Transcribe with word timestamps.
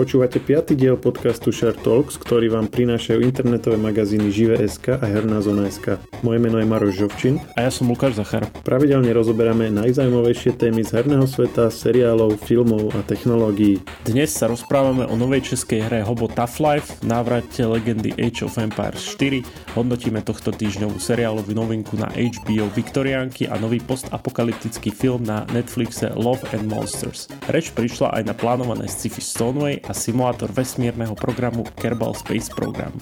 Počúvate 0.00 0.40
piatý 0.40 0.80
diel 0.80 0.96
podcastu 0.96 1.52
Share 1.52 1.76
Talks, 1.76 2.16
ktorý 2.16 2.48
vám 2.48 2.72
prinášajú 2.72 3.20
internetové 3.20 3.76
magazíny 3.76 4.32
Žive.sk 4.32 4.96
a 4.96 5.04
Herná 5.04 5.44
zona.sk. 5.44 6.00
Moje 6.24 6.40
meno 6.40 6.56
je 6.56 6.64
Maroš 6.64 7.04
Žovčin. 7.04 7.36
A 7.52 7.68
ja 7.68 7.70
som 7.72 7.84
Lukáš 7.84 8.16
Zachar. 8.16 8.48
Pravidelne 8.64 9.12
rozoberáme 9.12 9.68
najzaujímavejšie 9.68 10.56
témy 10.56 10.88
z 10.88 10.96
herného 10.96 11.28
sveta, 11.28 11.68
seriálov, 11.68 12.40
filmov 12.40 12.96
a 12.96 13.04
technológií. 13.04 13.84
Dnes 14.08 14.32
sa 14.32 14.48
rozprávame 14.48 15.04
o 15.04 15.20
novej 15.20 15.52
českej 15.52 15.84
hre 15.84 16.00
Hobo 16.00 16.32
Tough 16.32 16.56
Life, 16.64 17.04
návrate 17.04 17.60
legendy 17.60 18.16
Age 18.16 18.48
of 18.48 18.56
Empires 18.56 19.04
4, 19.04 19.76
hodnotíme 19.76 20.24
tohto 20.24 20.48
týždňovú 20.48 20.96
seriálovú 20.96 21.52
novinku 21.52 22.00
na 22.00 22.08
HBO 22.08 22.72
Viktoriánky 22.72 23.52
a 23.52 23.60
nový 23.60 23.84
postapokalyptický 23.84 24.96
film 24.96 25.28
na 25.28 25.44
Netflixe 25.52 26.08
Love 26.16 26.40
and 26.56 26.64
Monsters. 26.72 27.28
Reč 27.52 27.68
prišla 27.76 28.16
aj 28.16 28.22
na 28.24 28.32
plánované 28.32 28.88
sci-fi 28.88 29.20
Stoneway 29.20 29.89
a 29.90 29.92
simulátor 29.92 30.54
vesmírneho 30.54 31.18
programu 31.18 31.66
Kerbal 31.74 32.14
Space 32.14 32.46
Program. 32.54 32.94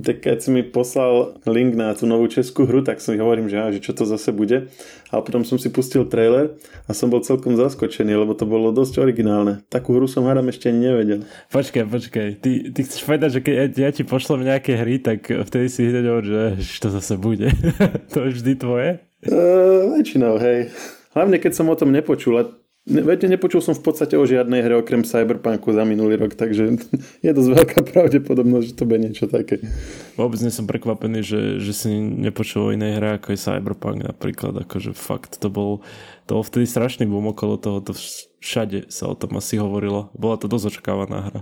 Tak 0.00 0.24
keď 0.24 0.38
si 0.40 0.48
mi 0.48 0.64
poslal 0.64 1.36
link 1.44 1.76
na 1.76 1.92
tú 1.92 2.08
novú 2.08 2.24
českú 2.24 2.64
hru, 2.64 2.80
tak 2.80 3.04
som 3.04 3.12
hovorím, 3.20 3.52
že, 3.52 3.60
á, 3.60 3.68
že 3.68 3.84
čo 3.84 3.92
to 3.92 4.08
zase 4.08 4.32
bude. 4.32 4.72
A 5.12 5.20
potom 5.20 5.44
som 5.44 5.60
si 5.60 5.68
pustil 5.68 6.08
trailer 6.08 6.56
a 6.88 6.96
som 6.96 7.12
bol 7.12 7.20
celkom 7.20 7.52
zaskočený, 7.52 8.16
lebo 8.16 8.32
to 8.32 8.48
bolo 8.48 8.72
dosť 8.72 8.96
originálne. 8.96 9.60
Takú 9.68 10.00
hru 10.00 10.08
som 10.08 10.24
hádam 10.24 10.48
ešte 10.48 10.72
nevedel. 10.72 11.28
Počkaj, 11.52 11.84
počkaj. 11.84 12.28
Ty, 12.40 12.50
ty 12.72 12.80
chceš 12.80 13.04
povedať, 13.04 13.30
že 13.36 13.40
keď 13.44 13.70
ja 13.76 13.90
ti 13.92 14.08
pošlem 14.08 14.48
nejaké 14.48 14.72
hry, 14.80 15.04
tak 15.04 15.28
vtedy 15.28 15.68
si 15.68 15.84
hneď 15.84 16.24
že 16.24 16.64
čo 16.64 16.88
to 16.88 16.96
zase 16.96 17.20
bude. 17.20 17.52
to 18.16 18.24
je 18.24 18.40
vždy 18.40 18.52
tvoje? 18.56 19.04
Uh, 19.20 20.00
väčšinou, 20.00 20.40
hej. 20.40 20.72
Hlavne 21.12 21.36
keď 21.36 21.52
som 21.52 21.68
o 21.68 21.76
tom 21.76 21.92
nepočul. 21.92 22.40
A 22.40 22.48
Viete, 22.88 23.28
nepočul 23.28 23.60
som 23.60 23.76
v 23.76 23.84
podstate 23.84 24.16
o 24.16 24.24
žiadnej 24.24 24.64
hre 24.64 24.80
okrem 24.80 25.04
Cyberpunku 25.04 25.68
za 25.76 25.84
minulý 25.84 26.16
rok, 26.16 26.32
takže 26.32 26.80
je 27.24 27.30
dosť 27.30 27.50
veľká 27.52 27.80
pravdepodobnosť, 27.84 28.66
že 28.72 28.76
to 28.80 28.88
bude 28.88 29.04
niečo 29.04 29.28
také. 29.28 29.60
Vôbec 30.16 30.40
nie 30.40 30.48
som 30.48 30.64
prekvapený, 30.64 31.20
že, 31.20 31.40
že 31.60 31.76
si 31.76 31.92
nepočul 32.00 32.72
o 32.72 32.72
inej 32.72 32.96
hre 32.96 33.20
ako 33.20 33.36
je 33.36 33.44
Cyberpunk 33.44 34.08
napríklad, 34.08 34.64
akože 34.64 34.96
fakt 34.96 35.36
to 35.44 35.52
bol, 35.52 35.84
to 36.24 36.40
bol 36.40 36.44
vtedy 36.44 36.64
strašný 36.64 37.04
boom 37.04 37.28
okolo 37.28 37.60
toho, 37.60 37.84
to 37.84 37.92
všade 38.40 38.88
sa 38.88 39.12
o 39.12 39.14
tom 39.14 39.36
asi 39.36 39.60
hovorilo. 39.60 40.08
Bola 40.16 40.40
to 40.40 40.48
dosť 40.48 40.80
očakávaná 40.80 41.18
hra. 41.28 41.40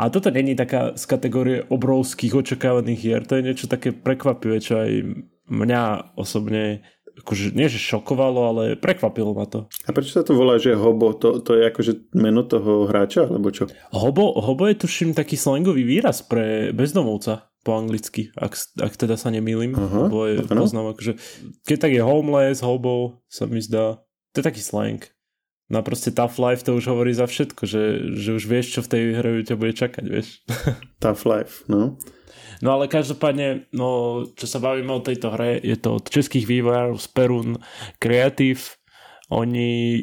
A 0.00 0.08
toto 0.08 0.32
není 0.32 0.56
taká 0.56 0.96
z 0.96 1.04
kategórie 1.04 1.68
obrovských 1.68 2.32
očakávaných 2.32 3.00
hier, 3.04 3.22
to 3.28 3.36
je 3.36 3.44
niečo 3.44 3.68
také 3.68 3.92
prekvapivé, 3.92 4.56
čo 4.56 4.80
aj 4.80 5.04
mňa 5.48 6.16
osobne 6.16 6.84
akože 7.22 7.54
nie 7.54 7.66
že 7.66 7.80
šokovalo, 7.80 8.40
ale 8.50 8.62
prekvapilo 8.78 9.34
ma 9.34 9.44
to. 9.48 9.66
A 9.86 9.94
prečo 9.94 10.18
sa 10.18 10.22
to 10.24 10.36
volá, 10.38 10.56
že 10.56 10.78
hobo? 10.78 11.14
To, 11.18 11.42
to 11.42 11.58
je 11.58 11.68
akože 11.68 12.14
meno 12.14 12.44
toho 12.46 12.86
hráča, 12.86 13.26
alebo 13.26 13.50
čo? 13.50 13.66
Hobo, 13.94 14.36
hobo 14.38 14.66
je 14.70 14.78
tuším 14.78 15.12
taký 15.12 15.34
slangový 15.34 15.82
výraz 15.84 16.22
pre 16.24 16.70
bezdomovca 16.70 17.50
po 17.66 17.76
anglicky, 17.76 18.30
ak, 18.38 18.54
ak 18.80 18.94
teda 18.96 19.18
sa 19.18 19.28
nemýlim. 19.28 19.76
Aha, 19.76 20.08
bo 20.08 20.24
je, 20.24 20.40
poznám, 20.46 20.96
akože, 20.96 21.18
keď 21.68 21.76
tak 21.76 21.92
je 21.92 22.02
homeless, 22.02 22.64
hobo, 22.64 23.20
sa 23.28 23.44
mi 23.44 23.60
zdá. 23.60 24.00
To 24.32 24.40
je 24.40 24.46
taký 24.46 24.62
slang. 24.62 25.02
No 25.68 25.80
a 25.80 25.82
proste 25.84 26.08
tough 26.08 26.40
life 26.40 26.64
to 26.64 26.72
už 26.80 26.88
hovorí 26.88 27.12
za 27.12 27.28
všetko, 27.28 27.62
že, 27.68 27.82
že 28.16 28.30
už 28.32 28.44
vieš, 28.48 28.66
čo 28.72 28.80
v 28.80 28.88
tej 28.88 29.02
hre 29.20 29.30
ťa 29.44 29.56
bude 29.60 29.76
čakať, 29.76 30.04
vieš. 30.08 30.40
tough 31.04 31.28
life, 31.28 31.68
no. 31.68 32.00
No 32.58 32.74
ale 32.74 32.90
každopádne, 32.90 33.70
no, 33.70 34.22
čo 34.34 34.46
sa 34.50 34.58
bavíme 34.58 34.90
o 34.90 35.04
tejto 35.04 35.30
hre, 35.30 35.62
je 35.62 35.78
to 35.78 36.02
od 36.02 36.10
českých 36.10 36.46
vývojárov 36.46 36.98
z 36.98 37.06
Perun 37.14 37.50
Creative. 38.02 38.60
Oni 39.30 40.02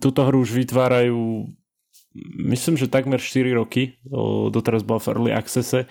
túto 0.00 0.24
hru 0.24 0.40
už 0.40 0.56
vytvárajú 0.56 1.44
myslím, 2.42 2.74
že 2.76 2.90
takmer 2.90 3.22
4 3.22 3.54
roky. 3.54 3.98
Doteraz 4.50 4.82
bola 4.82 4.98
v 4.98 5.08
Early 5.14 5.32
Accesse 5.34 5.86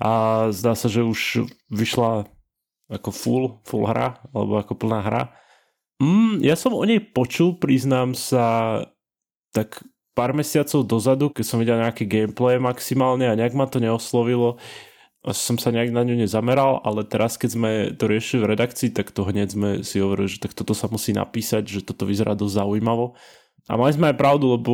a 0.00 0.10
zdá 0.50 0.74
sa, 0.74 0.88
že 0.90 1.06
už 1.06 1.46
vyšla 1.70 2.26
ako 2.90 3.10
full, 3.14 3.44
full 3.62 3.86
hra, 3.86 4.18
alebo 4.34 4.58
ako 4.58 4.74
plná 4.74 5.00
hra. 5.04 5.22
Mm, 6.02 6.42
ja 6.42 6.56
som 6.58 6.74
o 6.74 6.82
nej 6.82 6.98
počul, 6.98 7.60
priznám 7.60 8.16
sa, 8.18 8.82
tak 9.54 9.84
pár 10.16 10.34
mesiacov 10.34 10.82
dozadu, 10.82 11.30
keď 11.30 11.44
som 11.46 11.60
videl 11.62 11.78
nejaké 11.78 12.08
gameplay 12.08 12.58
maximálne 12.58 13.30
a 13.30 13.38
nejak 13.38 13.54
ma 13.54 13.70
to 13.70 13.78
neoslovilo 13.78 14.58
som 15.20 15.60
sa 15.60 15.68
nejak 15.68 15.92
na 15.92 16.00
ňu 16.00 16.16
nezameral, 16.16 16.80
ale 16.80 17.04
teraz 17.04 17.36
keď 17.36 17.50
sme 17.52 17.70
to 17.92 18.08
riešili 18.08 18.40
v 18.40 18.50
redakcii, 18.56 18.88
tak 18.96 19.12
to 19.12 19.28
hneď 19.28 19.48
sme 19.52 19.70
si 19.84 20.00
hovorili, 20.00 20.32
že 20.32 20.40
tak 20.40 20.56
toto 20.56 20.72
sa 20.72 20.88
musí 20.88 21.12
napísať, 21.12 21.68
že 21.68 21.80
toto 21.84 22.08
vyzerá 22.08 22.32
dosť 22.32 22.64
zaujímavo. 22.64 23.12
A 23.68 23.76
mali 23.76 23.92
sme 23.92 24.10
aj 24.10 24.16
pravdu, 24.16 24.56
lebo 24.56 24.72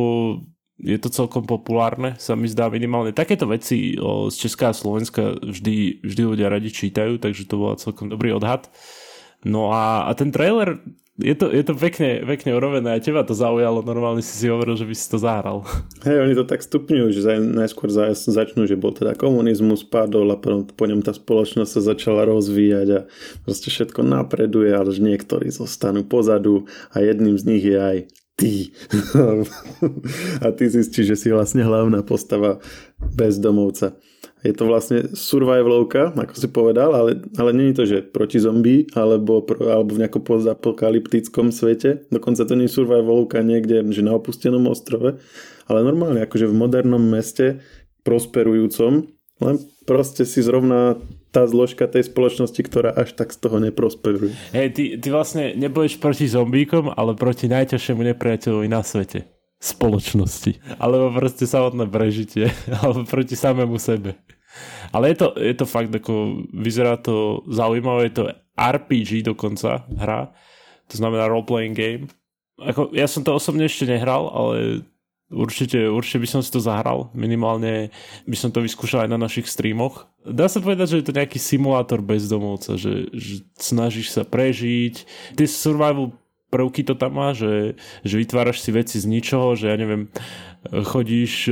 je 0.79 0.95
to 1.01 1.11
celkom 1.11 1.43
populárne, 1.43 2.15
sa 2.21 2.37
mi 2.39 2.47
zdá 2.47 2.71
minimálne. 2.71 3.11
Takéto 3.11 3.49
veci 3.49 3.97
z 3.99 4.35
Česká 4.37 4.71
a 4.71 4.77
Slovenska 4.77 5.35
vždy, 5.41 6.05
vždy 6.05 6.23
ľudia 6.23 6.47
radi 6.47 6.71
čítajú, 6.71 7.19
takže 7.19 7.49
to 7.49 7.55
bol 7.57 7.75
celkom 7.75 8.07
dobrý 8.07 8.31
odhad. 8.31 8.69
No 9.43 9.73
a, 9.75 10.07
a 10.07 10.11
ten 10.15 10.31
trailer 10.31 10.79
je 11.17 11.33
to, 11.33 11.49
je 11.49 11.63
to 11.65 11.73
pekne, 11.73 12.21
pekne 12.29 12.53
urobené 12.53 12.93
a 12.93 13.01
teba 13.01 13.25
to 13.25 13.33
zaujalo, 13.33 13.81
normálne 13.81 14.21
si 14.21 14.37
si 14.37 14.45
hovoril, 14.45 14.77
že 14.77 14.85
by 14.85 14.93
si 14.93 15.07
to 15.09 15.17
zahral. 15.17 15.65
Hej, 16.05 16.29
oni 16.29 16.33
to 16.37 16.45
tak 16.45 16.61
stupňujú, 16.61 17.05
že 17.09 17.41
najskôr 17.41 17.89
začnú, 17.89 18.69
že 18.69 18.77
bol 18.77 18.93
teda 18.93 19.17
komunizmus, 19.17 19.81
padol 19.81 20.29
a 20.29 20.37
po 20.37 20.85
ňom 20.85 21.01
tá 21.01 21.17
spoločnosť 21.17 21.71
sa 21.73 21.81
začala 21.81 22.21
rozvíjať 22.29 22.87
a 22.93 22.99
proste 23.41 23.73
všetko 23.73 24.05
napreduje, 24.05 24.69
ale 24.69 24.93
že 24.93 25.01
niektorí 25.01 25.49
zostanú 25.49 26.05
pozadu 26.05 26.69
a 26.93 27.01
jedným 27.01 27.33
z 27.33 27.43
nich 27.49 27.65
je 27.65 27.77
aj 27.81 27.97
ty. 28.37 28.69
a 30.45 30.53
ty 30.53 30.63
zistíš, 30.69 31.17
že 31.17 31.17
si 31.17 31.27
vlastne 31.33 31.65
hlavná 31.65 32.05
postava 32.05 32.61
bezdomovca. 33.01 33.97
Je 34.45 34.53
to 34.53 34.69
vlastne 34.69 35.17
survivalovka, 35.17 36.13
ako 36.13 36.33
si 36.37 36.47
povedal, 36.47 36.93
ale, 36.93 37.25
ale 37.41 37.49
je 37.57 37.73
to, 37.73 37.83
že 37.89 37.97
proti 38.05 38.37
zombie 38.37 38.85
alebo, 38.93 39.41
alebo 39.59 39.97
v 39.97 40.01
nejakom 40.05 40.21
postapokalyptickom 40.21 41.49
svete. 41.49 42.05
Dokonca 42.13 42.45
to 42.45 42.53
nie 42.53 42.69
je 42.69 42.75
survivalovka 42.77 43.41
niekde, 43.41 43.81
že 43.89 44.05
na 44.05 44.13
opustenom 44.13 44.69
ostrove, 44.69 45.17
ale 45.65 45.79
normálne 45.81 46.21
akože 46.21 46.45
v 46.45 46.55
modernom 46.55 47.01
meste 47.01 47.65
prosperujúcom, 48.05 49.09
len 49.41 49.55
proste 49.89 50.23
si 50.23 50.45
zrovna 50.45 51.01
tá 51.33 51.43
zložka 51.45 51.89
tej 51.89 52.07
spoločnosti, 52.07 52.61
ktorá 52.61 52.93
až 52.93 53.13
tak 53.17 53.33
z 53.33 53.41
toho 53.41 53.57
neprosperuje. 53.59 54.33
Hej, 54.53 54.67
ty, 54.73 54.83
ty 54.97 55.07
vlastne 55.11 55.53
neboješ 55.57 55.97
proti 55.99 56.25
zombíkom, 56.29 56.93
ale 56.93 57.17
proti 57.17 57.49
najťažšiemu 57.51 58.01
nepriateľovi 58.13 58.67
na 58.69 58.81
svete 58.85 59.27
spoločnosti. 59.57 60.77
Alebo 60.77 61.09
proste 61.17 61.49
samotné 61.49 61.89
prežitie. 61.89 62.53
Alebo 62.81 63.03
proti 63.05 63.33
samému 63.33 63.81
sebe. 63.81 64.17
Ale 64.91 65.11
je 65.11 65.17
to, 65.19 65.27
je 65.35 65.55
to 65.55 65.65
fakt, 65.65 65.91
ako 65.91 66.43
vyzerá 66.53 66.97
to 66.97 67.43
zaujímavé, 67.51 68.09
je 68.09 68.15
to 68.15 68.25
RPG 68.57 69.27
dokonca 69.27 69.85
hra, 69.99 70.31
to 70.87 70.95
znamená 70.97 71.27
role-playing 71.27 71.75
game. 71.75 72.05
Ako, 72.57 72.89
ja 72.95 73.05
som 73.05 73.21
to 73.21 73.37
osobne 73.37 73.69
ešte 73.69 73.85
nehral, 73.85 74.33
ale 74.33 74.81
určite, 75.29 75.91
určite 75.91 76.23
by 76.23 76.27
som 76.27 76.41
si 76.41 76.49
to 76.49 76.63
zahral. 76.63 77.11
Minimálne 77.13 77.93
by 78.25 78.37
som 78.37 78.49
to 78.49 78.63
vyskúšal 78.63 79.05
aj 79.05 79.11
na 79.11 79.19
našich 79.19 79.45
streamoch. 79.45 80.07
Dá 80.25 80.49
sa 80.49 80.63
povedať, 80.63 80.97
že 80.97 80.99
je 81.03 81.07
to 81.07 81.17
nejaký 81.17 81.37
simulátor 81.37 82.01
bezdomovca, 82.01 82.79
že, 82.79 83.11
že 83.13 83.45
snažíš 83.59 84.15
sa 84.15 84.23
prežiť. 84.25 85.05
Tie 85.37 85.47
survival 85.47 86.15
prvky 86.47 86.87
to 86.87 86.95
tam 86.95 87.19
má, 87.19 87.35
že, 87.35 87.75
že 88.07 88.15
vytváraš 88.15 88.63
si 88.63 88.71
veci 88.71 88.97
z 88.97 89.05
ničoho, 89.07 89.59
že 89.59 89.67
ja 89.67 89.75
neviem, 89.75 90.07
chodíš 90.67 91.51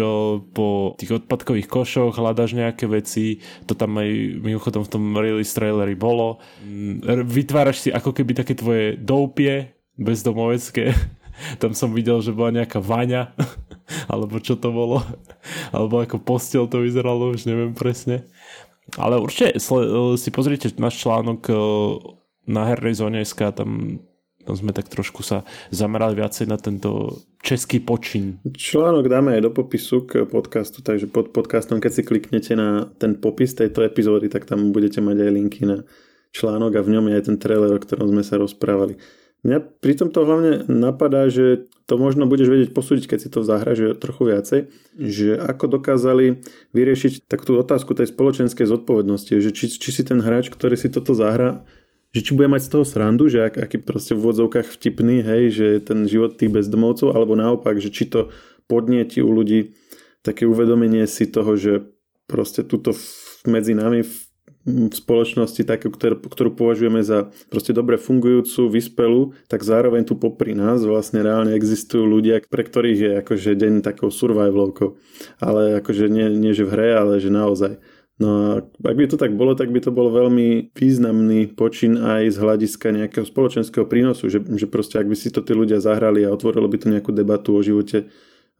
po 0.51 0.95
tých 0.95 1.23
odpadkových 1.23 1.67
košoch, 1.67 2.15
hľadaš 2.15 2.55
nejaké 2.55 2.87
veci, 2.87 3.43
to 3.67 3.75
tam 3.75 3.99
aj 3.99 4.09
mimochodom 4.39 4.83
v 4.83 4.91
tom 4.91 5.03
release 5.15 5.55
traileri 5.55 5.95
bolo. 5.95 6.39
Mm, 6.63 7.27
vytváraš 7.27 7.87
si 7.87 7.89
ako 7.91 8.15
keby 8.15 8.31
také 8.35 8.55
tvoje 8.55 8.95
doupie 8.99 9.75
bezdomovecké. 9.95 10.91
Tam 11.61 11.75
som 11.75 11.91
videl, 11.91 12.23
že 12.23 12.31
bola 12.31 12.63
nejaká 12.63 12.79
vaňa, 12.79 13.35
alebo 14.11 14.39
čo 14.39 14.55
to 14.55 14.71
bolo, 14.71 15.03
alebo 15.75 15.99
ako 15.99 16.23
postel 16.23 16.63
to 16.71 16.79
vyzeralo, 16.79 17.35
už 17.35 17.43
neviem 17.43 17.75
presne. 17.75 18.23
Ale 18.95 19.19
určite 19.19 19.59
si 20.15 20.29
pozrite 20.31 20.71
náš 20.79 21.01
článok 21.03 21.49
na 22.45 22.61
hernej 22.69 22.95
zóne 22.95 23.19
SK, 23.25 23.51
tam 23.51 23.99
tam 24.45 24.53
sme 24.53 24.71
tak 24.71 24.87
trošku 24.87 25.25
sa 25.25 25.41
zamerali 25.73 26.13
viacej 26.15 26.45
na 26.45 26.61
tento 26.61 27.21
český 27.41 27.81
počin. 27.81 28.37
Článok 28.45 29.09
dáme 29.09 29.33
aj 29.37 29.41
do 29.45 29.51
popisu 29.51 30.05
k 30.05 30.29
podcastu, 30.29 30.85
takže 30.85 31.09
pod 31.09 31.33
podcastom, 31.33 31.81
keď 31.81 31.91
si 31.91 32.01
kliknete 32.05 32.53
na 32.53 32.89
ten 33.01 33.17
popis 33.17 33.57
tejto 33.57 33.81
epizódy, 33.81 34.29
tak 34.29 34.45
tam 34.45 34.69
budete 34.69 35.01
mať 35.01 35.17
aj 35.17 35.31
linky 35.33 35.61
na 35.65 35.81
článok 36.33 36.77
a 36.77 36.85
v 36.85 36.91
ňom 36.93 37.05
je 37.09 37.17
aj 37.17 37.25
ten 37.25 37.37
trailer, 37.41 37.73
o 37.73 37.81
ktorom 37.81 38.11
sme 38.13 38.21
sa 38.21 38.37
rozprávali. 38.37 39.01
Mňa 39.45 39.61
pri 39.77 39.93
tomto 39.93 40.25
hlavne 40.25 40.65
napadá, 40.65 41.29
že 41.29 41.69
to 41.85 42.01
možno 42.01 42.25
budeš 42.25 42.49
vedieť 42.49 42.73
posúdiť, 42.73 43.05
keď 43.05 43.19
si 43.21 43.29
to 43.29 43.45
zahraš 43.45 44.01
trochu 44.01 44.33
viacej, 44.33 44.59
že 44.97 45.37
ako 45.37 45.77
dokázali 45.77 46.41
vyriešiť 46.73 47.29
takú 47.29 47.53
otázku 47.53 47.93
tej 47.93 48.09
spoločenskej 48.09 48.65
zodpovednosti, 48.65 49.37
že 49.37 49.53
či, 49.53 49.69
či 49.69 49.89
si 49.93 50.01
ten 50.01 50.17
hráč, 50.17 50.49
ktorý 50.49 50.73
si 50.73 50.89
toto 50.89 51.13
zahra, 51.13 51.61
že 52.15 52.23
či 52.23 52.31
bude 52.31 52.47
mať 52.47 52.63
z 52.63 52.69
toho 52.71 52.85
srandu, 52.87 53.27
že 53.27 53.43
ak, 53.51 53.59
aký 53.59 53.83
proste 53.83 54.15
v 54.15 54.23
vodzovkách 54.23 54.71
vtipný, 54.71 55.19
hej, 55.19 55.43
že 55.51 55.67
ten 55.83 56.07
život 56.07 56.39
tých 56.39 56.47
bezdomovcov, 56.47 57.11
alebo 57.11 57.35
naopak, 57.35 57.75
že 57.83 57.91
či 57.91 58.07
to 58.07 58.31
podnieti 58.71 59.19
u 59.19 59.35
ľudí 59.35 59.75
také 60.23 60.47
uvedomenie 60.47 61.03
si 61.11 61.27
toho, 61.27 61.59
že 61.59 61.91
proste 62.25 62.63
tuto 62.63 62.95
medzi 63.43 63.75
nami 63.75 64.07
v 64.07 64.15
v 64.65 64.89
spoločnosti 64.89 65.61
takú, 65.61 65.93
ktorú, 65.93 66.25
ktorú 66.25 66.49
považujeme 66.57 67.05
za 67.05 67.29
proste 67.53 67.69
dobre 67.69 68.01
fungujúcu, 68.01 68.65
vyspelú, 68.73 69.37
tak 69.45 69.61
zároveň 69.61 70.09
tu 70.09 70.17
popri 70.17 70.57
nás 70.57 70.81
vlastne 70.81 71.21
reálne 71.21 71.53
existujú 71.53 72.01
ľudia, 72.01 72.41
pre 72.49 72.65
ktorých 72.65 72.99
je 72.99 73.11
akože 73.21 73.53
deň 73.53 73.85
takou 73.85 74.09
survivalovkou. 74.09 74.97
Ale 75.37 75.85
akože 75.85 76.09
nie, 76.09 76.33
nie 76.33 76.57
že 76.57 76.65
v 76.65 76.73
hre, 76.73 76.89
ale 76.97 77.21
že 77.21 77.29
naozaj. 77.29 77.77
No 78.15 78.27
a 78.31 78.47
ak 78.63 78.95
by 78.95 79.11
to 79.11 79.19
tak 79.19 79.35
bolo, 79.35 79.59
tak 79.59 79.75
by 79.75 79.83
to 79.83 79.91
bol 79.91 80.07
veľmi 80.07 80.71
významný 80.71 81.51
počin 81.51 81.99
aj 81.99 82.31
z 82.31 82.37
hľadiska 82.39 82.95
nejakého 82.95 83.27
spoločenského 83.27 83.83
prínosu, 83.83 84.31
že, 84.31 84.39
že 84.39 84.71
proste 84.71 85.03
ak 85.03 85.07
by 85.11 85.15
si 85.19 85.35
to 85.35 85.43
tí 85.43 85.51
ľudia 85.51 85.83
zahrali 85.83 86.23
a 86.23 86.31
otvorilo 86.31 86.71
by 86.71 86.77
to 86.79 86.87
nejakú 86.95 87.11
debatu 87.11 87.51
o 87.51 87.59
živote 87.59 88.03
e, 88.03 88.05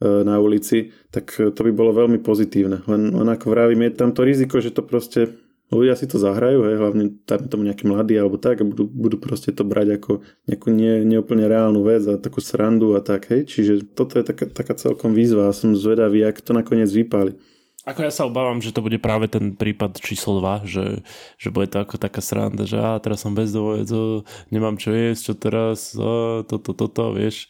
na 0.04 0.36
ulici, 0.36 0.92
tak 1.08 1.32
to 1.32 1.60
by 1.64 1.72
bolo 1.72 1.96
veľmi 1.96 2.20
pozitívne. 2.20 2.84
Len, 2.84 3.16
len 3.16 3.28
ako 3.32 3.48
vravím, 3.48 3.88
je 3.88 3.96
tam 3.96 4.12
to 4.12 4.28
riziko, 4.28 4.60
že 4.60 4.76
to 4.76 4.84
proste 4.84 5.32
ľudia 5.72 5.96
si 5.98 6.06
to 6.06 6.20
zahrajú, 6.20 6.62
hej, 6.68 6.76
hlavne 6.76 7.04
tam 7.26 7.48
tomu 7.50 7.66
nejakí 7.66 7.88
mladí 7.88 8.14
alebo 8.14 8.38
tak 8.38 8.62
a 8.62 8.64
budú, 8.68 8.86
budú 8.86 9.16
proste 9.18 9.50
to 9.50 9.66
brať 9.66 9.98
ako 9.98 10.12
nejakú 10.46 10.68
nie, 10.70 11.02
neúplne 11.02 11.48
reálnu 11.48 11.82
vec 11.82 12.06
a 12.06 12.20
takú 12.20 12.38
srandu 12.38 12.94
a 12.94 13.00
tak, 13.02 13.32
hej. 13.32 13.48
Čiže 13.48 13.96
toto 13.96 14.20
je 14.20 14.24
taká, 14.28 14.46
taká 14.46 14.76
celkom 14.78 15.16
výzva 15.16 15.50
a 15.50 15.56
som 15.56 15.74
zvedavý, 15.74 16.22
ak 16.22 16.44
to 16.44 16.54
nakoniec 16.54 16.92
vypáli. 16.92 17.55
Ako 17.86 18.02
ja 18.02 18.10
sa 18.10 18.26
obávam, 18.26 18.58
že 18.58 18.74
to 18.74 18.82
bude 18.82 18.98
práve 18.98 19.30
ten 19.30 19.54
prípad 19.54 20.02
číslo 20.02 20.42
2, 20.42 20.66
že, 20.66 20.86
že 21.38 21.48
bude 21.54 21.70
to 21.70 21.86
ako 21.86 22.02
taká 22.02 22.18
sranda, 22.18 22.66
že 22.66 22.82
a 22.82 22.98
teraz 22.98 23.22
som 23.22 23.30
bezdomovec, 23.30 23.86
nemám 24.50 24.74
čo 24.74 24.90
jesť, 24.90 25.22
čo 25.22 25.34
teraz, 25.38 25.94
a 25.94 26.42
toto, 26.42 26.74
toto, 26.74 26.90
to, 26.90 27.14
vieš. 27.14 27.46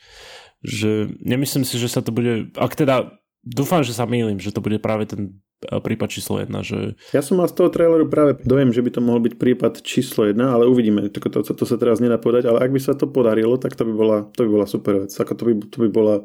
Že 0.61 1.17
nemyslím 1.25 1.65
si, 1.65 1.81
že 1.81 1.89
sa 1.89 2.05
to 2.05 2.13
bude, 2.13 2.53
ak 2.53 2.77
teda 2.77 3.17
dúfam, 3.41 3.81
že 3.81 3.97
sa 3.97 4.05
mýlim, 4.05 4.37
že 4.37 4.53
to 4.53 4.61
bude 4.61 4.77
práve 4.77 5.09
ten 5.09 5.41
prípad 5.65 6.13
číslo 6.13 6.37
1. 6.37 6.53
Že... 6.53 6.79
Ja 7.17 7.25
som 7.25 7.41
mal 7.41 7.49
z 7.49 7.57
toho 7.57 7.73
traileru 7.73 8.05
práve 8.13 8.37
dojem, 8.45 8.77
že 8.77 8.85
by 8.85 8.91
to 8.93 9.01
mohol 9.01 9.25
byť 9.25 9.41
prípad 9.41 9.81
číslo 9.81 10.29
1, 10.29 10.37
ale 10.37 10.69
uvidíme. 10.69 11.09
To, 11.09 11.19
to, 11.33 11.41
to 11.57 11.65
sa 11.65 11.81
teraz 11.81 11.97
nedá 11.97 12.21
povedať, 12.21 12.53
ale 12.53 12.61
ak 12.61 12.77
by 12.77 12.81
sa 12.83 12.93
to 12.93 13.09
podarilo, 13.09 13.57
tak 13.57 13.73
to 13.73 13.89
by 13.89 13.95
bola, 13.97 14.19
to 14.37 14.45
by 14.45 14.51
bola 14.53 14.67
super 14.69 15.09
vec. 15.09 15.13
Ako 15.17 15.33
to, 15.33 15.43
by, 15.49 15.53
to 15.65 15.79
by 15.81 15.89
bola 15.89 16.17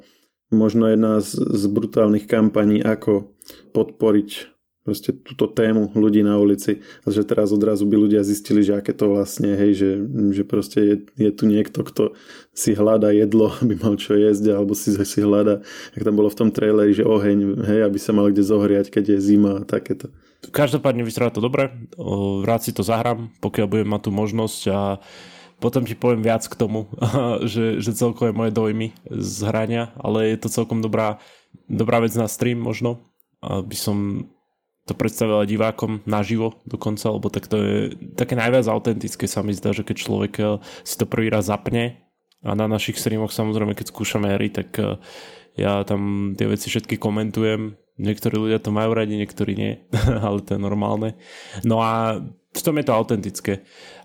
možno 0.52 0.92
jedna 0.92 1.24
z, 1.24 1.40
z 1.40 1.64
brutálnych 1.72 2.28
kampaní, 2.28 2.84
ako 2.84 3.32
podporiť 3.72 4.52
proste 4.82 5.14
túto 5.14 5.46
tému 5.46 5.94
ľudí 5.94 6.26
na 6.26 6.42
ulici. 6.42 6.82
A 7.06 7.14
že 7.14 7.22
teraz 7.22 7.54
odrazu 7.54 7.86
by 7.86 7.96
ľudia 8.02 8.26
zistili, 8.26 8.66
že 8.66 8.74
aké 8.74 8.98
to 8.98 9.14
vlastne, 9.14 9.54
hej, 9.54 9.72
že, 9.78 9.90
že 10.34 10.44
proste 10.44 10.80
je, 10.82 10.96
je 11.22 11.32
tu 11.32 11.46
niekto, 11.46 11.86
kto 11.86 12.18
si 12.52 12.74
hľada 12.74 13.14
jedlo, 13.14 13.54
aby 13.62 13.78
mal 13.78 13.94
čo 13.98 14.18
jesť, 14.18 14.58
alebo 14.58 14.74
si, 14.74 14.94
si 14.98 15.20
hľada, 15.22 15.62
ak 15.94 16.02
tam 16.02 16.18
bolo 16.18 16.30
v 16.34 16.40
tom 16.40 16.50
traileri, 16.50 16.98
že 16.98 17.06
oheň, 17.06 17.62
hej, 17.62 17.80
aby 17.86 17.98
sa 18.02 18.12
mal 18.12 18.34
kde 18.34 18.42
zohriať, 18.42 18.90
keď 18.90 19.18
je 19.18 19.20
zima 19.22 19.62
a 19.62 19.66
takéto. 19.66 20.10
Každopádne 20.42 21.06
vyzerá 21.06 21.30
to 21.30 21.38
dobre, 21.38 21.70
rád 22.42 22.66
si 22.66 22.74
to 22.74 22.82
zahrám, 22.82 23.30
pokiaľ 23.46 23.68
budem 23.70 23.90
mať 23.94 24.10
tú 24.10 24.12
možnosť 24.12 24.62
a 24.74 24.80
potom 25.62 25.86
ti 25.86 25.94
poviem 25.94 26.26
viac 26.26 26.42
k 26.50 26.58
tomu, 26.58 26.90
že, 27.52 27.78
že 27.78 27.94
celkové 27.94 28.34
moje 28.34 28.50
dojmy 28.50 28.98
z 29.06 29.38
hrania, 29.46 29.94
ale 30.02 30.34
je 30.34 30.42
to 30.42 30.50
celkom 30.50 30.82
dobrá, 30.82 31.22
dobrá 31.70 32.02
vec 32.02 32.18
na 32.18 32.26
stream 32.26 32.58
možno, 32.58 32.98
aby 33.42 33.76
som 33.76 34.30
to 34.90 34.98
predstavila 34.98 35.46
divákom 35.46 36.02
naživo 36.10 36.58
dokonca, 36.66 37.14
lebo 37.14 37.30
tak 37.30 37.46
to 37.46 37.56
je 37.62 37.76
také 38.18 38.34
najviac 38.34 38.66
autentické 38.66 39.30
sa 39.30 39.46
mi 39.46 39.54
zdá, 39.54 39.72
že 39.72 39.86
keď 39.86 39.96
človek 39.98 40.34
eh, 40.42 40.48
si 40.82 40.96
to 40.98 41.06
prvý 41.06 41.30
raz 41.30 41.50
zapne 41.50 42.02
a 42.42 42.58
na 42.58 42.66
našich 42.66 42.98
streamoch 42.98 43.30
samozrejme, 43.30 43.78
keď 43.78 43.94
skúšame 43.94 44.34
hry, 44.34 44.50
tak 44.50 44.74
eh, 44.82 44.98
ja 45.60 45.86
tam 45.86 46.34
tie 46.34 46.48
veci 46.48 46.72
všetky 46.72 46.98
komentujem. 46.98 47.76
Niektorí 48.02 48.34
ľudia 48.40 48.58
to 48.58 48.74
majú 48.74 48.98
radi, 48.98 49.20
niektorí 49.20 49.54
nie, 49.54 49.74
ale 50.26 50.42
to 50.42 50.58
je 50.58 50.62
normálne. 50.62 51.14
No 51.62 51.84
a 51.84 52.18
v 52.52 52.62
tom 52.62 52.76
je 52.82 52.86
to 52.88 52.98
autentické. 52.98 53.54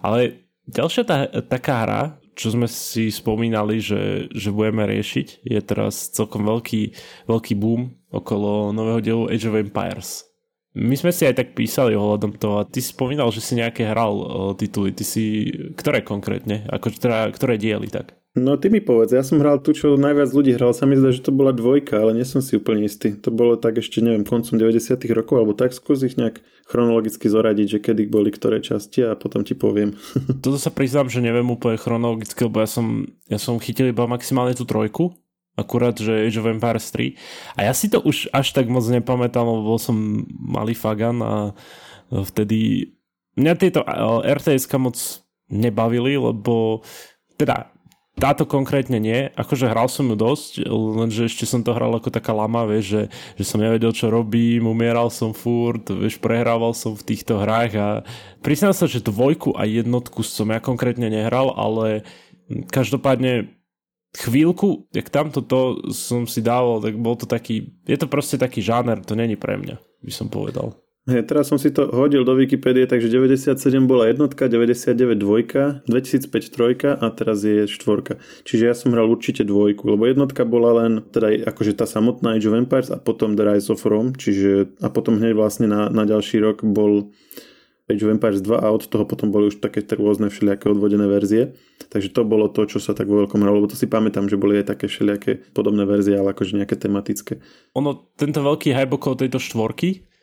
Ale 0.04 0.44
ďalšia 0.68 1.02
tá, 1.08 1.26
taká 1.48 1.74
hra, 1.86 2.02
čo 2.36 2.52
sme 2.52 2.68
si 2.68 3.08
spomínali, 3.08 3.80
že, 3.80 4.28
že 4.30 4.52
budeme 4.52 4.84
riešiť, 4.84 5.40
je 5.42 5.60
teraz 5.64 6.12
celkom 6.12 6.44
veľký, 6.44 6.92
veľký 7.24 7.56
boom 7.56 7.96
okolo 8.12 8.76
nového 8.76 9.00
dielu 9.00 9.24
Age 9.32 9.48
of 9.48 9.56
Empires. 9.56 10.28
My 10.76 10.92
sme 10.92 11.08
si 11.08 11.24
aj 11.24 11.40
tak 11.40 11.48
písali 11.56 11.96
ohľadom 11.96 12.36
toho 12.36 12.60
a 12.60 12.68
ty 12.68 12.84
spomínal, 12.84 13.32
že 13.32 13.40
si 13.40 13.56
nejaké 13.56 13.88
hral 13.88 14.12
o, 14.12 14.52
tituly. 14.52 14.92
Ty 14.92 15.08
si, 15.08 15.48
ktoré 15.72 16.04
konkrétne? 16.04 16.68
Ako, 16.68 16.92
teda, 16.92 17.32
ktoré 17.32 17.56
diely 17.56 17.88
tak? 17.88 18.12
No 18.36 18.60
ty 18.60 18.68
mi 18.68 18.84
povedz, 18.84 19.16
ja 19.16 19.24
som 19.24 19.40
hral 19.40 19.64
tu, 19.64 19.72
čo 19.72 19.96
najviac 19.96 20.28
ľudí 20.28 20.52
hral, 20.60 20.76
sa 20.76 20.84
mi 20.84 20.92
zdá, 20.92 21.08
že 21.08 21.24
to 21.24 21.32
bola 21.32 21.56
dvojka, 21.56 21.96
ale 21.96 22.20
nie 22.20 22.26
som 22.28 22.44
si 22.44 22.60
úplne 22.60 22.84
istý. 22.84 23.16
To 23.24 23.32
bolo 23.32 23.56
tak 23.56 23.80
ešte, 23.80 24.04
neviem, 24.04 24.28
koncom 24.28 24.60
90 24.60 24.92
rokov, 25.16 25.40
alebo 25.40 25.56
tak, 25.56 25.72
skús 25.72 26.04
ich 26.04 26.20
nejak 26.20 26.44
chronologicky 26.68 27.32
zoradiť, 27.32 27.66
že 27.66 27.78
kedy 27.80 28.12
boli 28.12 28.28
ktoré 28.28 28.60
časti 28.60 29.08
a 29.08 29.16
potom 29.16 29.40
ti 29.40 29.56
poviem. 29.56 29.96
Toto 30.44 30.60
sa 30.60 30.68
priznám, 30.68 31.08
že 31.08 31.24
neviem 31.24 31.48
úplne 31.48 31.80
chronologicky, 31.80 32.44
lebo 32.44 32.60
ja 32.60 32.68
som, 32.68 33.08
ja 33.24 33.40
som 33.40 33.56
chytil 33.56 33.88
iba 33.88 34.04
maximálne 34.04 34.52
tú 34.52 34.68
trojku, 34.68 35.16
akurát, 35.56 35.96
že 35.96 36.28
Age 36.28 36.36
of 36.36 36.52
Empires 36.52 36.92
3. 36.92 37.16
A 37.56 37.64
ja 37.64 37.72
si 37.72 37.88
to 37.88 38.04
už 38.04 38.28
až 38.36 38.52
tak 38.52 38.68
moc 38.68 38.84
nepamätám, 38.84 39.48
lebo 39.48 39.64
bol 39.64 39.80
som 39.80 39.96
malý 40.36 40.76
fagan 40.76 41.24
a 41.24 41.34
vtedy 42.12 42.92
mňa 43.40 43.52
tieto 43.56 43.80
rts 44.20 44.68
moc 44.76 44.96
nebavili, 45.48 46.20
lebo 46.20 46.84
teda 47.40 47.75
táto 48.16 48.48
konkrétne 48.48 48.96
nie, 48.96 49.28
akože 49.36 49.68
hral 49.68 49.92
som 49.92 50.08
ju 50.08 50.16
dosť, 50.16 50.64
lenže 50.72 51.28
ešte 51.28 51.44
som 51.44 51.60
to 51.60 51.76
hral 51.76 51.92
ako 51.92 52.08
taká 52.08 52.32
lama, 52.32 52.64
vieš, 52.64 52.84
že, 52.88 53.02
že 53.36 53.44
som 53.44 53.60
nevedel, 53.60 53.92
čo 53.92 54.08
robím, 54.08 54.64
umieral 54.64 55.12
som 55.12 55.36
furt, 55.36 55.84
vieš, 55.92 56.16
prehrával 56.16 56.72
som 56.72 56.96
v 56.96 57.06
týchto 57.12 57.36
hrách 57.36 57.72
a 57.76 57.88
priznám 58.40 58.72
sa, 58.72 58.88
že 58.88 59.04
dvojku 59.04 59.52
a 59.52 59.68
jednotku 59.68 60.24
som 60.24 60.48
ja 60.48 60.64
konkrétne 60.64 61.12
nehral, 61.12 61.52
ale 61.52 62.08
každopádne 62.72 63.52
chvíľku, 64.16 64.88
jak 64.96 65.12
tamto 65.12 65.44
to 65.44 65.92
som 65.92 66.24
si 66.24 66.40
dával, 66.40 66.80
tak 66.80 66.96
bol 66.96 67.20
to 67.20 67.28
taký, 67.28 67.69
je 67.84 68.00
to 68.00 68.08
proste 68.08 68.40
taký 68.40 68.64
žáner, 68.64 69.04
to 69.04 69.12
není 69.12 69.36
pre 69.36 69.60
mňa, 69.60 69.76
by 70.00 70.12
som 70.12 70.32
povedal. 70.32 70.72
Hey, 71.06 71.23
teraz 71.23 71.47
som 71.47 71.55
si 71.55 71.70
to 71.70 71.87
hodil 71.94 72.26
do 72.26 72.35
Wikipédie, 72.35 72.82
takže 72.82 73.06
97 73.06 73.55
bola 73.87 74.11
jednotka, 74.11 74.50
99 74.50 75.14
dvojka, 75.14 75.87
2005 75.87 76.50
trojka 76.50 76.99
a 76.99 77.06
teraz 77.14 77.47
je 77.47 77.70
štvorka. 77.70 78.19
Čiže 78.43 78.63
ja 78.67 78.75
som 78.75 78.91
hral 78.91 79.06
určite 79.06 79.46
dvojku, 79.46 79.86
lebo 79.86 80.03
jednotka 80.03 80.43
bola 80.43 80.82
len 80.82 81.06
teda 81.15 81.46
akože 81.46 81.79
tá 81.79 81.86
samotná 81.86 82.34
Age 82.34 82.51
of 82.51 82.58
Empires 82.58 82.91
a 82.91 82.98
potom 82.98 83.39
The 83.39 83.46
Rise 83.46 83.70
of 83.70 83.86
Rome, 83.86 84.19
čiže 84.19 84.75
a 84.82 84.91
potom 84.91 85.22
hneď 85.22 85.39
vlastne 85.39 85.70
na, 85.70 85.86
na 85.94 86.03
ďalší 86.03 86.43
rok 86.43 86.67
bol 86.67 87.15
Age 87.86 88.03
of 88.03 88.10
Empires 88.10 88.43
2 88.43 88.58
a 88.58 88.67
od 88.67 88.91
toho 88.91 89.06
potom 89.06 89.31
boli 89.31 89.46
už 89.46 89.63
také 89.63 89.86
rôzne 89.86 90.27
všelijaké 90.27 90.67
odvodené 90.75 91.06
verzie. 91.06 91.55
Takže 91.86 92.10
to 92.10 92.27
bolo 92.27 92.51
to, 92.51 92.67
čo 92.67 92.82
sa 92.82 92.98
tak 92.98 93.06
vo 93.06 93.22
veľkom 93.22 93.46
hralo, 93.46 93.63
lebo 93.63 93.70
to 93.70 93.79
si 93.79 93.86
pamätám, 93.86 94.27
že 94.27 94.34
boli 94.34 94.58
aj 94.58 94.75
také 94.75 94.91
všelijaké 94.91 95.55
podobné 95.55 95.86
verzie, 95.86 96.19
ale 96.19 96.34
akože 96.34 96.58
nejaké 96.58 96.75
tematické. 96.75 97.39
Ono, 97.79 98.10
tento 98.19 98.43
veľký 98.43 98.75
hype 98.75 98.98
okolo 98.98 99.22
tejto 99.22 99.39
štvorky 99.39 100.16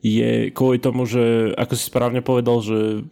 je 0.00 0.50
kvôli 0.50 0.80
tomu, 0.80 1.04
že 1.04 1.52
ako 1.56 1.74
si 1.76 1.84
správne 1.86 2.24
povedal, 2.24 2.64
že 2.64 3.04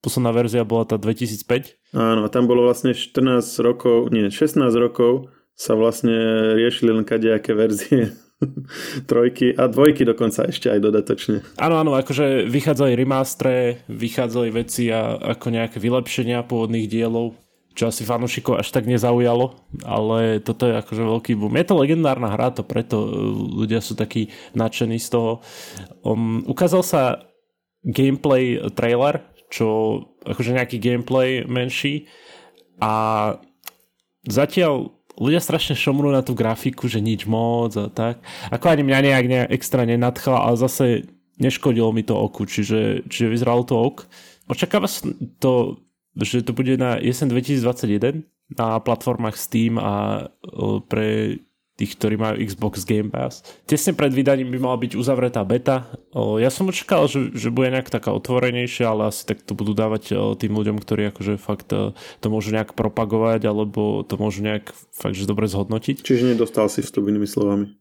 posledná 0.00 0.30
verzia 0.30 0.62
bola 0.62 0.86
tá 0.86 0.96
2005. 0.98 1.94
Áno, 1.94 2.26
a 2.26 2.28
tam 2.30 2.46
bolo 2.46 2.62
vlastne 2.62 2.94
14 2.94 3.42
rokov, 3.62 4.14
nie, 4.14 4.30
16 4.30 4.62
rokov 4.78 5.30
sa 5.56 5.74
vlastne 5.74 6.14
riešili 6.54 6.92
len 6.92 7.02
kadejaké 7.02 7.56
verzie 7.56 8.12
trojky 9.10 9.56
a 9.56 9.66
dvojky 9.66 10.04
dokonca 10.04 10.46
ešte 10.46 10.68
aj 10.68 10.80
dodatočne. 10.84 11.40
Áno, 11.56 11.80
áno, 11.80 11.96
akože 11.96 12.44
vychádzali 12.46 12.92
remastre, 12.92 13.82
vychádzali 13.88 14.48
veci 14.52 14.92
a 14.92 15.16
ako 15.16 15.48
nejaké 15.48 15.80
vylepšenia 15.80 16.44
pôvodných 16.44 16.86
dielov, 16.86 17.34
čo 17.76 17.92
asi 17.92 18.08
fanúšikov 18.08 18.56
až 18.56 18.72
tak 18.72 18.88
nezaujalo, 18.88 19.52
ale 19.84 20.40
toto 20.40 20.64
je 20.64 20.80
akože 20.80 21.02
veľký 21.04 21.32
boom. 21.36 21.52
Je 21.60 21.68
to 21.68 21.76
legendárna 21.76 22.32
hra, 22.32 22.48
to 22.56 22.64
preto 22.64 23.04
e, 23.04 23.08
ľudia 23.62 23.84
sú 23.84 23.92
takí 23.92 24.32
nadšení 24.56 24.96
z 24.96 25.12
toho. 25.12 25.44
Um, 26.00 26.40
ukázal 26.48 26.80
sa 26.80 27.02
gameplay 27.84 28.56
trailer, 28.72 29.28
čo 29.52 30.00
akože 30.24 30.56
nejaký 30.56 30.80
gameplay 30.80 31.44
menší 31.44 32.08
a 32.80 33.36
zatiaľ 34.24 34.96
ľudia 35.20 35.44
strašne 35.44 35.76
šomrú 35.76 36.08
na 36.08 36.24
tú 36.24 36.32
grafiku, 36.32 36.88
že 36.88 37.04
nič 37.04 37.28
moc 37.28 37.76
a 37.76 37.92
tak. 37.92 38.24
Ako 38.48 38.72
ani 38.72 38.88
mňa 38.88 38.98
nejak, 39.04 39.26
nejak 39.28 39.48
extra 39.52 39.84
nenadchla, 39.84 40.48
ale 40.48 40.56
zase 40.56 41.08
neškodilo 41.36 41.92
mi 41.92 42.04
to 42.04 42.16
oku, 42.16 42.48
čiže, 42.48 43.04
čiže 43.08 43.32
vyzeralo 43.32 43.62
to 43.68 43.76
ok. 43.76 43.98
Očakáva 44.48 44.88
to, 45.40 45.82
že 46.16 46.40
to 46.40 46.56
bude 46.56 46.76
na 46.80 46.96
jesen 46.96 47.28
2021 47.28 48.24
na 48.56 48.78
platformách 48.80 49.36
Steam 49.36 49.76
a 49.76 50.26
pre 50.88 51.40
tých, 51.76 51.92
ktorí 52.00 52.16
majú 52.16 52.40
Xbox 52.40 52.88
Game 52.88 53.12
Pass. 53.12 53.44
Tesne 53.68 53.92
pred 53.92 54.08
vydaním 54.08 54.48
by 54.48 54.58
mala 54.58 54.80
byť 54.80 54.96
uzavretá 54.96 55.44
beta. 55.44 55.84
Ja 56.16 56.48
som 56.48 56.72
očakal, 56.72 57.04
že, 57.04 57.36
že 57.36 57.52
bude 57.52 57.68
nejak 57.68 57.92
taká 57.92 58.16
otvorenejšia, 58.16 58.88
ale 58.88 59.12
asi 59.12 59.28
tak 59.28 59.44
to 59.44 59.52
budú 59.52 59.76
dávať 59.76 60.16
tým 60.40 60.56
ľuďom, 60.56 60.80
ktorí 60.80 61.12
akože 61.12 61.36
fakt 61.36 61.68
to 61.76 62.26
môžu 62.32 62.56
nejak 62.56 62.72
propagovať, 62.72 63.44
alebo 63.44 64.00
to 64.08 64.16
môžu 64.16 64.40
nejak 64.40 64.72
fakt, 64.96 65.20
že 65.20 65.28
dobre 65.28 65.52
zhodnotiť. 65.52 66.00
Čiže 66.00 66.32
nedostal 66.32 66.72
si 66.72 66.80
vstup 66.80 67.12
inými 67.12 67.28
slovami. 67.28 67.76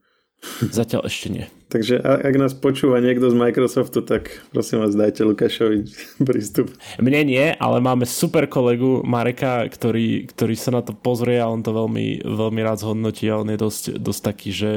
Zatiaľ 0.61 1.07
ešte 1.09 1.27
nie. 1.31 1.45
Takže 1.65 1.97
ak 1.99 2.35
nás 2.37 2.53
počúva 2.55 3.01
niekto 3.01 3.27
z 3.27 3.35
Microsoftu, 3.35 4.05
tak 4.05 4.31
prosím 4.53 4.85
vás, 4.85 4.93
dajte 4.93 5.25
Lukášovi 5.25 5.89
prístup. 6.27 6.71
Mne 7.01 7.21
nie, 7.25 7.45
ale 7.57 7.77
máme 7.81 8.05
super 8.05 8.45
kolegu 8.45 9.01
Mareka, 9.03 9.65
ktorý, 9.67 10.29
ktorý 10.29 10.55
sa 10.55 10.71
na 10.71 10.85
to 10.85 10.93
pozrie 10.93 11.41
a 11.41 11.49
on 11.49 11.65
to 11.65 11.73
veľmi, 11.73 12.21
veľmi 12.23 12.61
rád 12.61 12.85
zhodnotí 12.85 13.27
a 13.27 13.41
on 13.41 13.49
je 13.49 13.57
dosť, 13.59 13.83
dosť 13.97 14.21
taký, 14.21 14.49
že 14.53 14.71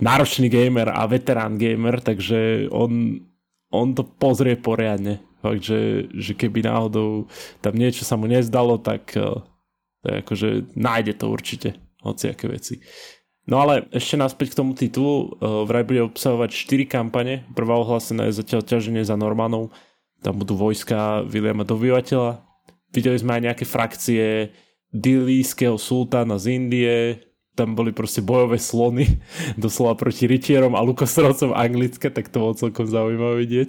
náročný 0.00 0.48
gamer 0.48 0.90
a 0.90 1.04
veterán 1.04 1.60
gamer, 1.60 2.00
takže 2.00 2.72
on, 2.72 3.20
on 3.68 3.92
to 3.92 4.02
pozrie 4.02 4.56
poriadne. 4.56 5.20
Fakt, 5.44 5.60
že, 5.60 6.08
že 6.16 6.32
keby 6.32 6.64
náhodou 6.64 7.28
tam 7.60 7.76
niečo 7.76 8.00
sa 8.08 8.16
mu 8.16 8.24
nezdalo, 8.24 8.80
tak, 8.80 9.12
eh, 9.12 9.38
tak 10.00 10.24
akože 10.24 10.72
nájde 10.72 11.20
to 11.20 11.26
určite, 11.28 11.68
hociaké 12.00 12.48
veci. 12.48 12.80
No 13.44 13.60
ale 13.60 13.84
ešte 13.92 14.16
naspäť 14.16 14.56
k 14.56 14.58
tomu 14.64 14.72
titulu. 14.72 15.36
Uh, 15.36 15.68
vraj 15.68 15.84
bude 15.84 16.08
obsahovať 16.08 16.50
4 16.52 16.88
kampane. 16.88 17.44
Prvá 17.52 17.76
ohlásená 17.76 18.28
je 18.28 18.40
zatiaľ 18.40 18.64
ťaženie 18.64 19.04
za 19.04 19.20
Normanov. 19.20 19.68
Tam 20.24 20.40
budú 20.40 20.56
vojska 20.56 21.20
Williama 21.28 21.68
dobyvateľa. 21.68 22.40
Videli 22.96 23.20
sme 23.20 23.36
aj 23.36 23.42
nejaké 23.52 23.64
frakcie 23.68 24.54
dilískeho 24.96 25.76
sultána 25.76 26.40
z 26.40 26.56
Indie. 26.56 27.20
Tam 27.52 27.76
boli 27.76 27.92
proste 27.92 28.24
bojové 28.24 28.56
slony 28.56 29.20
doslova 29.60 29.92
proti 30.00 30.24
rytierom 30.24 30.72
a 30.72 30.80
lukostrovcom 30.80 31.52
anglické, 31.52 32.08
tak 32.08 32.32
to 32.32 32.40
bolo 32.40 32.56
celkom 32.56 32.88
zaujímavé 32.88 33.44
vidieť. 33.44 33.68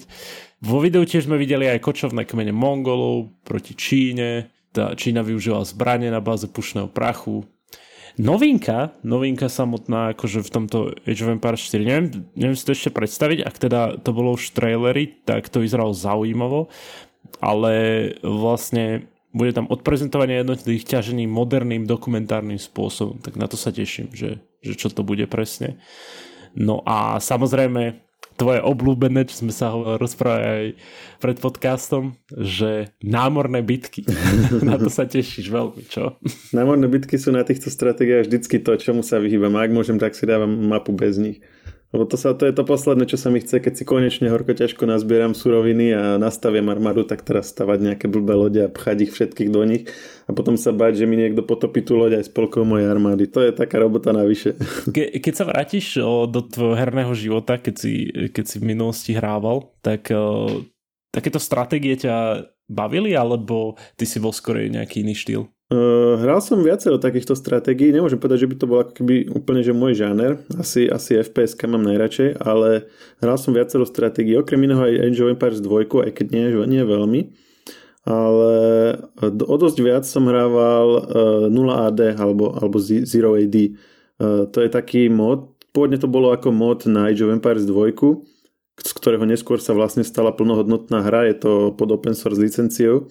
Vo 0.64 0.80
videu 0.80 1.04
tiež 1.04 1.28
sme 1.28 1.36
videli 1.36 1.68
aj 1.68 1.84
kočovné 1.84 2.24
kmene 2.24 2.56
Mongolov 2.56 3.36
proti 3.44 3.76
Číne. 3.76 4.56
Tá 4.72 4.96
Čína 4.96 5.22
využila 5.22 5.68
zbranie 5.68 6.08
na 6.10 6.24
báze 6.24 6.48
pušného 6.48 6.88
prachu 6.88 7.44
Novinka, 8.16 8.96
novinka 9.04 9.52
samotná 9.52 10.16
akože 10.16 10.40
v 10.40 10.54
tomto 10.54 10.78
Age 11.04 11.28
of 11.28 11.36
Empires 11.36 11.68
4, 11.68 11.84
neviem, 11.84 12.08
neviem 12.32 12.56
si 12.56 12.64
to 12.64 12.72
ešte 12.72 12.96
predstaviť, 12.96 13.44
ak 13.44 13.56
teda 13.60 13.82
to 14.00 14.16
bolo 14.16 14.40
už 14.40 14.52
v 14.52 14.56
traileri, 14.56 15.04
tak 15.28 15.52
to 15.52 15.60
vyzeralo 15.60 15.92
zaujímavo, 15.92 16.72
ale 17.44 17.74
vlastne 18.24 19.12
bude 19.36 19.52
tam 19.52 19.68
odprezentovanie 19.68 20.40
jednotlivých 20.40 20.96
ťažení 20.96 21.28
moderným 21.28 21.84
dokumentárnym 21.84 22.56
spôsobom, 22.56 23.20
tak 23.20 23.36
na 23.36 23.52
to 23.52 23.60
sa 23.60 23.76
teším, 23.76 24.16
že, 24.16 24.40
že 24.64 24.80
čo 24.80 24.88
to 24.88 25.04
bude 25.04 25.28
presne. 25.28 25.76
No 26.56 26.80
a 26.88 27.20
samozrejme 27.20 28.05
tvoje 28.36 28.60
obľúbené, 28.60 29.28
čo 29.32 29.48
sme 29.48 29.54
sa 29.56 29.72
rozprávali 30.00 30.46
aj 30.46 30.66
pred 31.24 31.38
podcastom, 31.40 32.20
že 32.36 32.92
námorné 33.00 33.64
bitky. 33.64 34.04
na 34.68 34.76
to 34.76 34.92
sa 34.92 35.08
tešíš 35.08 35.48
veľmi, 35.48 35.88
čo? 35.88 36.20
Námorné 36.52 36.92
bitky 36.92 37.16
sú 37.16 37.32
na 37.32 37.48
týchto 37.48 37.72
stratégiách 37.72 38.28
vždycky 38.28 38.60
to, 38.60 38.76
čomu 38.76 39.02
sa 39.02 39.24
vyhýbam. 39.24 39.56
Ak 39.56 39.72
môžem, 39.72 39.96
tak 39.96 40.14
si 40.14 40.28
dávam 40.28 40.52
mapu 40.52 40.92
bez 40.92 41.16
nich. 41.16 41.40
Lebo 41.96 42.04
to, 42.04 42.20
sa, 42.20 42.36
to 42.36 42.44
je 42.44 42.52
to 42.52 42.68
posledné, 42.68 43.08
čo 43.08 43.16
sa 43.16 43.32
mi 43.32 43.40
chce, 43.40 43.64
keď 43.64 43.74
si 43.80 43.88
konečne 43.88 44.28
horko 44.28 44.52
ťažko 44.52 44.84
nazbieram 44.84 45.32
suroviny 45.32 45.96
a 45.96 46.04
nastavím 46.20 46.68
armádu, 46.68 47.08
tak 47.08 47.24
teraz 47.24 47.56
stavať 47.56 47.80
nejaké 47.80 48.12
blbé 48.12 48.36
lode 48.36 48.60
a 48.60 48.68
pchať 48.68 49.08
ich 49.08 49.12
všetkých 49.16 49.48
do 49.48 49.64
nich 49.64 49.88
a 50.28 50.36
potom 50.36 50.60
sa 50.60 50.76
bať, 50.76 51.00
že 51.00 51.08
mi 51.08 51.16
niekto 51.16 51.40
potopí 51.48 51.80
tú 51.80 51.96
loď 51.96 52.20
aj 52.20 52.28
spolkou 52.28 52.68
mojej 52.68 52.92
armády. 52.92 53.32
To 53.32 53.40
je 53.40 53.56
taká 53.56 53.80
robota 53.80 54.12
navyše. 54.12 54.60
Ke, 54.96 55.24
keď 55.24 55.34
sa 55.40 55.48
vrátiš 55.48 56.04
do 56.28 56.44
tvojho 56.44 56.76
herného 56.76 57.16
života, 57.16 57.56
keď 57.56 57.76
si, 57.80 58.12
keď 58.28 58.44
si 58.44 58.60
v 58.60 58.76
minulosti 58.76 59.16
hrával, 59.16 59.72
tak 59.80 60.12
takéto 61.16 61.40
stratégie 61.40 61.96
ťa 61.96 62.44
bavili, 62.68 63.16
alebo 63.16 63.80
ty 63.96 64.04
si 64.04 64.20
bol 64.20 64.36
skôr 64.36 64.68
nejaký 64.68 65.08
iný 65.08 65.16
štýl? 65.16 65.48
Uh, 65.66 66.22
hral 66.22 66.46
som 66.46 66.62
viacero 66.62 67.02
takýchto 67.02 67.34
stratégií, 67.34 67.90
nemôžem 67.90 68.22
povedať, 68.22 68.46
že 68.46 68.50
by 68.54 68.56
to 68.62 68.66
bol 68.70 68.86
keby 68.86 69.34
úplne 69.34 69.66
že 69.66 69.74
môj 69.74 69.98
žáner, 69.98 70.38
asi, 70.62 70.86
asi 70.86 71.18
FPS 71.18 71.58
mám 71.66 71.82
najradšej, 71.82 72.38
ale 72.38 72.86
hral 73.18 73.34
som 73.42 73.50
viacero 73.50 73.82
stratégií, 73.82 74.38
okrem 74.38 74.62
iného 74.62 74.86
aj 74.86 74.94
Age 75.10 75.26
of 75.26 75.34
Empires 75.34 75.66
2, 75.66 76.06
aj 76.06 76.12
keď 76.14 76.28
nie, 76.30 76.46
nie 76.70 76.84
veľmi, 76.86 77.22
ale 78.06 78.54
o 79.26 79.56
dosť 79.58 79.78
viac 79.82 80.06
som 80.06 80.30
hrával 80.30 80.90
uh, 81.02 81.50
0AD 81.50 82.14
alebo, 82.14 82.54
alebo 82.54 82.78
Zero 82.78 83.34
AD. 83.34 83.58
To 84.22 84.58
je 84.62 84.70
taký 84.70 85.10
mod, 85.10 85.50
pôvodne 85.74 85.98
to 85.98 86.06
bolo 86.06 86.30
ako 86.30 86.54
mod 86.54 86.86
na 86.86 87.10
Age 87.10 87.26
of 87.26 87.34
Empires 87.34 87.66
2, 87.66 87.98
z 88.86 88.92
ktorého 89.02 89.26
neskôr 89.26 89.58
sa 89.58 89.74
vlastne 89.74 90.06
stala 90.06 90.30
plnohodnotná 90.30 91.02
hra, 91.02 91.26
je 91.26 91.42
to 91.42 91.52
pod 91.74 91.90
open 91.90 92.14
source 92.14 92.38
licenciou 92.38 93.10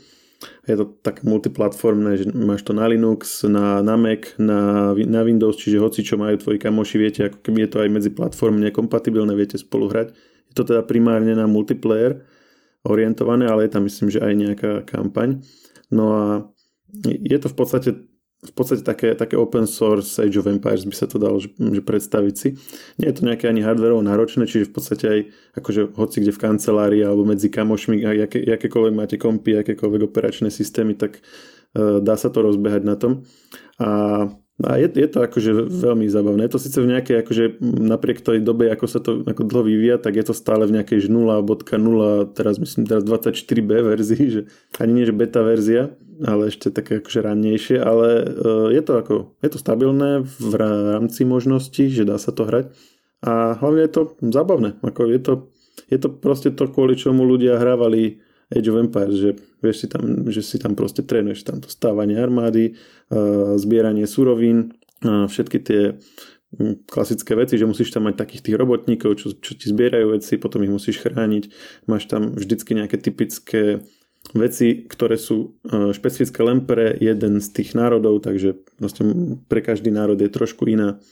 je 0.65 0.75
to 0.77 0.85
tak 1.01 1.25
multiplatformné, 1.25 2.11
že 2.21 2.25
máš 2.33 2.65
to 2.65 2.73
na 2.73 2.89
Linux, 2.89 3.45
na, 3.45 3.81
na 3.81 3.97
Mac, 3.97 4.37
na, 4.37 4.93
na 4.93 5.21
Windows, 5.25 5.57
čiže 5.57 5.81
hoci 5.81 6.01
čo 6.05 6.17
majú 6.17 6.37
tvoji 6.41 6.59
kamoši, 6.61 6.97
viete, 6.97 7.21
ako 7.29 7.39
keby 7.41 7.65
je 7.65 7.71
to 7.71 7.79
aj 7.85 7.89
medzi 7.93 8.11
platformne 8.13 8.69
kompatibilné, 8.73 9.33
viete 9.37 9.61
spolu 9.61 9.89
hrať. 9.93 10.13
Je 10.51 10.55
to 10.57 10.65
teda 10.65 10.85
primárne 10.85 11.33
na 11.37 11.45
multiplayer 11.49 12.25
orientované, 12.85 13.49
ale 13.49 13.69
je 13.69 13.73
tam 13.73 13.83
myslím, 13.89 14.09
že 14.13 14.21
aj 14.21 14.33
nejaká 14.37 14.73
kampaň. 14.85 15.41
No 15.89 16.05
a 16.13 16.25
je 17.05 17.39
to 17.41 17.49
v 17.49 17.57
podstate 17.57 17.91
v 18.45 18.53
podstate 18.53 18.85
také, 18.85 19.17
také 19.17 19.35
open 19.41 19.65
source 19.65 20.21
Age 20.21 20.37
of 20.37 20.47
Empires 20.47 20.85
by 20.85 20.95
sa 20.95 21.09
to 21.09 21.17
dalo 21.17 21.41
že, 21.41 21.49
že 21.57 21.81
predstaviť 21.81 22.35
si. 22.37 22.49
Nie 23.01 23.11
je 23.11 23.17
to 23.17 23.27
nejaké 23.27 23.49
ani 23.49 23.65
hardwareovo 23.65 24.05
náročné, 24.05 24.45
čiže 24.45 24.69
v 24.69 24.75
podstate 24.77 25.05
aj 25.09 25.21
akože 25.59 25.81
hoci 25.97 26.17
kde 26.21 26.33
v 26.37 26.43
kancelárii 26.45 27.03
alebo 27.03 27.25
medzi 27.25 27.49
kamošmi, 27.49 28.05
aké, 28.29 28.45
akékoľvek 28.45 28.95
máte 28.95 29.17
kompy, 29.17 29.57
akékoľvek 29.57 30.01
operačné 30.05 30.53
systémy, 30.53 30.95
tak 30.95 31.25
uh, 31.75 31.99
dá 32.05 32.21
sa 32.21 32.29
to 32.29 32.45
rozbehať 32.45 32.83
na 32.85 32.95
tom. 33.01 33.25
A 33.81 34.29
a 34.63 34.79
je, 34.79 34.87
je 34.87 35.09
to 35.11 35.19
akože 35.19 35.67
veľmi 35.67 36.07
zábavné. 36.07 36.47
Je 36.47 36.53
to 36.55 36.63
síce 36.63 36.79
v 36.79 36.87
nejakej, 36.87 37.27
akože 37.27 37.45
napriek 37.59 38.23
tej 38.23 38.39
dobe, 38.39 38.71
ako 38.71 38.87
sa 38.87 39.03
to 39.03 39.27
ako 39.27 39.43
dlho 39.43 39.67
vyvíja, 39.67 39.97
tak 39.99 40.15
je 40.15 40.23
to 40.23 40.31
stále 40.31 40.63
v 40.63 40.79
nejakej 40.79 41.11
0.0, 41.11 41.43
teraz 42.39 42.63
myslím 42.63 42.87
teraz 42.87 43.03
24b 43.03 43.83
verzii, 43.83 44.25
že 44.31 44.41
ani 44.79 45.03
nie, 45.03 45.05
že 45.11 45.15
beta 45.17 45.43
verzia, 45.43 45.99
ale 46.23 46.55
ešte 46.55 46.71
také 46.71 47.03
akože 47.03 47.27
rannejšie, 47.27 47.83
ale 47.83 48.07
uh, 48.23 48.71
je 48.71 48.83
to 48.87 48.93
ako, 48.95 49.15
je 49.43 49.51
to 49.51 49.59
stabilné 49.59 50.23
v 50.23 50.53
rámci 50.55 51.27
možností, 51.27 51.91
že 51.91 52.07
dá 52.07 52.15
sa 52.23 52.31
to 52.31 52.47
hrať 52.47 52.71
a 53.27 53.59
hlavne 53.59 53.83
je 53.89 53.93
to 53.93 54.03
zábavné, 54.21 54.79
ako 54.85 55.09
je 55.11 55.19
to, 55.19 55.33
je 55.91 55.99
to 55.99 56.09
proste 56.13 56.55
to, 56.55 56.71
kvôli 56.71 56.95
čomu 56.95 57.27
ľudia 57.27 57.59
hrávali 57.59 58.23
Age 58.55 58.71
of 58.71 58.79
Empires, 58.79 59.19
že, 59.19 59.31
vieš 59.59 59.85
si 59.85 59.87
tam, 59.91 60.31
že 60.31 60.41
si 60.41 60.57
tam 60.63 60.79
proste 60.79 61.03
trénuješ 61.03 61.43
tam 61.43 61.59
to 61.59 61.67
stávanie 61.67 62.15
armády, 62.17 62.79
zbieranie 63.59 64.07
surovín, 64.07 64.79
všetky 65.03 65.59
tie 65.61 65.99
klasické 66.87 67.35
veci, 67.35 67.59
že 67.59 67.67
musíš 67.67 67.91
tam 67.91 68.07
mať 68.07 68.15
takých 68.15 68.47
tých 68.47 68.57
robotníkov, 68.57 69.19
čo, 69.19 69.35
čo 69.35 69.59
ti 69.59 69.67
zbierajú 69.67 70.15
veci, 70.15 70.39
potom 70.39 70.63
ich 70.63 70.71
musíš 70.71 71.03
chrániť. 71.03 71.51
Máš 71.91 72.07
tam 72.07 72.31
vždycky 72.31 72.79
nejaké 72.79 72.95
typické 73.03 73.83
veci, 74.33 74.87
ktoré 74.87 75.19
sú 75.19 75.59
špecifické 75.69 76.41
len 76.47 76.63
pre 76.63 76.95
jeden 76.95 77.43
z 77.43 77.49
tých 77.51 77.75
národov, 77.75 78.23
takže 78.23 78.55
vlastne 78.79 79.37
pre 79.51 79.67
každý 79.67 79.91
národ 79.91 80.17
je 80.17 80.31
trošku 80.31 80.71
iná 80.71 81.03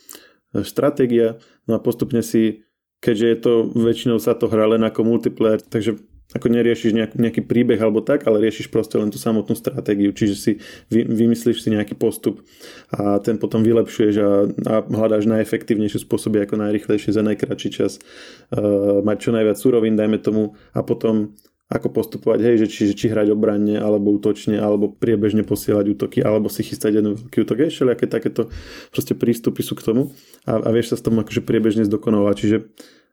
stratégia. 0.63 1.43
No 1.67 1.75
a 1.75 1.83
postupne 1.83 2.23
si, 2.23 2.63
keďže 3.03 3.27
je 3.27 3.37
to, 3.37 3.53
väčšinou 3.75 4.17
sa 4.23 4.39
to 4.39 4.47
hrá 4.47 4.65
len 4.71 4.81
ako 4.87 5.03
multiplayer, 5.03 5.59
takže 5.59 5.99
ako 6.31 6.47
neriešiš 6.49 6.91
nejaký, 6.95 7.15
nejaký 7.19 7.41
príbeh 7.45 7.77
alebo 7.77 8.01
tak, 8.01 8.25
ale 8.25 8.41
riešiš 8.41 8.71
proste 8.71 8.97
len 8.97 9.11
tú 9.13 9.19
samotnú 9.21 9.53
stratégiu, 9.53 10.15
čiže 10.15 10.35
si 10.35 10.51
vy, 10.87 11.05
vymyslíš 11.05 11.61
si 11.61 11.69
nejaký 11.69 11.93
postup 11.99 12.41
a 12.89 13.19
ten 13.21 13.37
potom 13.37 13.61
vylepšuješ 13.61 14.15
a, 14.17 14.29
a 14.49 14.73
hľadáš 14.81 15.29
najefektívnejšie 15.29 16.01
spôsoby, 16.01 16.41
ako 16.41 16.63
najrychlejšie 16.63 17.13
za 17.13 17.21
najkračší 17.21 17.69
čas 17.69 17.99
uh, 17.99 19.03
mať 19.05 19.17
čo 19.19 19.29
najviac 19.29 19.57
surovín, 19.59 19.93
dajme 19.99 20.17
tomu, 20.17 20.57
a 20.73 20.81
potom 20.81 21.37
ako 21.73 21.89
postupovať, 21.89 22.39
hej, 22.45 22.55
že 22.65 22.67
či, 22.69 22.81
či 22.93 23.09
hrať 23.09 23.33
obranne, 23.33 23.81
alebo 23.81 24.13
útočne, 24.13 24.61
alebo 24.61 24.93
priebežne 24.93 25.41
posielať 25.41 25.85
útoky, 25.97 26.19
alebo 26.21 26.45
si 26.45 26.61
chystať 26.61 27.01
jeden 27.01 27.17
veľký 27.17 27.37
útok, 27.41 27.65
hej, 27.65 27.71
všelijaké 27.73 28.05
takéto 28.05 28.53
proste 28.93 29.17
prístupy 29.17 29.65
sú 29.65 29.73
k 29.73 29.85
tomu. 29.89 30.13
A, 30.45 30.61
a 30.61 30.69
vieš 30.69 30.93
sa 30.93 30.95
s 31.01 31.05
tom 31.05 31.17
akože 31.17 31.41
priebežne 31.41 31.87
zdokonalovať, 31.89 32.35
čiže 32.37 32.57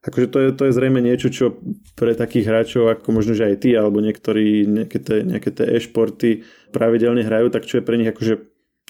akože 0.00 0.26
to 0.32 0.38
je, 0.40 0.48
to 0.56 0.62
je 0.68 0.76
zrejme 0.76 1.00
niečo, 1.04 1.28
čo 1.28 1.60
pre 1.96 2.16
takých 2.16 2.48
hráčov, 2.48 2.88
ako 2.88 3.08
možno, 3.12 3.36
že 3.36 3.52
aj 3.52 3.56
ty, 3.64 3.76
alebo 3.76 4.00
niektorí 4.00 4.64
nejaké 4.64 4.98
tie, 5.00 5.18
nejaké 5.24 5.50
tie 5.52 5.66
e-športy 5.76 6.44
pravidelne 6.72 7.20
hrajú, 7.20 7.52
tak 7.52 7.68
čo 7.68 7.80
je 7.80 7.86
pre 7.86 8.00
nich 8.00 8.08
akože 8.08 8.40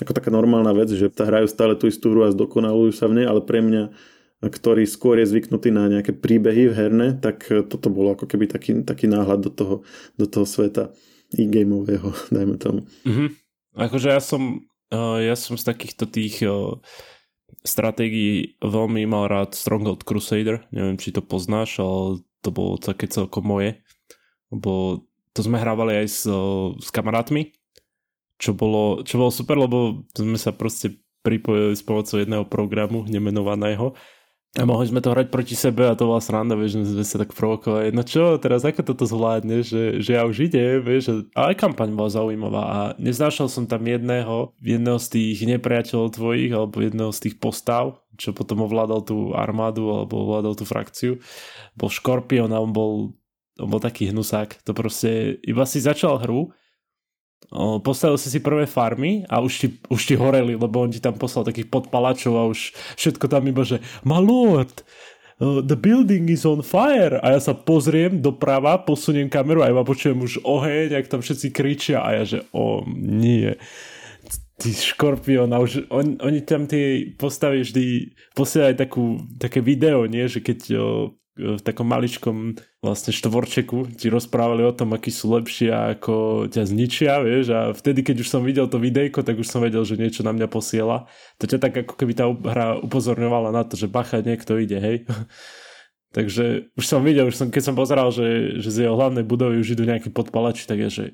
ako 0.00 0.12
taká 0.16 0.30
normálna 0.32 0.72
vec, 0.72 0.88
že 0.94 1.12
hrajú 1.12 1.50
stále 1.50 1.76
tú 1.76 1.90
istú 1.90 2.14
hru 2.14 2.24
a 2.24 2.32
zdokonalujú 2.32 2.94
sa 2.94 3.10
v 3.10 3.20
nej, 3.20 3.26
ale 3.28 3.44
pre 3.44 3.60
mňa, 3.60 3.92
ktorý 4.40 4.88
skôr 4.88 5.20
je 5.20 5.28
zvyknutý 5.28 5.68
na 5.68 5.90
nejaké 5.90 6.16
príbehy 6.16 6.72
v 6.72 6.76
herne, 6.78 7.08
tak 7.20 7.44
toto 7.68 7.92
bolo 7.92 8.16
ako 8.16 8.24
keby 8.24 8.48
taký, 8.48 8.80
taký 8.86 9.10
náhľad 9.10 9.44
do 9.44 9.50
toho, 9.52 9.74
do 10.16 10.24
toho 10.24 10.46
sveta 10.48 10.94
e-gameového, 11.36 12.16
dajme 12.34 12.56
tomu. 12.56 12.88
Mm-hmm. 13.04 13.28
Akože 13.76 14.08
ja 14.14 14.22
som, 14.22 14.64
ja 15.20 15.36
som 15.36 15.60
z 15.60 15.64
takýchto 15.68 16.08
tých 16.08 16.42
stratégií 17.62 18.60
veľmi 18.60 19.04
mal 19.04 19.28
rád 19.28 19.56
Stronghold 19.56 20.04
Crusader, 20.06 20.64
neviem 20.72 20.96
či 20.96 21.12
to 21.12 21.20
poznáš, 21.20 21.80
ale 21.80 22.24
to 22.40 22.48
bolo 22.50 22.80
také 22.80 23.06
celkom 23.06 23.44
moje, 23.44 23.80
lebo 24.48 25.04
to 25.36 25.40
sme 25.44 25.60
hrávali 25.60 26.04
aj 26.04 26.06
s, 26.08 26.22
s 26.80 26.88
kamarátmi, 26.90 27.54
čo 28.40 28.56
bolo, 28.56 29.04
čo 29.04 29.20
bolo 29.20 29.30
super, 29.30 29.56
lebo 29.60 30.08
sme 30.16 30.40
sa 30.40 30.50
proste 30.50 30.98
pripojili 31.20 31.76
s 31.76 31.84
pomocou 31.84 32.16
jedného 32.16 32.48
programu 32.48 33.04
nemenovaného 33.04 33.92
A 34.58 34.66
mohli 34.66 34.90
sme 34.90 34.98
to 34.98 35.14
hrať 35.14 35.30
proti 35.30 35.54
sebe 35.54 35.86
a 35.86 35.94
to 35.94 36.10
bola 36.10 36.18
sranda, 36.18 36.58
vieš, 36.58 36.82
že 36.82 36.98
sme 36.98 37.06
sa 37.06 37.22
tak 37.22 37.30
provokovali. 37.38 37.94
No 37.94 38.02
čo, 38.02 38.34
teraz 38.42 38.66
ako 38.66 38.82
toto 38.82 39.06
zvládne, 39.06 39.62
že, 39.62 40.02
že 40.02 40.18
ja 40.18 40.26
už 40.26 40.50
ide, 40.50 40.82
vieš, 40.82 41.22
ale 41.38 41.54
kampaň 41.54 41.94
bola 41.94 42.10
zaujímavá 42.10 42.62
a 42.66 42.78
neznášal 42.98 43.46
som 43.46 43.70
tam 43.70 43.86
jedného, 43.86 44.50
jedného 44.58 44.98
z 44.98 45.06
tých 45.06 45.38
nepriateľov 45.46 46.18
tvojich, 46.18 46.50
alebo 46.50 46.82
jedného 46.82 47.14
z 47.14 47.30
tých 47.30 47.38
postav, 47.38 48.02
čo 48.18 48.34
potom 48.34 48.66
ovládal 48.66 49.06
tú 49.06 49.38
armádu 49.38 49.86
alebo 49.86 50.26
ovládal 50.26 50.58
tú 50.58 50.66
frakciu. 50.66 51.22
Bol 51.78 51.94
Škorpion 51.94 52.50
a 52.50 52.58
on 52.58 52.74
bol, 52.74 53.14
on 53.54 53.70
bol 53.70 53.78
taký 53.78 54.10
hnusák. 54.10 54.66
To 54.66 54.74
proste, 54.74 55.38
iba 55.46 55.62
si 55.62 55.78
začal 55.78 56.18
hru 56.26 56.50
postavil 57.82 58.14
si 58.20 58.30
si 58.30 58.38
prvé 58.38 58.66
farmy 58.68 59.26
a 59.26 59.42
už 59.42 59.52
ti, 59.58 59.68
už 59.90 60.00
ti 60.06 60.14
horeli, 60.14 60.54
lebo 60.54 60.86
on 60.86 60.94
ti 60.94 61.02
tam 61.02 61.18
poslal 61.18 61.42
takých 61.42 61.66
podpalačov 61.66 62.34
a 62.38 62.46
už 62.46 62.70
všetko 62.94 63.26
tam 63.26 63.42
iba, 63.50 63.66
že 63.66 63.82
my 64.06 64.22
lord, 64.22 64.86
the 65.40 65.76
building 65.76 66.30
is 66.30 66.46
on 66.46 66.62
fire. 66.62 67.18
A 67.24 67.34
ja 67.34 67.40
sa 67.40 67.56
pozriem 67.56 68.22
doprava, 68.22 68.78
posuniem 68.78 69.32
kameru 69.32 69.64
a 69.64 69.72
iba 69.72 69.82
počujem 69.82 70.20
už 70.20 70.44
oheň, 70.44 70.94
jak 70.94 71.10
tam 71.10 71.20
všetci 71.24 71.48
kričia 71.50 72.04
a 72.04 72.22
ja 72.22 72.24
že 72.28 72.38
o 72.52 72.84
nie. 72.86 73.56
Ty 74.60 74.68
škorpión 74.76 75.50
a 75.56 75.58
už 75.64 75.88
on, 75.88 76.20
oni 76.20 76.44
tam 76.44 76.68
tie 76.68 77.16
postavy 77.16 77.64
vždy 77.64 78.12
posielajú 78.36 78.74
takú, 78.76 79.04
také 79.40 79.64
video, 79.64 80.04
nie, 80.04 80.28
že 80.28 80.44
keď 80.44 80.58
o, 80.76 81.16
v 81.40 81.62
takom 81.64 81.88
maličkom 81.88 82.60
vlastne 82.84 83.16
štvorčeku 83.16 83.96
ti 83.96 84.12
rozprávali 84.12 84.60
o 84.68 84.76
tom, 84.76 84.92
akí 84.92 85.08
sú 85.08 85.32
lepšie 85.32 85.72
a 85.72 85.96
ako 85.96 86.46
ťa 86.52 86.62
zničia, 86.68 87.24
vieš, 87.24 87.56
a 87.56 87.72
vtedy, 87.72 88.04
keď 88.04 88.20
už 88.20 88.28
som 88.28 88.44
videl 88.44 88.68
to 88.68 88.76
videjko, 88.76 89.24
tak 89.24 89.40
už 89.40 89.48
som 89.48 89.64
vedel, 89.64 89.80
že 89.88 89.96
niečo 89.96 90.20
na 90.20 90.36
mňa 90.36 90.46
posiela. 90.52 91.08
To 91.40 91.48
ťa 91.48 91.58
tak 91.58 91.72
ako 91.88 91.94
keby 91.96 92.12
tá 92.12 92.28
hra 92.28 92.78
upozorňovala 92.84 93.50
na 93.50 93.64
to, 93.64 93.80
že 93.80 93.88
bacha, 93.88 94.20
niekto 94.20 94.60
ide, 94.60 94.76
hej. 94.76 94.96
Takže 96.16 96.74
už 96.74 96.84
som 96.84 97.06
videl, 97.06 97.30
už 97.30 97.38
som, 97.38 97.48
keď 97.54 97.62
som 97.70 97.78
pozeral, 97.78 98.10
že, 98.10 98.58
že 98.58 98.68
z 98.68 98.78
jeho 98.84 98.98
hlavnej 98.98 99.22
budovy 99.22 99.62
už 99.62 99.78
idú 99.78 99.86
nejakí 99.86 100.10
podpalači, 100.10 100.66
tak 100.66 100.82
je, 100.86 100.90
že 100.90 101.04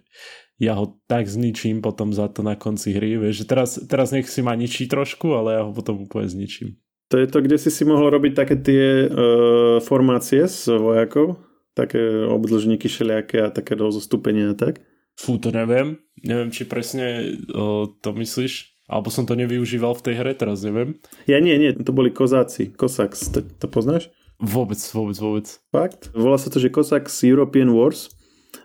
ja 0.57 0.73
ho 0.73 0.97
tak 1.05 1.29
zničím 1.29 1.85
potom 1.85 2.17
za 2.17 2.33
to 2.33 2.41
na 2.41 2.57
konci 2.57 2.97
hry, 2.97 3.21
vieš, 3.21 3.45
že 3.45 3.47
teraz, 3.47 3.77
teraz 3.85 4.09
nech 4.09 4.25
si 4.25 4.41
ma 4.41 4.57
ničí 4.57 4.89
trošku, 4.89 5.37
ale 5.37 5.61
ja 5.61 5.63
ho 5.69 5.73
potom 5.77 6.09
úplne 6.09 6.33
zničím. 6.33 6.81
To 7.11 7.23
je 7.23 7.27
to, 7.31 7.39
kde 7.39 7.57
si 7.59 7.71
si 7.71 7.87
mohol 7.87 8.11
robiť 8.11 8.33
také 8.35 8.57
tie 8.59 9.07
uh, 9.07 9.79
formácie 9.79 10.43
s 10.51 10.67
vojakov, 10.67 11.39
také 11.79 12.27
obdlžníky 12.27 12.91
všelijaké 12.91 13.47
a 13.47 13.55
také 13.55 13.79
rozostupenia 13.79 14.53
a 14.53 14.59
tak? 14.59 14.83
Fú, 15.15 15.39
to 15.39 15.55
neviem. 15.55 16.03
Neviem, 16.27 16.51
či 16.51 16.67
presne 16.67 17.39
uh, 17.55 17.87
to 18.03 18.11
myslíš. 18.11 18.75
Alebo 18.87 19.11
som 19.11 19.27
to 19.27 19.35
nevyužíval 19.35 19.99
v 19.99 20.05
tej 20.05 20.15
hre, 20.19 20.33
teraz 20.35 20.63
neviem. 20.63 20.99
Ja 21.27 21.43
nie, 21.43 21.59
nie, 21.59 21.75
to 21.75 21.91
boli 21.91 22.15
kozáci. 22.15 22.71
Cossacks, 22.71 23.35
to, 23.35 23.43
to 23.43 23.67
poznáš? 23.67 24.11
Vôbec, 24.39 24.79
vôbec, 24.79 25.17
vôbec. 25.19 25.47
Fakt? 25.75 26.15
Volá 26.15 26.39
sa 26.39 26.53
to, 26.53 26.63
že 26.63 26.71
Cossacks 26.71 27.23
European 27.27 27.75
Wars. 27.75 28.15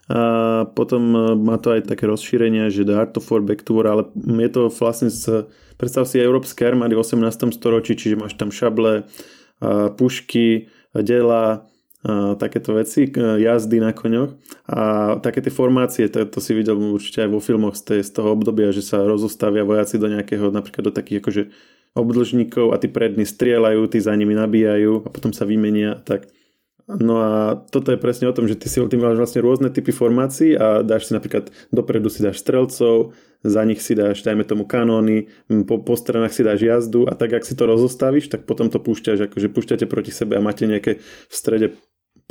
A 0.09 0.65
potom 0.73 1.03
e, 1.13 1.19
má 1.37 1.61
to 1.61 1.77
aj 1.77 1.85
také 1.85 2.09
rozšírenie, 2.09 2.71
že 2.73 2.87
The 2.87 2.95
Art 2.97 3.13
of 3.19 3.29
War 3.29 3.43
Back 3.45 3.61
to 3.67 3.77
War, 3.77 3.87
ale 3.89 4.03
je 4.15 4.49
to 4.49 4.71
vlastne 4.71 5.11
z 5.11 5.45
Predstav 5.81 6.05
si 6.05 6.21
európske 6.21 6.61
armády 6.61 6.93
v 6.93 7.01
18. 7.01 7.57
storočí, 7.57 7.97
čiže 7.97 8.13
máš 8.13 8.37
tam 8.37 8.53
šable, 8.53 9.09
pušky, 9.97 10.69
dela, 10.93 11.65
takéto 12.37 12.77
veci, 12.77 13.09
jazdy 13.17 13.81
na 13.81 13.89
koňoch 13.89 14.33
a 14.69 14.81
také 15.21 15.41
tie 15.41 15.53
formácie, 15.53 16.05
to, 16.09 16.21
to 16.25 16.37
si 16.37 16.53
videl 16.53 16.77
určite 16.77 17.25
aj 17.25 17.29
vo 17.29 17.41
filmoch 17.41 17.73
z, 17.77 17.81
tej, 17.81 17.99
z 18.05 18.11
toho 18.13 18.33
obdobia, 18.33 18.69
že 18.69 18.85
sa 18.85 19.05
rozostavia 19.05 19.65
vojaci 19.65 19.97
do 19.97 20.09
nejakého, 20.09 20.53
napríklad 20.53 20.89
do 20.89 20.93
takých 20.93 21.21
akože 21.21 21.43
obdlžníkov 21.97 22.73
a 22.73 22.81
tí 22.81 22.89
prední 22.89 23.25
strieľajú, 23.25 23.81
tí 23.89 24.01
za 24.01 24.13
nimi 24.13 24.37
nabíjajú 24.37 25.05
a 25.05 25.09
potom 25.09 25.33
sa 25.33 25.49
vymenia 25.49 25.97
tak. 26.01 26.29
No 26.99 27.15
a 27.23 27.31
toto 27.71 27.95
je 27.95 28.01
presne 28.01 28.27
o 28.27 28.35
tom, 28.35 28.51
že 28.51 28.59
ty 28.59 28.67
si 28.67 28.83
ty 28.83 28.97
máš 28.99 29.15
vlastne 29.15 29.39
rôzne 29.39 29.71
typy 29.71 29.95
formácií 29.95 30.59
a 30.59 30.83
dáš 30.83 31.07
si 31.07 31.15
napríklad 31.15 31.47
dopredu 31.71 32.11
si 32.11 32.19
dáš 32.19 32.43
strelcov, 32.43 33.15
za 33.41 33.61
nich 33.63 33.79
si 33.79 33.95
dáš, 33.95 34.21
dajme 34.21 34.43
tomu 34.43 34.67
kanóny, 34.67 35.31
po, 35.65 35.79
po 35.79 35.95
stranách 35.95 36.35
si 36.35 36.43
dáš 36.43 36.61
jazdu 36.61 37.07
a 37.07 37.15
tak, 37.15 37.33
ak 37.37 37.47
si 37.47 37.55
to 37.55 37.63
rozostavíš, 37.63 38.27
tak 38.27 38.43
potom 38.43 38.67
to 38.67 38.77
púšťaš, 38.83 39.31
akože 39.31 39.47
púšťate 39.47 39.85
proti 39.87 40.11
sebe 40.11 40.35
a 40.35 40.43
máte 40.43 40.67
nejaké 40.67 40.99
v 41.01 41.33
strede 41.33 41.67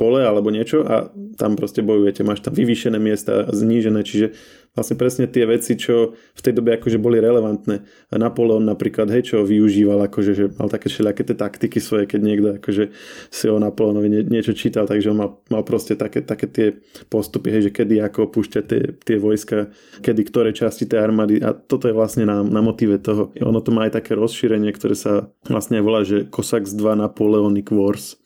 pole 0.01 0.25
alebo 0.25 0.49
niečo 0.49 0.81
a 0.81 1.13
tam 1.37 1.53
proste 1.53 1.85
bojujete. 1.85 2.25
Máš 2.25 2.41
tam 2.41 2.57
vyvýšené 2.57 2.97
miesta, 2.97 3.45
znížené, 3.53 4.01
čiže 4.01 4.33
vlastne 4.73 4.95
presne 4.97 5.25
tie 5.27 5.43
veci, 5.45 5.75
čo 5.77 6.15
v 6.17 6.41
tej 6.41 6.57
dobe 6.57 6.73
akože 6.79 6.97
boli 6.97 7.19
relevantné. 7.21 7.85
A 8.09 8.15
Napoleon 8.17 8.63
napríklad, 8.63 9.11
hej, 9.11 9.29
čo 9.29 9.45
využíval, 9.45 10.09
akože, 10.09 10.31
že 10.31 10.45
mal 10.55 10.71
také 10.71 10.87
všelijaké 10.87 11.21
tie 11.27 11.37
taktiky 11.37 11.77
svoje, 11.83 12.07
keď 12.07 12.19
niekto 12.23 12.47
akože 12.57 12.83
si 13.29 13.45
o 13.51 13.59
Napoleonovi 13.59 14.07
nie, 14.09 14.21
niečo 14.25 14.55
čítal, 14.55 14.87
takže 14.87 15.11
on 15.11 15.19
mal, 15.19 15.29
mal 15.51 15.61
proste 15.67 15.99
také, 15.99 16.23
také 16.23 16.47
tie 16.47 16.67
postupy, 17.11 17.51
hej, 17.51 17.69
že 17.69 17.71
kedy 17.75 17.99
ako 17.99 18.31
púšťať 18.31 18.63
tie, 18.63 18.81
tie 18.95 19.17
vojska, 19.19 19.69
kedy 19.99 20.21
ktoré 20.25 20.49
časti 20.55 20.87
tej 20.87 21.03
armády 21.03 21.43
a 21.43 21.51
toto 21.51 21.91
je 21.91 21.93
vlastne 21.93 22.23
na, 22.23 22.39
na 22.41 22.63
motive 22.63 22.95
toho. 22.97 23.35
Ono 23.43 23.59
to 23.59 23.75
má 23.75 23.91
aj 23.91 23.99
také 23.99 24.15
rozšírenie, 24.15 24.71
ktoré 24.71 24.95
sa 24.95 25.27
vlastne 25.51 25.83
volá, 25.83 26.07
že 26.07 26.23
Cossacks 26.31 26.71
2 26.71 26.95
Napoleonic 26.95 27.67
Wars 27.75 28.20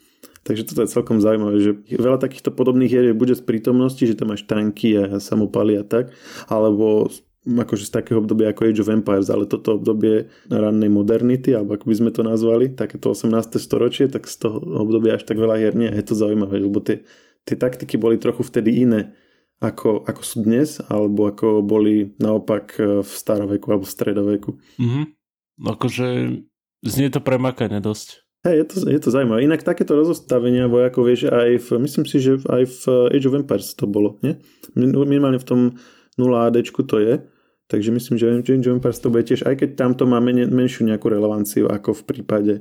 Takže 0.46 0.70
toto 0.70 0.86
je 0.86 0.94
celkom 0.94 1.18
zaujímavé, 1.18 1.58
že 1.58 1.72
veľa 1.90 2.22
takýchto 2.22 2.54
podobných 2.54 2.92
hier 2.94 3.06
je 3.10 3.18
bude 3.18 3.34
z 3.34 3.42
prítomnosti, 3.42 4.06
že 4.06 4.14
tam 4.14 4.30
máš 4.30 4.46
tanky 4.46 4.94
a 4.94 5.18
samopaly 5.18 5.82
a 5.82 5.84
tak, 5.84 6.14
alebo 6.46 7.10
akože 7.46 7.90
z 7.90 7.92
takého 7.94 8.22
obdobia 8.22 8.54
ako 8.54 8.70
Age 8.70 8.82
of 8.82 8.94
Empires, 8.94 9.30
ale 9.30 9.50
toto 9.50 9.78
obdobie 9.78 10.30
rannej 10.50 10.90
modernity, 10.90 11.54
alebo 11.54 11.78
ako 11.78 11.86
by 11.90 11.96
sme 11.98 12.12
to 12.14 12.22
nazvali, 12.26 12.74
takéto 12.74 13.14
18. 13.14 13.58
storočie, 13.58 14.06
tak 14.10 14.26
z 14.26 14.46
toho 14.46 14.62
obdobia 14.62 15.18
až 15.18 15.26
tak 15.30 15.38
veľa 15.38 15.62
hier 15.62 15.74
nie. 15.78 15.90
Je 15.90 16.06
to 16.06 16.18
zaujímavé, 16.18 16.62
lebo 16.62 16.82
tie, 16.82 17.06
tie 17.46 17.58
taktiky 17.58 18.02
boli 18.02 18.18
trochu 18.18 18.42
vtedy 18.42 18.86
iné, 18.86 19.14
ako, 19.62 20.06
ako 20.10 20.22
sú 20.26 20.42
dnes, 20.42 20.82
alebo 20.90 21.30
ako 21.30 21.62
boli 21.62 22.18
naopak 22.18 22.78
v 23.02 23.10
staroveku 23.10 23.66
alebo 23.70 23.86
v 23.86 23.94
stredoveku. 23.94 24.52
Mm-hmm. 24.82 25.06
Akože 25.70 26.08
znie 26.86 27.10
to 27.14 27.22
premakane 27.22 27.78
dosť. 27.78 28.25
Hej, 28.46 28.56
je 28.62 28.66
to, 28.70 28.76
je 28.86 29.00
to 29.02 29.10
zaujímavé. 29.10 29.42
Inak 29.42 29.66
takéto 29.66 29.98
rozostavenia 29.98 30.70
vojakov, 30.70 31.10
vieš, 31.10 31.34
aj 31.34 31.66
v, 31.66 31.68
myslím 31.82 32.06
si, 32.06 32.22
že 32.22 32.38
aj 32.46 32.64
v 32.70 32.82
Age 33.10 33.26
of 33.26 33.34
Empires 33.42 33.74
to 33.74 33.90
bolo, 33.90 34.22
nie? 34.22 34.38
Minimálne 34.78 35.42
v 35.42 35.50
tom 35.50 35.60
0 36.22 36.30
AD 36.30 36.62
to 36.62 36.98
je, 37.02 37.26
takže 37.66 37.90
myslím, 37.90 38.22
že 38.22 38.30
Age 38.30 38.70
of 38.70 38.78
Empires 38.78 39.02
to 39.02 39.10
bude 39.10 39.26
tiež, 39.26 39.50
aj 39.50 39.66
keď 39.66 39.70
tamto 39.74 40.06
má 40.06 40.22
men, 40.22 40.46
menšiu 40.54 40.86
nejakú 40.86 41.10
relevanciu 41.10 41.66
ako 41.66 41.98
v 41.98 42.04
prípade 42.06 42.54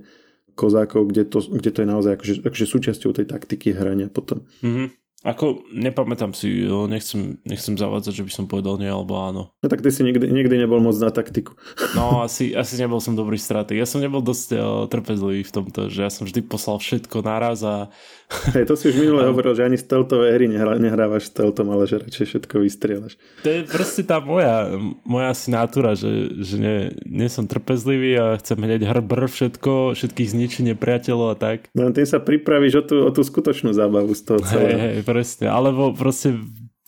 kozákov, 0.57 1.12
kde 1.12 1.29
to, 1.29 1.44
kde 1.44 1.68
to 1.68 1.79
je 1.85 1.88
naozaj 1.92 2.12
akože, 2.16 2.35
akože 2.49 2.64
súčasťou 2.64 3.11
tej 3.12 3.27
taktiky 3.29 3.77
hrania 3.77 4.09
potom. 4.09 4.49
Mm-hmm. 4.64 5.04
Ako, 5.24 5.64
nepamätám 5.72 6.37
si, 6.37 6.68
nechcem, 6.68 7.40
nechcem 7.48 7.80
zavádzať, 7.80 8.12
že 8.12 8.24
by 8.28 8.32
som 8.37 8.44
povedal 8.44 8.76
nie 8.76 8.92
alebo 8.92 9.16
áno. 9.16 9.56
No 9.64 9.66
tak 9.72 9.80
ty 9.80 9.88
si 9.88 10.04
nikdy, 10.04 10.28
nikdy 10.28 10.60
nebol 10.60 10.84
moc 10.84 11.00
na 11.00 11.08
taktiku. 11.08 11.56
No, 11.96 12.20
asi, 12.28 12.52
asi 12.52 12.76
nebol 12.76 13.00
som 13.00 13.16
dobrý 13.16 13.40
stratég. 13.40 13.80
Ja 13.80 13.88
som 13.88 14.04
nebol 14.04 14.20
dosť 14.20 14.48
uh, 14.52 14.84
trpezlivý 14.92 15.48
v 15.48 15.54
tomto, 15.56 15.88
že 15.88 16.04
ja 16.04 16.12
som 16.12 16.28
vždy 16.28 16.44
poslal 16.44 16.76
všetko 16.76 17.24
naraz 17.24 17.64
a... 17.64 17.88
Hej, 18.52 18.68
to 18.68 18.76
si 18.76 18.92
už 18.92 19.00
minule 19.00 19.24
hovoril, 19.24 19.56
že 19.56 19.64
ani 19.64 19.80
steltové 19.80 20.37
hry 20.37 20.44
nehrá, 20.44 20.76
nehrávaš 20.76 21.32
steltom, 21.32 21.72
ale 21.72 21.88
že 21.88 22.04
radšej 22.04 22.26
všetko 22.28 22.54
vystrieľaš. 22.60 23.16
To 23.44 23.48
je 23.48 23.60
proste 23.64 24.04
tá 24.04 24.20
moja, 24.20 24.76
moja 25.08 25.32
asi 25.32 25.48
nátura, 25.48 25.96
že, 25.96 26.37
že 26.44 26.60
nie, 26.60 26.92
nie 27.08 27.32
som 27.32 27.48
trpezlivý 27.48 28.12
a 28.20 28.26
chcem 28.37 28.60
hneď 28.60 28.84
hrbr 28.84 29.24
všetko, 29.24 29.96
všetkých 29.96 30.28
zničiť 30.37 30.62
nepriateľov 30.76 31.32
a 31.32 31.37
tak. 31.40 31.72
Len 31.72 31.96
tým 31.96 32.04
sa 32.04 32.20
pripravíš 32.20 32.74
o 32.76 32.82
tú, 32.84 32.96
o 33.08 33.10
tú 33.12 33.24
skutočnú 33.24 33.72
zábavu 33.72 34.12
z 34.12 34.22
toho 34.28 34.40
celého. 34.44 34.76
Hej, 34.76 35.00
hej, 35.00 35.13
presne. 35.14 35.46
Alebo 35.46 35.94
proste 35.94 36.35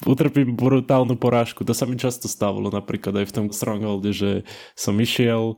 utrpím 0.03 0.59
brutálnu 0.59 1.15
porážku. 1.17 1.63
To 1.63 1.73
sa 1.73 1.87
mi 1.87 1.97
často 1.97 2.27
stávalo 2.27 2.69
napríklad 2.69 3.23
aj 3.23 3.27
v 3.31 3.35
tom 3.39 3.47
Strongholde, 3.55 4.13
že 4.13 4.31
som 4.77 4.93
išiel, 4.99 5.57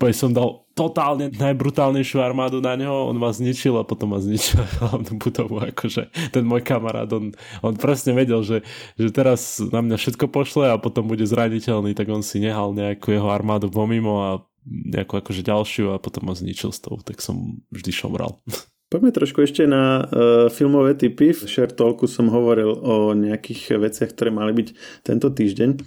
povedz 0.00 0.18
som 0.18 0.32
dal 0.34 0.66
totálne 0.74 1.30
najbrutálnejšiu 1.30 2.18
armádu 2.24 2.58
na 2.64 2.74
neho, 2.74 3.06
on 3.06 3.20
ma 3.20 3.30
zničil 3.30 3.76
a 3.76 3.84
potom 3.84 4.16
ma 4.16 4.18
zničil 4.18 4.58
hlavnú 4.80 5.20
budovu, 5.20 5.60
akože 5.60 6.08
ten 6.32 6.42
môj 6.42 6.64
kamarát, 6.64 7.06
on, 7.12 7.36
on 7.60 7.74
presne 7.76 8.16
vedel, 8.16 8.40
že, 8.42 8.64
že 8.96 9.12
teraz 9.12 9.60
na 9.60 9.84
mňa 9.84 10.00
všetko 10.00 10.26
pošle 10.32 10.72
a 10.72 10.80
potom 10.80 11.04
bude 11.04 11.28
zraniteľný, 11.28 11.92
tak 11.92 12.08
on 12.08 12.24
si 12.24 12.40
nehal 12.40 12.72
nejakú 12.72 13.12
jeho 13.12 13.28
armádu 13.28 13.68
pomimo 13.68 14.24
a 14.24 14.30
nejakú 14.66 15.20
akože 15.20 15.44
ďalšiu 15.44 15.92
a 15.94 16.02
potom 16.02 16.26
ma 16.26 16.34
zničil 16.34 16.72
s 16.72 16.80
tou, 16.80 16.98
tak 17.04 17.20
som 17.20 17.60
vždy 17.70 17.92
šomral. 17.92 18.40
Poďme 18.90 19.14
trošku 19.14 19.46
ešte 19.46 19.70
na 19.70 20.02
uh, 20.02 20.50
filmové 20.50 20.98
typy. 20.98 21.30
V 21.30 21.46
Share 21.46 21.70
Talku 21.70 22.10
som 22.10 22.26
hovoril 22.26 22.74
o 22.74 23.14
nejakých 23.14 23.78
veciach, 23.78 24.10
ktoré 24.10 24.34
mali 24.34 24.50
byť 24.50 24.68
tento 25.06 25.30
týždeň. 25.30 25.78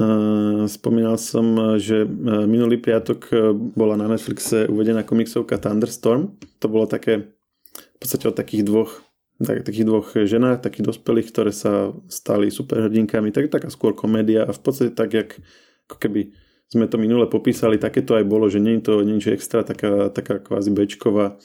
Uh, 0.00 0.64
spomínal 0.64 1.20
som, 1.20 1.76
že 1.76 2.08
uh, 2.08 2.48
minulý 2.48 2.80
piatok 2.80 3.28
bola 3.76 4.00
na 4.00 4.08
Netflixe 4.08 4.64
uvedená 4.64 5.04
komiksovka 5.04 5.60
Thunderstorm. 5.60 6.40
To 6.64 6.72
bolo 6.72 6.88
také 6.88 7.36
v 7.76 7.96
podstate 8.00 8.24
o 8.24 8.32
takých 8.32 8.64
dvoch 8.64 9.04
tak, 9.36 9.68
takých 9.68 9.84
dvoch 9.84 10.08
ženách, 10.16 10.64
takých 10.64 10.88
dospelých, 10.88 11.28
ktoré 11.28 11.52
sa 11.52 11.92
stali 12.08 12.48
superhrdinkami, 12.48 13.28
tak 13.28 13.52
taká 13.52 13.68
skôr 13.68 13.92
komédia 13.92 14.48
a 14.48 14.56
v 14.56 14.60
podstate 14.64 14.96
tak, 14.96 15.12
jak 15.12 15.36
ako 15.90 15.96
keby 16.00 16.32
sme 16.72 16.88
to 16.88 16.96
minule 16.96 17.28
popísali, 17.28 17.76
také 17.76 18.00
to 18.00 18.16
aj 18.16 18.24
bolo, 18.24 18.48
že 18.48 18.56
nie 18.56 18.80
je 18.80 18.88
to 18.88 19.04
nič 19.04 19.28
extra, 19.28 19.60
taká, 19.60 20.08
taká 20.08 20.40
kvázi 20.40 20.72
bečková 20.72 21.36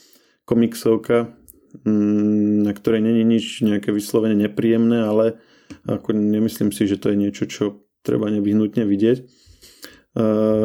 komiksovka, 0.47 1.35
mm, 1.83 2.63
na 2.63 2.71
ktorej 2.71 3.03
není 3.03 3.27
nič 3.27 3.61
nejaké 3.61 3.91
vyslovene 3.91 4.39
nepríjemné, 4.47 5.03
ale 5.03 5.43
ako 5.83 6.15
nemyslím 6.15 6.71
si, 6.71 6.87
že 6.87 6.95
to 6.95 7.11
je 7.11 7.19
niečo, 7.19 7.43
čo 7.45 7.83
treba 8.07 8.31
nevyhnutne 8.31 8.87
vidieť. 8.87 9.27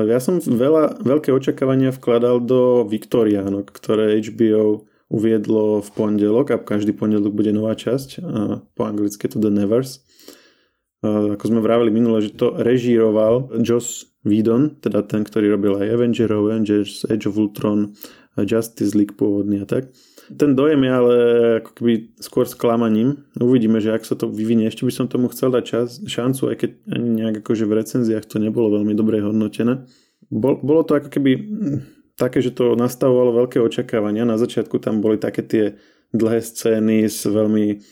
Ja 0.09 0.17
som 0.17 0.41
veľa, 0.41 1.05
veľké 1.05 1.29
očakávania 1.29 1.93
vkladal 1.93 2.41
do 2.41 2.89
Viktoriánok, 2.89 3.69
ktoré 3.69 4.17
HBO 4.25 4.89
uviedlo 5.13 5.85
v 5.85 5.91
pondelok 5.93 6.57
a 6.57 6.63
každý 6.63 6.97
pondelok 6.97 7.37
bude 7.37 7.53
nová 7.53 7.77
časť. 7.77 8.25
Po 8.73 8.83
anglicky 8.89 9.29
to 9.29 9.37
The 9.37 9.53
Nevers. 9.53 10.01
Ako 11.05 11.45
sme 11.45 11.61
vraveli 11.61 11.93
minule, 11.93 12.25
že 12.25 12.33
to 12.33 12.57
režíroval 12.57 13.53
Joss 13.61 14.09
Whedon, 14.25 14.81
teda 14.81 15.05
ten, 15.05 15.27
ktorý 15.27 15.59
robil 15.59 15.77
aj 15.85 16.01
Avengerov, 16.01 16.49
Avengers, 16.49 17.05
Age 17.11 17.29
of 17.29 17.37
Ultron, 17.37 17.93
Justice 18.41 18.97
League 18.97 19.13
pôvodný 19.13 19.61
a 19.61 19.67
tak. 19.69 19.93
Ten 20.33 20.57
dojem 20.57 20.81
je 20.87 20.93
ale 20.93 21.15
ako 21.61 21.71
keby 21.77 21.93
skôr 22.17 22.49
sklamaním. 22.49 23.29
Uvidíme, 23.37 23.83
že 23.83 23.93
ak 23.93 24.09
sa 24.09 24.17
to 24.17 24.31
vyvinie. 24.31 24.71
Ešte 24.71 24.89
by 24.89 24.93
som 24.95 25.07
tomu 25.11 25.29
chcel 25.29 25.53
dať 25.53 25.65
čas, 25.67 26.01
šancu, 26.09 26.49
aj 26.49 26.57
keď 26.57 26.71
ani 26.89 27.09
nejak 27.21 27.35
akože 27.45 27.65
v 27.69 27.77
recenziách 27.77 28.25
to 28.25 28.41
nebolo 28.41 28.81
veľmi 28.81 28.97
dobre 28.97 29.21
hodnotené. 29.21 29.85
Bol, 30.33 30.63
bolo 30.65 30.81
to 30.87 30.97
ako 30.97 31.13
keby 31.13 31.31
hm, 31.37 31.79
také, 32.17 32.41
že 32.41 32.57
to 32.57 32.73
nastavovalo 32.73 33.45
veľké 33.45 33.61
očakávania. 33.61 34.25
Na 34.25 34.41
začiatku 34.41 34.81
tam 34.81 35.05
boli 35.05 35.21
také 35.21 35.45
tie 35.45 35.65
dlhé 36.17 36.41
scény 36.41 37.09
s 37.09 37.29
veľmi 37.29 37.83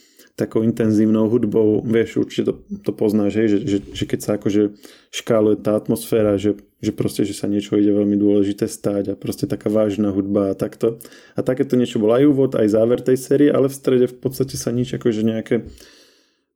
takou 0.41 0.65
intenzívnou 0.65 1.29
hudbou, 1.29 1.85
vieš, 1.85 2.25
určite 2.25 2.49
to, 2.49 2.55
to 2.81 2.91
poznáš, 2.97 3.37
hej, 3.37 3.49
že, 3.53 3.59
že, 3.69 3.79
že 3.93 4.05
keď 4.09 4.21
sa 4.25 4.31
akože 4.41 4.63
škáluje 5.13 5.61
tá 5.61 5.77
atmosféra, 5.77 6.41
že, 6.41 6.57
že 6.81 6.97
proste, 6.97 7.29
že 7.29 7.37
sa 7.37 7.45
niečo 7.45 7.77
ide 7.77 7.93
veľmi 7.93 8.17
dôležité 8.17 8.65
stáť 8.65 9.13
a 9.13 9.19
proste 9.21 9.45
taká 9.45 9.69
vážna 9.69 10.09
hudba 10.09 10.51
a 10.51 10.59
takto. 10.59 10.97
A 11.37 11.45
takéto 11.45 11.77
niečo 11.77 12.01
bol 12.01 12.17
aj 12.17 12.25
úvod, 12.25 12.51
aj 12.57 12.73
záver 12.73 13.05
tej 13.05 13.21
série, 13.21 13.53
ale 13.53 13.69
v 13.69 13.77
strede 13.77 14.07
v 14.09 14.17
podstate 14.17 14.57
sa 14.57 14.73
nič 14.73 14.97
akože 14.97 15.21
nejaké 15.21 15.69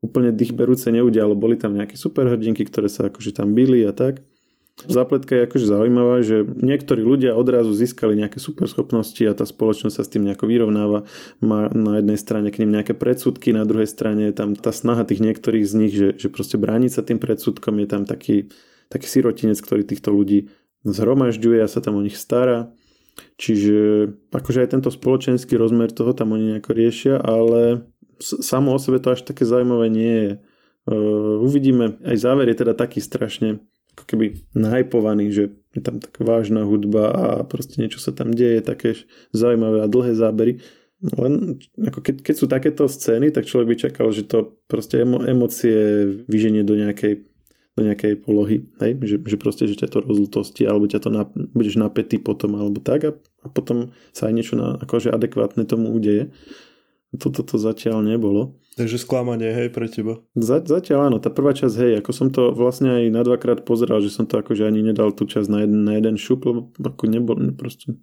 úplne 0.01 0.33
dýchberúce 0.33 0.89
neudialo. 0.89 1.37
Boli 1.37 1.61
tam 1.61 1.77
nejaké 1.77 1.97
superhrdinky, 1.97 2.65
ktoré 2.69 2.89
sa 2.89 3.13
akože 3.13 3.37
tam 3.37 3.53
byli 3.53 3.85
a 3.85 3.93
tak. 3.93 4.25
Zápletka 4.75 5.39
je 5.39 5.47
akože 5.47 5.71
zaujímavá, 5.71 6.27
že 6.27 6.43
niektorí 6.43 7.07
ľudia 7.07 7.39
odrazu 7.39 7.71
získali 7.71 8.19
nejaké 8.19 8.43
superschopnosti 8.43 9.23
a 9.23 9.31
tá 9.31 9.47
spoločnosť 9.47 9.95
sa 9.95 10.03
s 10.03 10.11
tým 10.11 10.27
nejako 10.27 10.51
vyrovnáva. 10.51 11.07
Má 11.39 11.71
na 11.71 12.03
jednej 12.03 12.19
strane 12.19 12.51
k 12.51 12.59
ním 12.67 12.75
nejaké 12.75 12.91
predsudky, 12.91 13.55
na 13.55 13.63
druhej 13.63 13.87
strane 13.87 14.29
je 14.29 14.35
tam 14.35 14.59
tá 14.59 14.75
snaha 14.75 15.07
tých 15.07 15.23
niektorých 15.23 15.65
z 15.65 15.75
nich, 15.79 15.95
že, 15.95 16.19
že 16.19 16.27
proste 16.27 16.59
brániť 16.59 16.91
sa 16.91 17.07
tým 17.07 17.23
predsudkom. 17.23 17.79
Je 17.79 17.89
tam 17.89 18.03
taký, 18.03 18.51
taký 18.91 19.07
sirotinec, 19.07 19.63
ktorý 19.63 19.87
týchto 19.87 20.11
ľudí 20.11 20.51
zhromažďuje 20.83 21.63
a 21.63 21.71
sa 21.71 21.79
tam 21.79 21.95
o 21.95 22.03
nich 22.03 22.19
stará. 22.19 22.75
Čiže 23.39 24.11
akože 24.35 24.59
aj 24.59 24.69
tento 24.75 24.91
spoločenský 24.91 25.55
rozmer 25.55 25.95
toho 25.95 26.11
tam 26.19 26.35
oni 26.35 26.59
nejako 26.59 26.71
riešia, 26.75 27.15
ale 27.23 27.87
samo 28.19 28.75
o 28.75 28.79
sebe 28.83 28.99
to 28.99 29.15
až 29.15 29.23
také 29.23 29.47
zaujímavé 29.47 29.87
nie 29.87 30.17
je. 30.19 30.33
Uh, 30.85 31.41
uvidíme, 31.41 31.97
aj 32.05 32.17
záver 32.21 32.51
je 32.53 32.61
teda 32.61 32.77
taký 32.77 33.01
strašne 33.01 33.65
ako 33.95 34.05
keby 34.11 34.27
nahypovaný, 34.59 35.31
že 35.31 35.55
je 35.75 35.83
tam 35.83 36.03
taká 36.03 36.27
vážna 36.27 36.67
hudba 36.67 37.11
a 37.11 37.27
proste 37.47 37.79
niečo 37.79 38.03
sa 38.03 38.11
tam 38.11 38.35
deje, 38.35 38.63
také 38.63 38.99
zaujímavé 39.31 39.83
a 39.83 39.91
dlhé 39.91 40.15
zábery. 40.19 40.63
Len 41.05 41.59
ako 41.79 42.01
keď, 42.01 42.15
keď 42.23 42.35
sú 42.35 42.47
takéto 42.47 42.85
scény, 42.91 43.31
tak 43.31 43.47
človek 43.47 43.67
by 43.71 43.77
čakal, 43.77 44.07
že 44.15 44.27
to 44.27 44.57
proste 44.71 45.03
emo, 45.03 45.21
emócie 45.23 46.07
vyženie 46.27 46.65
do 46.65 46.79
nejakej, 46.79 47.27
do 47.77 47.81
nejakej 47.85 48.23
polohy, 48.23 48.71
hej? 48.81 48.97
Že, 49.03 49.17
že 49.27 49.37
proste, 49.37 49.65
že 49.69 49.79
ťa 49.79 49.91
to 49.91 49.99
rozlutosti, 50.01 50.65
alebo 50.65 50.89
ťa 50.89 51.01
to 51.05 51.11
na, 51.11 51.29
budeš 51.53 51.77
napätý 51.77 52.17
potom, 52.23 52.57
alebo 52.57 52.79
tak 52.81 53.01
a, 53.05 53.13
a 53.45 53.47
potom 53.51 53.93
sa 54.17 54.31
aj 54.31 54.35
niečo 54.35 54.55
na, 54.57 54.81
akože 54.81 55.13
adekvátne 55.13 55.67
tomu 55.69 55.93
udeje. 55.93 56.33
Toto 57.15 57.47
to 57.47 57.61
zatiaľ 57.61 58.03
nebolo. 58.03 58.59
Takže 58.75 58.99
sklamanie, 58.99 59.55
hej, 59.55 59.71
pre 59.71 59.87
teba. 59.87 60.19
Zatiaľ 60.35 61.11
áno, 61.11 61.17
tá 61.23 61.31
prvá 61.31 61.55
časť, 61.55 61.75
hej, 61.79 61.93
ako 62.03 62.11
som 62.11 62.29
to 62.35 62.51
vlastne 62.51 62.91
aj 62.91 63.05
na 63.15 63.23
dvakrát 63.23 63.63
pozeral, 63.63 64.03
že 64.03 64.11
som 64.11 64.27
to 64.27 64.35
akože 64.35 64.67
ani 64.67 64.83
nedal 64.83 65.15
tú 65.15 65.31
časť 65.31 65.47
na 65.47 65.63
jeden, 65.63 65.87
na 65.87 65.95
jeden 65.95 66.19
šup, 66.19 66.43
lebo 66.43 66.75
ako 66.83 67.05
nebol, 67.07 67.39
proste, 67.55 67.95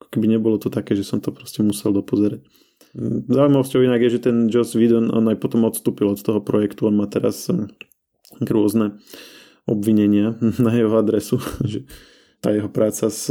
ako 0.00 0.08
keby 0.08 0.26
nebolo 0.32 0.56
to 0.56 0.72
také, 0.72 0.96
že 0.96 1.04
som 1.04 1.20
to 1.20 1.28
proste 1.28 1.60
musel 1.60 1.92
dopozerať. 1.92 2.40
Zaujímavosťou 3.28 3.84
inak 3.84 4.00
je, 4.08 4.16
že 4.16 4.24
ten 4.32 4.48
Joss 4.48 4.72
Whedon, 4.72 5.12
on 5.12 5.28
aj 5.28 5.36
potom 5.36 5.68
odstúpil 5.68 6.08
od 6.08 6.16
toho 6.16 6.40
projektu, 6.40 6.88
on 6.88 6.96
má 6.96 7.04
teraz 7.04 7.44
hm, 7.44 7.68
rôzne 8.48 8.96
obvinenia 9.68 10.40
na 10.64 10.72
jeho 10.72 10.96
adresu, 10.96 11.36
že 11.68 11.84
tá 12.40 12.48
jeho 12.48 12.72
práca 12.72 13.12
s 13.12 13.28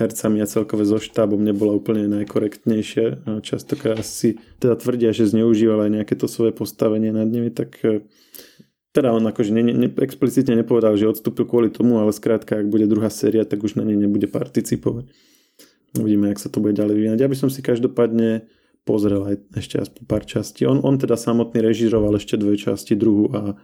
hercami 0.00 0.40
a 0.40 0.48
celkové 0.48 0.88
so 0.88 0.96
štábom 0.96 1.40
nebola 1.44 1.76
úplne 1.76 2.08
najkorektnejšia. 2.08 3.28
Častokrát 3.44 4.00
si 4.00 4.40
teda 4.56 4.80
tvrdia, 4.80 5.12
že 5.12 5.28
zneužíval 5.28 5.84
aj 5.88 5.90
nejaké 6.00 6.14
to 6.16 6.24
svoje 6.30 6.56
postavenie 6.56 7.12
nad 7.12 7.28
nimi, 7.28 7.52
tak 7.52 7.76
e, 7.84 8.08
teda 8.96 9.12
on 9.12 9.24
akože 9.28 9.52
ne, 9.52 9.62
ne, 9.68 9.88
explicitne 9.92 10.56
nepovedal, 10.56 10.96
že 10.96 11.12
odstúpil 11.12 11.44
kvôli 11.44 11.68
tomu, 11.68 12.00
ale 12.00 12.16
skrátka, 12.16 12.56
ak 12.56 12.72
bude 12.72 12.88
druhá 12.88 13.12
séria, 13.12 13.44
tak 13.44 13.60
už 13.60 13.76
na 13.76 13.84
nej 13.84 14.00
nebude 14.00 14.32
participovať. 14.32 15.12
Uvidíme, 16.00 16.32
ak 16.32 16.40
sa 16.40 16.48
to 16.48 16.64
bude 16.64 16.72
ďalej 16.72 16.96
vyvinať. 16.96 17.18
Ja 17.20 17.28
by 17.28 17.36
som 17.36 17.52
si 17.52 17.60
každopádne 17.60 18.48
pozrel 18.88 19.20
aj 19.28 19.36
ešte 19.60 19.76
aspoň 19.76 20.02
pár 20.08 20.24
častí. 20.24 20.64
On, 20.64 20.80
on 20.80 20.96
teda 20.96 21.20
samotný 21.20 21.60
režiroval 21.60 22.16
ešte 22.16 22.40
dve 22.40 22.56
časti, 22.56 22.96
druhú 22.96 23.28
a 23.36 23.60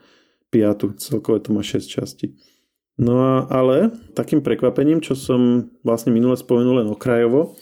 piatu. 0.52 0.92
Celkové 0.96 1.40
to 1.40 1.56
má 1.56 1.64
6 1.64 1.88
častí. 1.88 2.36
No 2.98 3.14
a, 3.22 3.46
ale 3.46 3.94
takým 4.18 4.42
prekvapením, 4.42 4.98
čo 4.98 5.14
som 5.14 5.70
vlastne 5.86 6.10
minule 6.10 6.34
spomenul 6.34 6.82
len 6.82 6.88
okrajovo, 6.90 7.54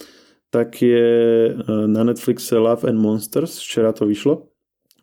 tak 0.48 0.80
je 0.80 1.12
e, 1.52 1.52
na 1.68 2.08
Netflixe 2.08 2.56
Love 2.56 2.88
and 2.88 2.96
Monsters, 2.96 3.60
včera 3.60 3.92
to 3.92 4.08
vyšlo 4.08 4.48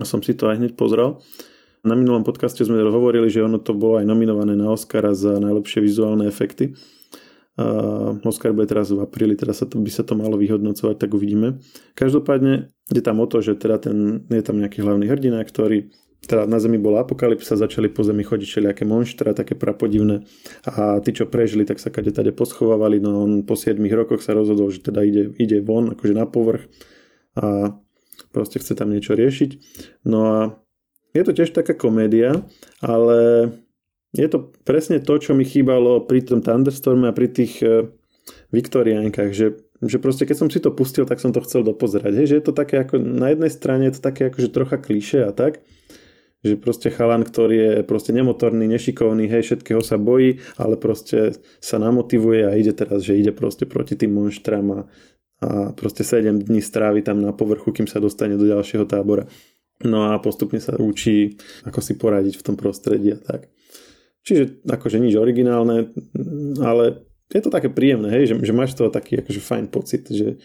a 0.02 0.04
som 0.10 0.26
si 0.26 0.34
to 0.34 0.50
aj 0.50 0.58
hneď 0.58 0.74
pozrel. 0.74 1.22
Na 1.86 1.93
minulom 1.93 2.26
podcaste 2.26 2.65
sme 2.65 2.82
hovorili, 2.82 3.30
že 3.30 3.46
ono 3.46 3.62
to 3.62 3.78
bolo 3.78 4.02
aj 4.02 4.10
nominované 4.10 4.58
na 4.58 4.72
Oscara 4.74 5.13
za 5.13 5.38
najlepšie 5.38 5.84
vizuálne 5.84 6.26
efekty. 6.26 6.74
Uh, 7.54 8.17
Oscar 8.26 8.50
bude 8.50 8.65
teraz 8.65 8.89
v 8.89 9.04
apríli, 9.04 9.38
teda 9.38 9.54
sa 9.54 9.69
to, 9.69 9.78
by 9.78 9.91
sa 9.93 10.02
to 10.02 10.17
malo 10.17 10.39
vyhodnocovať, 10.39 10.96
tak 10.98 11.13
uvidíme. 11.13 11.62
Každopádne 11.93 12.74
je 12.89 13.02
tam 13.04 13.22
o 13.22 13.30
to, 13.30 13.46
že 13.46 13.60
teda 13.60 13.78
ten, 13.78 14.26
je 14.26 14.41
tam 14.41 14.58
nejaký 14.58 14.82
hlavný 14.82 15.06
hrdina, 15.06 15.38
ktorý 15.46 15.93
teda 16.23 16.47
na 16.47 16.59
Zemi 16.59 16.79
bola 16.79 17.03
apokalypsa, 17.03 17.59
začali 17.59 17.91
po 17.91 18.03
Zemi 18.07 18.23
chodiť 18.23 18.47
všelijaké 18.47 18.83
monštra, 18.88 19.36
také 19.36 19.59
prapodivné 19.59 20.23
a 20.63 21.03
tí, 21.03 21.12
čo 21.12 21.27
prežili, 21.27 21.67
tak 21.67 21.83
sa 21.83 21.91
kade 21.91 22.15
tade 22.15 22.31
poschovávali, 22.31 23.03
no 23.03 23.27
on 23.27 23.43
po 23.43 23.59
7 23.59 23.79
rokoch 23.91 24.23
sa 24.23 24.31
rozhodol, 24.31 24.71
že 24.71 24.79
teda 24.79 25.03
ide, 25.03 25.36
ide 25.36 25.59
von, 25.59 25.91
akože 25.91 26.13
na 26.15 26.23
povrch 26.23 26.67
a 27.36 27.75
proste 28.31 28.63
chce 28.63 28.73
tam 28.77 28.93
niečo 28.93 29.17
riešiť. 29.19 29.51
No 30.07 30.19
a 30.31 30.38
je 31.13 31.21
to 31.21 31.31
tiež 31.36 31.53
taká 31.53 31.75
komédia, 31.77 32.41
ale 32.81 33.51
je 34.13 34.27
to 34.29 34.53
presne 34.65 35.01
to, 35.01 35.13
čo 35.17 35.33
mi 35.33 35.45
chýbalo 35.45 36.05
pri 36.05 36.25
tom 36.25 36.41
Thunderstorme 36.41 37.09
a 37.09 37.17
pri 37.17 37.27
tých 37.29 37.62
e, 37.65 37.89
Viktoriánkach, 38.53 39.33
že, 39.33 39.57
že 39.81 39.97
proste 39.97 40.29
keď 40.29 40.38
som 40.38 40.49
si 40.49 40.62
to 40.62 40.69
pustil, 40.73 41.05
tak 41.05 41.21
som 41.21 41.33
to 41.33 41.41
chcel 41.41 41.65
dopozerať. 41.65 42.13
Hej, 42.13 42.27
že 42.29 42.38
je 42.41 42.45
to 42.45 42.53
také 42.53 42.81
ako, 42.81 43.01
na 43.01 43.33
jednej 43.33 43.51
strane 43.53 43.89
je 43.89 43.97
to 43.97 44.01
také 44.05 44.29
akože 44.29 44.49
trocha 44.53 44.77
kliše 44.77 45.25
a 45.25 45.33
tak, 45.33 45.65
že 46.43 46.60
proste 46.60 46.91
chalan, 46.91 47.23
ktorý 47.23 47.56
je 47.56 47.73
proste 47.88 48.12
nemotorný, 48.12 48.67
nešikovný, 48.67 49.32
hej, 49.32 49.47
všetkého 49.47 49.79
sa 49.79 49.95
bojí, 49.95 50.43
ale 50.60 50.75
proste 50.75 51.39
sa 51.63 51.79
namotivuje 51.79 52.43
a 52.43 52.51
ide 52.60 52.75
teraz, 52.75 53.08
že 53.08 53.15
ide 53.15 53.32
proste 53.32 53.63
proti 53.63 53.95
tým 53.95 54.12
monštram 54.12 54.67
a, 54.75 54.79
a 55.39 55.47
proste 55.71 56.03
7 56.03 56.43
dní 56.43 56.60
strávi 56.60 56.99
tam 56.99 57.23
na 57.23 57.32
povrchu, 57.32 57.71
kým 57.71 57.88
sa 57.88 58.03
dostane 58.03 58.36
do 58.36 58.43
ďalšieho 58.43 58.84
tábora. 58.84 59.23
No 59.84 60.12
a 60.12 60.19
postupne 60.19 60.60
sa 60.60 60.75
učí, 60.75 61.39
ako 61.63 61.79
si 61.79 61.95
poradiť 61.95 62.39
v 62.39 62.45
tom 62.45 62.56
prostredí 62.60 63.15
a 63.15 63.19
tak. 63.19 63.47
Čiže 64.23 64.63
akože 64.67 65.03
nič 65.03 65.15
originálne, 65.19 65.91
ale 66.63 67.03
je 67.27 67.41
to 67.43 67.51
také 67.51 67.67
príjemné, 67.67 68.08
hej, 68.12 68.32
že, 68.32 68.36
že 68.39 68.53
máš 68.56 68.75
toho 68.75 68.88
taký 68.88 69.19
akože 69.19 69.41
fajn 69.43 69.65
pocit, 69.67 70.08
že, 70.08 70.39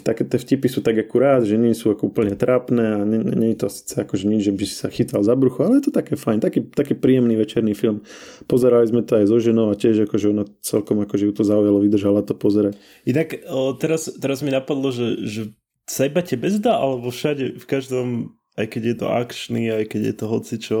také 0.00 0.24
tie 0.24 0.40
vtipy 0.40 0.72
sú 0.72 0.80
tak 0.80 0.96
akurát, 0.96 1.44
že 1.44 1.60
nie 1.60 1.76
sú 1.76 1.92
ako 1.92 2.08
úplne 2.08 2.32
trápne 2.32 2.96
a 2.96 3.00
nie, 3.04 3.20
nie 3.20 3.52
je 3.52 3.60
to 3.60 3.68
síce 3.68 3.92
akože 4.00 4.24
nič, 4.24 4.48
že 4.48 4.52
by 4.56 4.64
si 4.64 4.74
sa 4.80 4.88
chytal 4.88 5.20
za 5.20 5.36
brucho, 5.36 5.68
ale 5.68 5.84
je 5.84 5.90
to 5.90 5.92
také 5.92 6.16
fajn, 6.16 6.40
taký, 6.40 6.64
taký 6.72 6.96
príjemný 6.96 7.36
večerný 7.36 7.76
film. 7.76 8.00
Pozerali 8.48 8.88
sme 8.88 9.04
to 9.04 9.20
aj 9.20 9.28
so 9.28 9.36
ženou 9.36 9.68
a 9.68 9.76
tiež 9.76 10.08
akože 10.08 10.32
ona 10.32 10.48
celkom 10.64 11.04
akože 11.04 11.28
ju 11.28 11.32
to 11.36 11.44
zaujalo, 11.44 11.84
vydržala 11.84 12.24
to 12.24 12.32
pozerať. 12.32 12.80
Inak 13.04 13.44
teraz, 13.76 14.08
teraz 14.16 14.40
mi 14.40 14.48
napadlo, 14.48 14.88
že, 14.88 15.20
že 15.28 15.42
sa 15.84 16.08
iba 16.08 16.24
tebe 16.24 16.48
zdá, 16.48 16.78
alebo 16.78 17.12
všade, 17.12 17.60
v 17.60 17.66
každom, 17.68 18.38
aj 18.56 18.66
keď 18.72 18.82
je 18.86 18.96
to 18.96 19.06
akčný, 19.12 19.62
aj 19.68 19.84
keď 19.92 20.02
je 20.08 20.14
to 20.14 20.24
hocičo, 20.24 20.80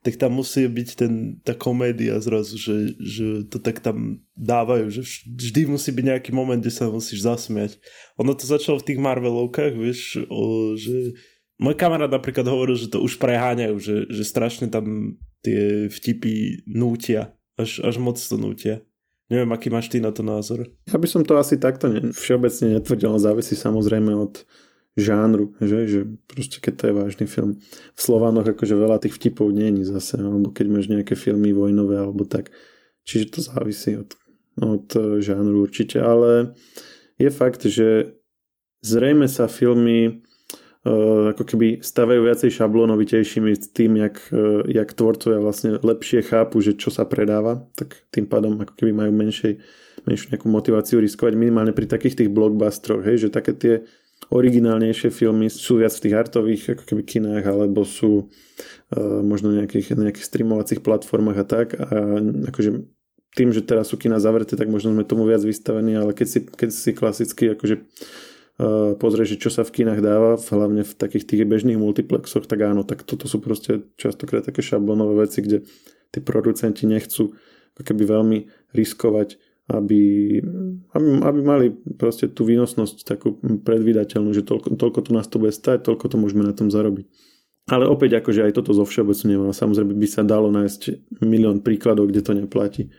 tak 0.00 0.16
tam 0.16 0.40
musí 0.40 0.64
byť 0.64 0.88
ten, 0.96 1.12
tá 1.44 1.52
komédia 1.52 2.16
zrazu, 2.24 2.56
že, 2.56 2.96
že 2.96 3.26
to 3.52 3.60
tak 3.60 3.84
tam 3.84 4.24
dávajú, 4.32 4.88
že 4.88 5.04
vždy 5.28 5.68
musí 5.68 5.92
byť 5.92 6.04
nejaký 6.16 6.30
moment, 6.32 6.56
kde 6.56 6.72
sa 6.72 6.88
musíš 6.88 7.20
zasmiať. 7.20 7.76
Ono 8.16 8.32
to 8.32 8.48
začalo 8.48 8.80
v 8.80 8.86
tých 8.88 9.00
Marvelovkách, 9.00 9.76
vieš, 9.76 10.24
o, 10.32 10.72
že 10.80 11.20
môj 11.60 11.76
kamarát 11.76 12.08
napríklad 12.08 12.48
hovoril, 12.48 12.80
že 12.80 12.88
to 12.88 13.04
už 13.04 13.20
preháňajú, 13.20 13.76
že, 13.76 13.96
že 14.08 14.24
strašne 14.24 14.72
tam 14.72 15.16
tie 15.44 15.92
vtipy 15.92 16.64
nútia, 16.64 17.36
až, 17.60 17.84
až 17.84 18.00
moc 18.00 18.16
to 18.16 18.40
nútia. 18.40 18.80
Neviem, 19.28 19.52
aký 19.52 19.68
máš 19.68 19.92
ty 19.92 20.00
na 20.00 20.10
to 20.10 20.24
názor. 20.24 20.66
Ja 20.90 20.96
by 20.96 21.06
som 21.06 21.22
to 21.22 21.38
asi 21.38 21.60
takto 21.60 21.92
ne, 21.92 22.10
všeobecne 22.10 22.80
netvrdil, 22.80 23.14
závisí 23.20 23.54
samozrejme 23.54 24.16
od 24.16 24.42
žánru, 24.98 25.54
že, 25.62 25.78
že 25.86 26.00
proste 26.26 26.58
keď 26.58 26.72
to 26.74 26.84
je 26.90 26.94
vážny 26.98 27.26
film. 27.30 27.62
V 27.94 28.00
Slovánoch 28.00 28.46
akože 28.46 28.74
veľa 28.74 28.98
tých 28.98 29.14
vtipov 29.16 29.54
není 29.54 29.86
zase, 29.86 30.18
alebo 30.18 30.50
keď 30.50 30.66
máš 30.66 30.86
nejaké 30.90 31.14
filmy 31.14 31.54
vojnové 31.54 32.02
alebo 32.02 32.26
tak. 32.26 32.50
Čiže 33.06 33.32
to 33.32 33.40
závisí 33.40 33.96
od, 33.96 34.10
od 34.58 34.86
žánru 35.22 35.62
určite, 35.62 36.02
ale 36.02 36.58
je 37.16 37.30
fakt, 37.30 37.62
že 37.64 38.18
zrejme 38.80 39.28
sa 39.28 39.46
filmy 39.46 40.20
uh, 40.84 41.32
ako 41.36 41.44
keby 41.44 41.66
stavajú 41.84 42.26
viacej 42.26 42.50
šablónovitejšími 42.50 43.52
s 43.56 43.70
tým, 43.70 44.00
jak, 44.00 44.16
uh, 44.32 44.64
jak 44.66 44.96
tvorcovia 44.96 45.40
vlastne 45.40 45.76
lepšie 45.80 46.24
chápu, 46.24 46.60
že 46.64 46.76
čo 46.76 46.88
sa 46.88 47.04
predáva, 47.04 47.62
tak 47.76 48.08
tým 48.10 48.26
pádom 48.26 48.56
ako 48.60 48.74
keby 48.74 48.92
majú 48.92 49.12
menšej, 49.14 49.60
menšiu 50.08 50.26
nejakú 50.32 50.48
motiváciu 50.48 50.96
riskovať 50.98 51.36
minimálne 51.36 51.76
pri 51.76 51.86
takých 51.88 52.24
tých 52.24 52.30
blockbusteroch, 52.32 53.04
hej, 53.04 53.28
že 53.28 53.28
také 53.28 53.52
tie 53.52 53.74
originálnejšie 54.28 55.08
filmy 55.08 55.48
sú 55.48 55.80
viac 55.80 55.96
v 55.96 56.04
tých 56.04 56.14
artových 56.14 56.62
ako 56.76 56.84
keby 56.84 57.02
kinách 57.08 57.44
alebo 57.48 57.88
sú 57.88 58.28
uh, 58.28 59.20
možno 59.24 59.56
nejakých, 59.56 59.96
nejakých 59.96 60.28
streamovacích 60.28 60.84
platformách 60.84 61.38
a 61.40 61.46
tak. 61.48 61.66
A 61.80 62.20
akože 62.52 62.84
tým, 63.34 63.54
že 63.54 63.64
teraz 63.64 63.88
sú 63.90 63.96
kina 63.96 64.20
zavreté, 64.20 64.58
tak 64.58 64.68
možno 64.68 64.92
sme 64.92 65.06
tomu 65.06 65.24
viac 65.24 65.40
vystavení, 65.40 65.96
ale 65.96 66.12
keď 66.12 66.26
si, 66.28 66.38
keď 66.44 66.70
si 66.74 66.90
klasicky 66.92 67.54
akože 67.54 67.74
uh, 67.80 68.92
pozrieš, 68.98 69.38
čo 69.40 69.48
sa 69.48 69.64
v 69.64 69.82
kinách 69.82 70.00
dáva, 70.02 70.36
hlavne 70.36 70.82
v 70.82 70.92
takých 70.92 71.24
tých 71.24 71.42
bežných 71.46 71.78
multiplexoch, 71.78 72.44
tak 72.44 72.60
áno, 72.66 72.82
tak 72.82 73.06
toto 73.06 73.30
sú 73.30 73.38
proste 73.40 73.86
častokrát 73.96 74.44
také 74.44 74.60
šablonové 74.60 75.26
veci, 75.26 75.40
kde 75.40 75.64
tí 76.10 76.18
producenti 76.18 76.84
nechcú 76.90 77.32
ako 77.78 77.82
keby 77.86 78.02
veľmi 78.02 78.38
riskovať 78.74 79.38
aby, 79.70 80.36
aby, 80.92 81.06
aby 81.22 81.40
mali 81.40 81.66
proste 81.94 82.26
tú 82.26 82.42
výnosnosť 82.42 83.06
takú 83.06 83.38
predvydateľnú, 83.38 84.34
že 84.34 84.42
toľko, 84.42 84.74
toľko 84.74 85.00
to 85.06 85.10
nás 85.14 85.30
to 85.30 85.38
bude 85.38 85.54
stať, 85.54 85.86
toľko 85.86 86.10
to 86.10 86.16
môžeme 86.18 86.42
na 86.42 86.50
tom 86.50 86.68
zarobiť. 86.68 87.06
Ale 87.70 87.86
opäť 87.86 88.18
akože 88.18 88.50
aj 88.50 88.52
toto 88.58 88.74
zo 88.74 88.82
všeobecne 88.82 89.54
samozrejme 89.54 89.94
by 89.94 90.08
sa 90.10 90.26
dalo 90.26 90.50
nájsť 90.50 91.14
milión 91.22 91.62
príkladov, 91.62 92.10
kde 92.10 92.20
to 92.26 92.32
neplatí. 92.34 92.90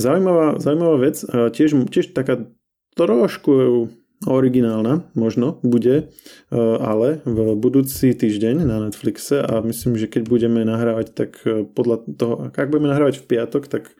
Zaujímavá, 0.00 0.56
zaujímavá 0.56 0.96
vec, 0.96 1.20
tiež, 1.28 1.76
tiež 1.92 2.16
taká 2.16 2.48
trošku 2.96 3.88
originálna 4.24 5.12
možno 5.12 5.60
bude, 5.60 6.08
ale 6.52 7.20
v 7.28 7.52
budúci 7.52 8.16
týždeň 8.16 8.64
na 8.64 8.88
Netflixe 8.88 9.44
a 9.44 9.60
myslím, 9.60 10.00
že 10.00 10.08
keď 10.08 10.24
budeme 10.24 10.64
nahrávať, 10.64 11.06
tak 11.12 11.30
podľa 11.76 11.96
toho, 12.16 12.34
ak 12.48 12.68
budeme 12.72 12.88
nahrávať 12.88 13.20
v 13.20 13.28
piatok, 13.28 13.68
tak 13.68 13.92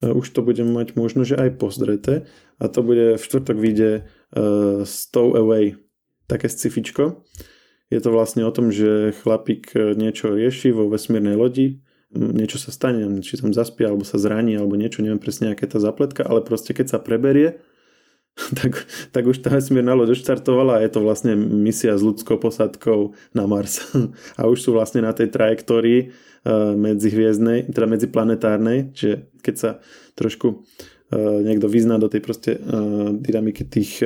už 0.00 0.32
to 0.32 0.40
budem 0.40 0.72
mať 0.72 0.96
možno, 0.96 1.28
že 1.28 1.36
aj 1.36 1.60
pozreté. 1.60 2.24
A 2.56 2.68
to 2.72 2.80
bude 2.80 3.20
v 3.20 3.22
štvrtok 3.22 3.56
vyjde 3.56 3.90
uh, 4.04 4.84
Stow 4.88 5.36
Away, 5.36 5.76
také 6.30 6.48
scifičko. 6.48 7.24
Je 7.90 7.98
to 7.98 8.14
vlastne 8.14 8.46
o 8.46 8.54
tom, 8.54 8.70
že 8.70 9.10
chlapík 9.18 9.74
e, 9.74 9.98
niečo 9.98 10.30
rieši 10.30 10.70
vo 10.70 10.86
vesmírnej 10.86 11.34
lodi, 11.34 11.82
niečo 12.14 12.62
sa 12.62 12.70
stane, 12.70 13.02
či 13.18 13.34
tam 13.34 13.50
zaspí, 13.50 13.82
alebo 13.82 14.06
sa 14.06 14.14
zraní, 14.14 14.54
alebo 14.54 14.78
niečo, 14.78 15.02
neviem 15.02 15.18
presne, 15.18 15.50
aké 15.50 15.66
tá 15.66 15.82
zapletka, 15.82 16.22
ale 16.22 16.46
proste 16.46 16.70
keď 16.70 16.86
sa 16.86 16.98
preberie, 17.02 17.58
tak, 18.60 18.86
tak 19.12 19.22
už 19.26 19.42
tá 19.42 19.52
vesmírna 19.52 19.92
loď 19.92 20.16
štartovala 20.16 20.80
a 20.80 20.82
je 20.82 20.90
to 20.90 21.00
vlastne 21.04 21.36
misia 21.36 21.94
s 21.94 22.02
ľudskou 22.02 22.40
posadkou 22.40 23.12
na 23.36 23.44
Mars. 23.44 23.84
A 24.40 24.48
už 24.48 24.58
sú 24.64 24.70
vlastne 24.72 25.04
na 25.04 25.12
tej 25.12 25.28
trajektórii 25.28 26.14
Eh, 26.40 26.72
medzihviezdnej, 26.72 27.68
teda 27.68 27.84
medziplanetárnej, 27.84 28.96
čiže 28.96 29.28
keď 29.44 29.54
sa 29.60 29.70
trošku 30.16 30.64
eh, 31.12 31.44
niekto 31.44 31.68
vyzná 31.68 32.00
do 32.00 32.08
tej 32.08 32.24
proste 32.24 32.56
eh, 32.56 32.60
dynamiky 33.12 33.68
tých, 33.68 34.00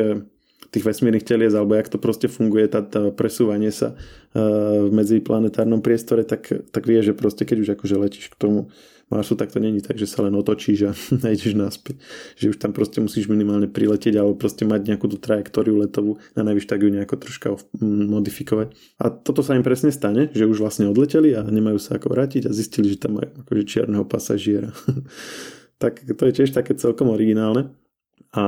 tých 0.75 0.83
vesmírnych 0.83 1.23
telies, 1.23 1.55
alebo 1.55 1.79
jak 1.79 1.95
to 1.95 2.03
proste 2.03 2.27
funguje, 2.27 2.67
tá, 2.67 2.83
tá 2.83 3.15
presúvanie 3.15 3.71
sa 3.71 3.95
v 4.35 4.91
medziplanetárnom 4.91 5.79
priestore, 5.79 6.27
tak, 6.27 6.51
tak 6.75 6.91
vie, 6.91 7.07
že 7.07 7.15
proste 7.15 7.47
keď 7.47 7.57
už 7.63 7.69
akože 7.79 8.03
letíš 8.03 8.35
k 8.35 8.41
tomu 8.43 8.67
Marsu, 9.13 9.37
tak 9.37 9.53
to 9.53 9.61
není 9.61 9.81
tak, 9.85 10.01
že 10.01 10.09
sa 10.09 10.25
len 10.25 10.33
otočíš 10.33 10.79
a 10.89 10.91
najdeš 11.25 11.55
naspäť. 11.55 12.01
Že 12.41 12.47
už 12.55 12.57
tam 12.57 12.73
proste 12.73 12.99
musíš 13.05 13.29
minimálne 13.29 13.69
priletieť 13.69 14.17
alebo 14.17 14.35
proste 14.37 14.65
mať 14.65 14.89
nejakú 14.89 15.07
tú 15.13 15.21
trajektóriu 15.21 15.77
letovú, 15.77 16.19
na 16.33 16.43
najvyš 16.43 16.67
tak 16.67 16.81
ju 16.81 16.89
nejako 16.89 17.17
troška 17.21 17.49
modifikovať. 17.83 18.73
A 19.01 19.13
toto 19.13 19.45
sa 19.45 19.55
im 19.55 19.65
presne 19.67 19.93
stane, 19.93 20.33
že 20.33 20.49
už 20.49 20.61
vlastne 20.65 20.89
odleteli 20.89 21.37
a 21.37 21.45
nemajú 21.45 21.77
sa 21.77 22.01
ako 22.01 22.13
vrátiť 22.13 22.49
a 22.49 22.57
zistili, 22.57 22.93
že 22.93 23.01
tam 23.01 23.21
majú 23.21 23.31
akože 23.45 23.63
čierneho 23.69 24.05
pasažiera. 24.09 24.73
tak 25.83 26.01
to 26.05 26.23
je 26.25 26.33
tiež 26.43 26.51
také 26.57 26.73
celkom 26.75 27.13
originálne. 27.13 27.75
A 28.35 28.45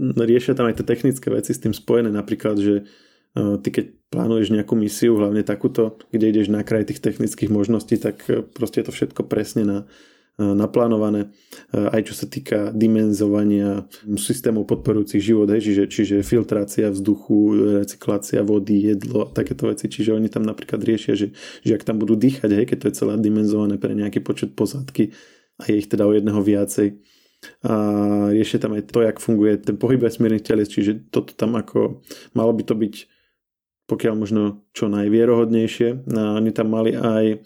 riešia 0.00 0.56
tam 0.56 0.72
aj 0.72 0.80
tie 0.80 0.86
technické 0.88 1.28
veci 1.28 1.52
s 1.52 1.60
tým 1.60 1.76
spojené, 1.76 2.08
napríklad, 2.08 2.56
že 2.56 2.88
ty 3.34 3.68
keď 3.72 3.84
plánuješ 4.12 4.52
nejakú 4.52 4.76
misiu, 4.76 5.16
hlavne 5.16 5.40
takúto, 5.40 5.96
kde 6.12 6.28
ideš 6.28 6.52
na 6.52 6.60
kraj 6.60 6.84
tých 6.84 7.00
technických 7.00 7.48
možností, 7.48 7.96
tak 7.96 8.28
eh, 8.28 8.44
proste 8.44 8.84
je 8.84 8.86
to 8.86 8.92
všetko 8.92 9.24
presne 9.24 9.64
na, 9.64 9.78
eh, 10.36 10.52
naplánované. 10.52 11.32
Aj 11.72 12.04
čo 12.04 12.12
sa 12.12 12.28
týka 12.28 12.68
dimenzovania 12.76 13.88
systémov 14.20 14.68
podporujúcich 14.68 15.24
život, 15.24 15.48
hej, 15.48 15.64
čiže, 15.64 15.84
čiže 15.88 16.16
filtrácia 16.20 16.92
vzduchu, 16.92 17.36
recyklácia 17.80 18.44
vody, 18.44 18.92
jedlo 18.92 19.24
a 19.24 19.32
takéto 19.32 19.72
veci. 19.72 19.88
Čiže 19.88 20.12
oni 20.12 20.28
tam 20.28 20.44
napríklad 20.44 20.84
riešia, 20.84 21.16
že, 21.16 21.32
že 21.64 21.72
ak 21.72 21.88
tam 21.88 21.96
budú 21.96 22.12
dýchať, 22.12 22.50
hej, 22.52 22.68
keď 22.68 22.76
to 22.76 22.88
je 22.92 22.98
celé 23.00 23.12
dimenzované 23.24 23.80
pre 23.80 23.96
nejaký 23.96 24.20
počet 24.20 24.52
posádky 24.52 25.16
a 25.64 25.72
je 25.72 25.80
ich 25.80 25.88
teda 25.88 26.04
o 26.04 26.12
jedného 26.12 26.44
viacej, 26.44 27.00
a 27.66 27.74
riešia 28.30 28.62
tam 28.62 28.78
aj 28.78 28.86
to, 28.94 29.02
jak 29.02 29.18
funguje 29.18 29.58
ten 29.58 29.74
pohyb 29.74 29.98
vesmírnych 29.98 30.46
telies, 30.46 30.70
čiže 30.70 31.10
toto 31.10 31.34
tam 31.34 31.58
ako 31.58 32.04
malo 32.38 32.54
by 32.54 32.62
to 32.62 32.78
byť 32.78 32.94
pokiaľ 33.92 34.14
možno 34.16 34.64
čo 34.72 34.88
najvierohodnejšie. 34.88 36.08
A 36.16 36.40
oni 36.40 36.50
tam 36.56 36.72
mali 36.72 36.96
aj 36.96 37.24
e, 37.28 37.36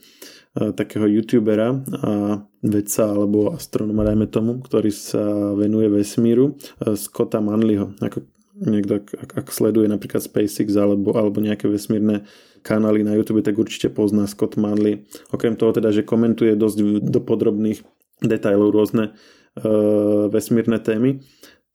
takého 0.78 1.10
youtubera 1.10 1.74
a 2.06 2.38
vedca 2.62 3.02
alebo 3.10 3.50
astronoma, 3.50 4.06
dajme 4.06 4.30
tomu, 4.30 4.62
ktorý 4.62 4.94
sa 4.94 5.50
venuje 5.58 5.90
vesmíru, 5.90 6.54
e, 6.54 6.94
Scotta 6.94 7.42
Manleyho. 7.42 7.98
Ako 7.98 8.22
niekto, 8.62 9.02
ak, 9.02 9.42
ak 9.42 9.46
sleduje 9.50 9.90
napríklad 9.90 10.22
SpaceX 10.22 10.78
alebo, 10.78 11.18
alebo 11.18 11.42
nejaké 11.42 11.66
vesmírne 11.66 12.22
kanály 12.62 13.02
na 13.02 13.18
YouTube, 13.18 13.42
tak 13.42 13.58
určite 13.58 13.90
pozná 13.90 14.30
Scott 14.30 14.54
Manley. 14.54 15.02
Okrem 15.34 15.58
toho 15.58 15.74
teda, 15.74 15.90
že 15.90 16.06
komentuje 16.06 16.54
dosť 16.54 17.04
do 17.04 17.20
podrobných 17.22 17.82
detailov 18.24 18.74
rôzne 18.74 19.12
uh, 19.12 20.26
vesmírne 20.32 20.82
témy, 20.82 21.22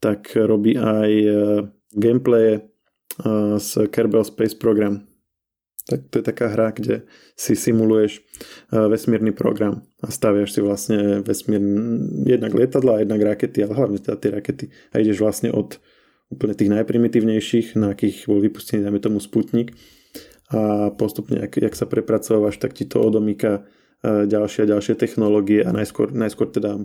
tak 0.03 0.35
robí 0.35 0.75
aj 0.75 1.11
uh, 1.23 1.31
gameplaye 1.95 2.70
z 3.57 3.69
Kerbal 3.91 4.23
Space 4.23 4.55
Program. 4.55 5.07
Tak 5.89 6.13
to 6.13 6.21
je 6.21 6.23
taká 6.23 6.53
hra, 6.53 6.71
kde 6.77 7.09
si 7.33 7.57
simuluješ 7.57 8.21
vesmírny 8.69 9.33
program 9.33 9.81
a 10.05 10.13
staviaš 10.13 10.53
si 10.53 10.61
vlastne 10.61 11.25
vesmír 11.25 11.57
jednak 12.23 12.53
lietadla, 12.53 13.01
jednak 13.01 13.21
rakety, 13.25 13.65
ale 13.65 13.73
hlavne 13.73 13.97
teda 13.97 14.15
tie 14.21 14.29
rakety 14.29 14.65
a 14.93 15.01
ideš 15.01 15.19
vlastne 15.19 15.49
od 15.49 15.81
úplne 16.29 16.53
tých 16.53 16.69
najprimitívnejších, 16.69 17.75
na 17.81 17.97
akých 17.97 18.29
bol 18.29 18.39
vypustený, 18.39 18.85
dajme 18.85 19.01
tomu 19.01 19.17
Sputnik 19.19 19.73
a 20.53 20.93
postupne, 20.93 21.41
ak, 21.41 21.57
jak 21.57 21.75
sa 21.75 21.89
prepracovávaš, 21.89 22.61
tak 22.61 22.77
ti 22.77 22.85
to 22.85 23.01
odomýka 23.01 23.65
ďalšie 24.05 24.69
a 24.69 24.71
ďalšie 24.77 24.95
technológie 24.95 25.65
a 25.65 25.73
najskôr, 25.73 26.13
najskôr 26.13 26.53
teda 26.53 26.77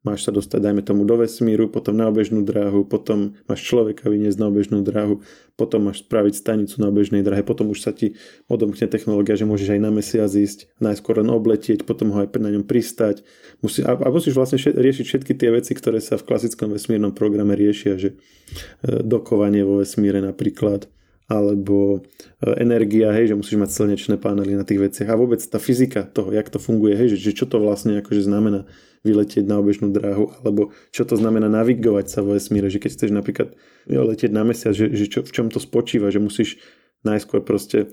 máš 0.00 0.24
sa 0.24 0.32
dostať, 0.32 0.64
dajme 0.64 0.80
tomu, 0.80 1.04
do 1.04 1.20
vesmíru, 1.20 1.68
potom 1.68 1.92
na 1.92 2.08
obežnú 2.08 2.40
dráhu, 2.40 2.88
potom 2.88 3.36
máš 3.44 3.68
človeka 3.68 4.08
vyniesť 4.08 4.40
na 4.40 4.48
obežnú 4.48 4.80
dráhu, 4.80 5.20
potom 5.60 5.92
máš 5.92 6.00
spraviť 6.08 6.40
stanicu 6.40 6.80
na 6.80 6.88
obežnej 6.88 7.20
dráhe, 7.20 7.44
potom 7.44 7.68
už 7.68 7.84
sa 7.84 7.92
ti 7.92 8.16
odomkne 8.48 8.88
technológia, 8.88 9.36
že 9.36 9.44
môžeš 9.44 9.76
aj 9.76 9.80
na 9.84 9.92
mesiac 9.92 10.32
ísť, 10.32 10.72
najskôr 10.80 11.20
len 11.20 11.28
obletieť, 11.28 11.84
potom 11.84 12.16
ho 12.16 12.24
aj 12.24 12.32
na 12.40 12.48
ňom 12.48 12.64
pristať. 12.64 13.20
Musí, 13.60 13.84
a, 13.84 13.92
a 13.92 14.08
musíš 14.08 14.32
vlastne 14.32 14.56
riešiť 14.56 15.04
všetky 15.04 15.32
tie 15.36 15.52
veci, 15.52 15.76
ktoré 15.76 16.00
sa 16.00 16.16
v 16.16 16.24
klasickom 16.24 16.72
vesmírnom 16.72 17.12
programe 17.12 17.52
riešia, 17.52 18.00
že 18.00 18.16
e, 18.16 19.04
dokovanie 19.04 19.68
vo 19.68 19.84
vesmíre 19.84 20.24
napríklad, 20.24 20.88
alebo 21.28 22.00
e, 22.40 22.56
energia, 22.56 23.12
hej, 23.12 23.36
že 23.36 23.38
musíš 23.38 23.60
mať 23.60 23.70
slnečné 23.76 24.16
panely 24.16 24.56
na 24.56 24.64
tých 24.64 24.80
veciach 24.80 25.12
a 25.12 25.20
vôbec 25.20 25.44
tá 25.44 25.60
fyzika 25.60 26.08
toho, 26.08 26.32
jak 26.32 26.48
to 26.48 26.56
funguje, 26.56 26.96
hej, 26.96 27.20
že, 27.20 27.30
že 27.30 27.32
čo 27.36 27.44
to 27.44 27.60
vlastne 27.60 28.00
akože 28.00 28.24
znamená 28.24 28.64
vyletieť 29.00 29.48
na 29.48 29.60
obežnú 29.60 29.88
dráhu, 29.92 30.32
alebo 30.44 30.76
čo 30.92 31.08
to 31.08 31.16
znamená 31.16 31.48
navigovať 31.48 32.06
sa 32.12 32.20
vo 32.20 32.36
vesmíre, 32.36 32.68
že 32.68 32.80
keď 32.82 32.90
chceš 32.96 33.10
napríklad 33.16 33.56
jo, 33.88 34.00
letieť 34.04 34.30
na 34.32 34.44
mesiac, 34.44 34.76
že, 34.76 34.92
že 34.92 35.08
čo, 35.08 35.20
v 35.24 35.32
čom 35.32 35.46
to 35.48 35.56
spočíva, 35.56 36.12
že 36.12 36.20
musíš 36.20 36.60
najskôr 37.00 37.40
proste 37.40 37.88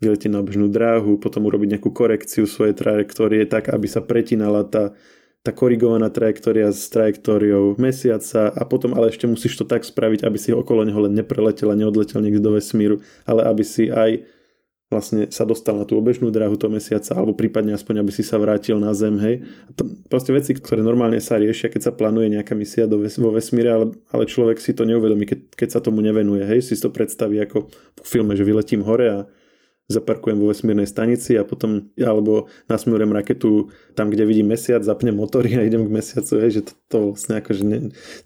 vyletieť 0.00 0.32
na 0.32 0.40
obežnú 0.40 0.68
dráhu, 0.68 1.20
potom 1.20 1.48
urobiť 1.48 1.76
nejakú 1.76 1.92
korekciu 1.92 2.44
svojej 2.44 2.76
trajektórie 2.76 3.44
tak, 3.48 3.72
aby 3.72 3.88
sa 3.88 4.00
pretinala 4.04 4.64
tá, 4.64 4.96
tá 5.40 5.52
korigovaná 5.52 6.12
trajektória 6.12 6.68
s 6.72 6.88
trajektóriou 6.92 7.76
mesiaca 7.80 8.52
a 8.52 8.62
potom 8.68 8.92
ale 8.96 9.12
ešte 9.12 9.24
musíš 9.24 9.60
to 9.60 9.64
tak 9.64 9.84
spraviť, 9.84 10.24
aby 10.24 10.36
si 10.40 10.52
okolo 10.52 10.84
neho 10.84 11.00
len 11.04 11.16
nepreletel 11.16 11.72
a 11.72 11.76
neodletel 11.76 12.20
niekto 12.20 12.40
do 12.40 12.52
vesmíru, 12.56 13.00
ale 13.24 13.48
aby 13.48 13.64
si 13.64 13.88
aj 13.88 14.24
vlastne 14.90 15.30
sa 15.30 15.46
dostal 15.46 15.78
na 15.78 15.86
tú 15.86 15.94
obežnú 15.94 16.34
dráhu 16.34 16.58
toho 16.58 16.74
mesiaca, 16.74 17.14
alebo 17.14 17.38
prípadne 17.38 17.78
aspoň, 17.78 18.02
aby 18.02 18.10
si 18.10 18.26
sa 18.26 18.42
vrátil 18.42 18.74
na 18.82 18.90
Zem, 18.90 19.22
hej. 19.22 19.46
To, 19.78 19.86
proste 20.10 20.34
veci, 20.34 20.50
ktoré 20.50 20.82
normálne 20.82 21.22
sa 21.22 21.38
riešia, 21.38 21.70
keď 21.70 21.88
sa 21.88 21.92
plánuje 21.94 22.34
nejaká 22.34 22.58
misia 22.58 22.90
do 22.90 22.98
ves, 22.98 23.14
vo 23.14 23.30
vesmíre, 23.30 23.70
ale, 23.70 23.86
ale 24.10 24.26
človek 24.26 24.58
si 24.58 24.74
to 24.74 24.82
neuvedomí, 24.82 25.30
keď, 25.30 25.40
keď 25.54 25.68
sa 25.70 25.80
tomu 25.80 26.02
nevenuje, 26.02 26.42
hej. 26.42 26.66
Si 26.66 26.74
to 26.74 26.90
predstaví 26.90 27.38
ako 27.38 27.70
v 28.02 28.08
filme, 28.10 28.34
že 28.34 28.42
vyletím 28.42 28.82
hore 28.82 29.06
a 29.06 29.18
zaparkujem 29.90 30.38
vo 30.38 30.50
vesmírnej 30.54 30.86
stanici 30.86 31.34
a 31.34 31.42
potom, 31.42 31.90
alebo 31.98 32.46
nasmúrem 32.70 33.10
raketu 33.10 33.74
tam, 33.98 34.06
kde 34.06 34.22
vidím 34.22 34.54
mesiac, 34.54 34.86
zapnem 34.86 35.14
motory 35.14 35.58
a 35.58 35.66
idem 35.66 35.82
k 35.82 35.94
mesiacu, 35.98 36.38
hej, 36.38 36.62
že 36.62 36.62
to, 36.70 36.72
to 36.86 36.96
vlastne 37.10 37.42
ako, 37.42 37.50
že 37.50 37.64
ne, 37.66 37.78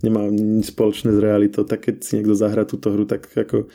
nemá 0.04 0.28
nič 0.28 0.76
spoločné 0.76 1.16
s 1.16 1.18
realitou, 1.18 1.64
tak 1.64 1.88
keď 1.88 2.04
si 2.04 2.20
niekto 2.20 2.36
zahrá 2.36 2.68
túto 2.68 2.92
hru, 2.92 3.08
tak 3.08 3.32
ako 3.32 3.72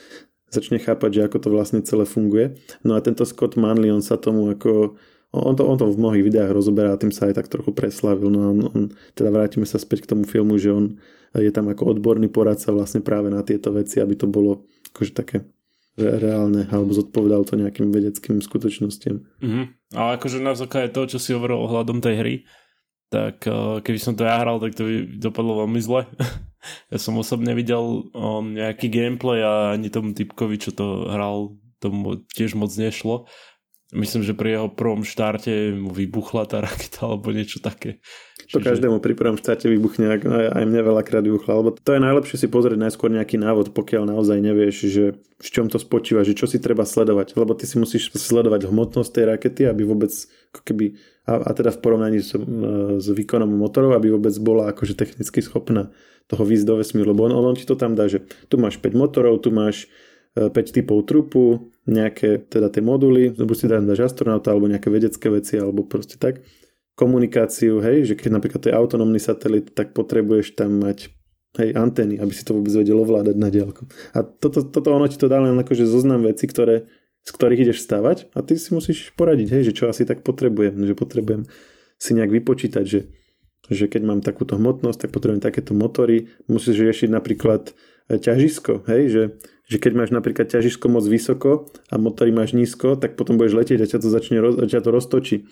začne 0.49 0.81
chápať, 0.81 1.21
že 1.21 1.21
ako 1.25 1.37
to 1.41 1.49
vlastne 1.49 1.79
celé 1.85 2.05
funguje. 2.05 2.57
No 2.81 2.97
a 2.97 3.03
tento 3.05 3.25
Scott 3.25 3.55
Manley, 3.55 3.93
on 3.93 4.03
sa 4.03 4.17
tomu 4.17 4.49
ako 4.49 4.97
on 5.29 5.53
to, 5.53 5.61
on 5.61 5.77
to 5.77 5.85
v 5.85 6.01
mnohých 6.01 6.25
videách 6.25 6.57
rozoberá 6.57 6.97
tým 6.97 7.13
sa 7.13 7.29
aj 7.29 7.37
tak 7.37 7.47
trochu 7.53 7.69
preslavil. 7.69 8.33
No 8.33 8.49
on, 8.49 8.59
on, 8.65 8.83
teda 9.13 9.29
vrátime 9.29 9.69
sa 9.69 9.77
späť 9.77 10.09
k 10.09 10.17
tomu 10.17 10.25
filmu, 10.25 10.57
že 10.57 10.73
on 10.73 10.97
je 11.37 11.53
tam 11.53 11.69
ako 11.69 11.93
odborný 11.93 12.33
poradca 12.33 12.73
vlastne 12.73 13.05
práve 13.05 13.29
na 13.29 13.45
tieto 13.45 13.69
veci, 13.69 14.01
aby 14.01 14.17
to 14.17 14.25
bolo 14.25 14.65
akože 14.89 15.13
také 15.13 15.45
reálne, 15.99 16.65
alebo 16.71 16.95
zodpovedal 16.95 17.45
to 17.45 17.59
nejakým 17.59 17.91
vedeckým 17.93 18.41
skutočnostiam. 18.41 19.21
Mm-hmm. 19.43 19.65
Ale 19.93 20.09
akože 20.17 20.39
na 20.41 20.55
základe 20.55 20.95
toho, 20.95 21.05
čo 21.05 21.19
si 21.21 21.35
hovoril 21.35 21.59
ohľadom 21.59 21.99
tej 22.01 22.15
hry, 22.17 22.35
tak 23.11 23.43
uh, 23.45 23.83
keby 23.83 23.99
som 23.99 24.13
to 24.15 24.25
ja 24.25 24.39
hral, 24.39 24.57
tak 24.57 24.73
to 24.73 24.87
by 24.87 24.95
dopadlo 25.19 25.65
veľmi 25.65 25.81
zle. 25.83 26.07
ja 26.91 26.97
som 26.99 27.15
osobne 27.17 27.55
videl 27.55 28.09
um, 28.11 28.55
nejaký 28.55 28.91
gameplay 28.91 29.39
a 29.43 29.75
ani 29.75 29.87
tomu 29.87 30.11
typkovi, 30.11 30.59
čo 30.59 30.75
to 30.75 31.07
hral, 31.07 31.55
tomu 31.79 32.19
tiež 32.35 32.59
moc 32.59 32.69
nešlo. 32.75 33.27
Myslím, 33.89 34.21
že 34.21 34.37
pri 34.37 34.53
jeho 34.53 34.69
prvom 34.69 35.01
štarte 35.01 35.73
mu 35.73 35.89
vybuchla 35.89 36.45
tá 36.45 36.61
raketa 36.61 37.09
alebo 37.09 37.33
niečo 37.33 37.57
také. 37.57 37.97
To 38.53 38.61
Čiže... 38.61 38.77
každému 38.77 39.01
pri 39.01 39.17
prvom 39.17 39.37
štarte 39.37 39.65
vybuchne, 39.65 40.21
aj, 40.25 40.65
mne 40.65 40.81
veľakrát 40.93 41.25
vybuchla, 41.25 41.57
lebo 41.57 41.69
to 41.73 41.97
je 41.97 42.01
najlepšie 42.01 42.37
si 42.37 42.47
pozrieť 42.49 42.77
najskôr 42.81 43.09
nejaký 43.09 43.41
návod, 43.41 43.73
pokiaľ 43.73 44.13
naozaj 44.13 44.37
nevieš, 44.41 44.75
že 44.89 45.05
v 45.17 45.49
čom 45.49 45.69
to 45.73 45.81
spočíva, 45.81 46.21
že 46.21 46.37
čo 46.37 46.45
si 46.45 46.61
treba 46.61 46.85
sledovať, 46.85 47.33
lebo 47.33 47.57
ty 47.57 47.65
si 47.65 47.81
musíš 47.81 48.13
sledovať 48.13 48.69
hmotnosť 48.69 49.09
tej 49.09 49.25
rakety, 49.25 49.61
aby 49.65 49.81
vôbec 49.85 50.13
ako 50.53 50.61
keby, 50.65 50.85
a, 51.25 51.49
a 51.49 51.51
teda 51.53 51.73
v 51.73 51.81
porovnaní 51.81 52.21
s, 52.21 52.33
s 52.97 53.07
výkonom 53.09 53.49
motorov, 53.49 53.97
aby 53.97 54.13
vôbec 54.13 54.33
bola 54.37 54.69
akože 54.69 54.93
technicky 54.97 55.41
schopná 55.41 55.93
toho 56.29 56.45
výjsť 56.45 56.65
do 56.69 56.75
vesmíru, 56.77 57.09
lebo 57.11 57.25
on, 57.25 57.33
on 57.33 57.57
ti 57.57 57.65
to 57.65 57.73
tam 57.73 57.97
dá, 57.97 58.05
že 58.05 58.21
tu 58.47 58.61
máš 58.61 58.77
5 58.77 58.93
motorov, 58.93 59.41
tu 59.41 59.49
máš 59.49 59.89
5 60.37 60.53
e, 60.53 60.61
typov 60.69 61.09
trupu, 61.09 61.73
nejaké 61.89 62.45
teda 62.45 62.69
tie 62.69 62.85
moduly, 62.85 63.33
buď 63.33 63.57
si 63.57 63.65
tam 63.65 63.89
dáš 63.89 64.13
astronauta 64.13 64.53
alebo 64.53 64.69
nejaké 64.69 64.93
vedecké 64.93 65.27
veci 65.33 65.57
alebo 65.57 65.81
proste 65.81 66.21
tak. 66.21 66.45
Komunikáciu, 66.93 67.81
hej, 67.81 68.05
že 68.05 68.13
keď 68.13 68.37
napríklad 68.37 68.61
to 68.61 68.69
je 68.69 68.77
autonómny 68.77 69.17
satelit, 69.17 69.73
tak 69.73 69.97
potrebuješ 69.97 70.53
tam 70.53 70.85
mať 70.85 71.09
hej, 71.57 71.73
antény, 71.73 72.21
aby 72.21 72.29
si 72.29 72.45
to 72.45 72.53
vôbec 72.53 72.69
vedel 72.77 73.01
ovládať 73.01 73.35
na 73.39 73.49
diálku. 73.49 73.89
A 74.13 74.21
toto, 74.21 74.61
toto 74.61 74.93
ono 74.93 75.09
ti 75.09 75.17
to 75.17 75.25
dá 75.25 75.41
len 75.41 75.57
akože 75.57 75.89
zoznam 75.89 76.21
veci, 76.29 76.45
ktoré, 76.45 76.85
z 77.25 77.31
ktorých 77.33 77.65
ideš 77.65 77.81
stavať 77.89 78.29
a 78.37 78.45
ty 78.45 78.53
si 78.59 78.69
musíš 78.69 79.09
poradiť, 79.17 79.47
hej, 79.49 79.63
že 79.71 79.73
čo 79.73 79.89
asi 79.89 80.05
tak 80.05 80.21
potrebujem, 80.21 80.77
že 80.85 80.93
potrebujem 80.93 81.49
si 81.97 82.11
nejak 82.13 82.31
vypočítať, 82.31 82.85
že, 82.85 83.09
že 83.69 83.85
keď 83.87 84.01
mám 84.03 84.19
takúto 84.25 84.57
hmotnosť, 84.57 85.07
tak 85.07 85.09
potrebujem 85.13 85.41
takéto 85.41 85.77
motory, 85.77 86.29
musíš 86.49 86.81
riešiť 86.81 87.09
napríklad 87.13 87.71
e, 88.09 88.17
ťažisko, 88.17 88.85
hej, 88.89 89.03
že 89.09 89.23
že 89.69 89.77
keď 89.77 89.91
máš 89.93 90.09
napríklad 90.09 90.49
ťažisko 90.49 90.89
moc 90.89 91.05
vysoko 91.05 91.69
a 91.93 91.95
motory 92.01 92.33
máš 92.33 92.57
nízko, 92.57 92.97
tak 92.97 93.13
potom 93.13 93.37
budeš 93.37 93.53
letieť 93.53 93.85
a 93.85 93.89
ťa 93.89 93.99
to 94.01 94.09
začne 94.09 94.41
a 94.41 94.65
ťa 94.65 94.81
to 94.81 94.89
roztočí. 94.89 95.45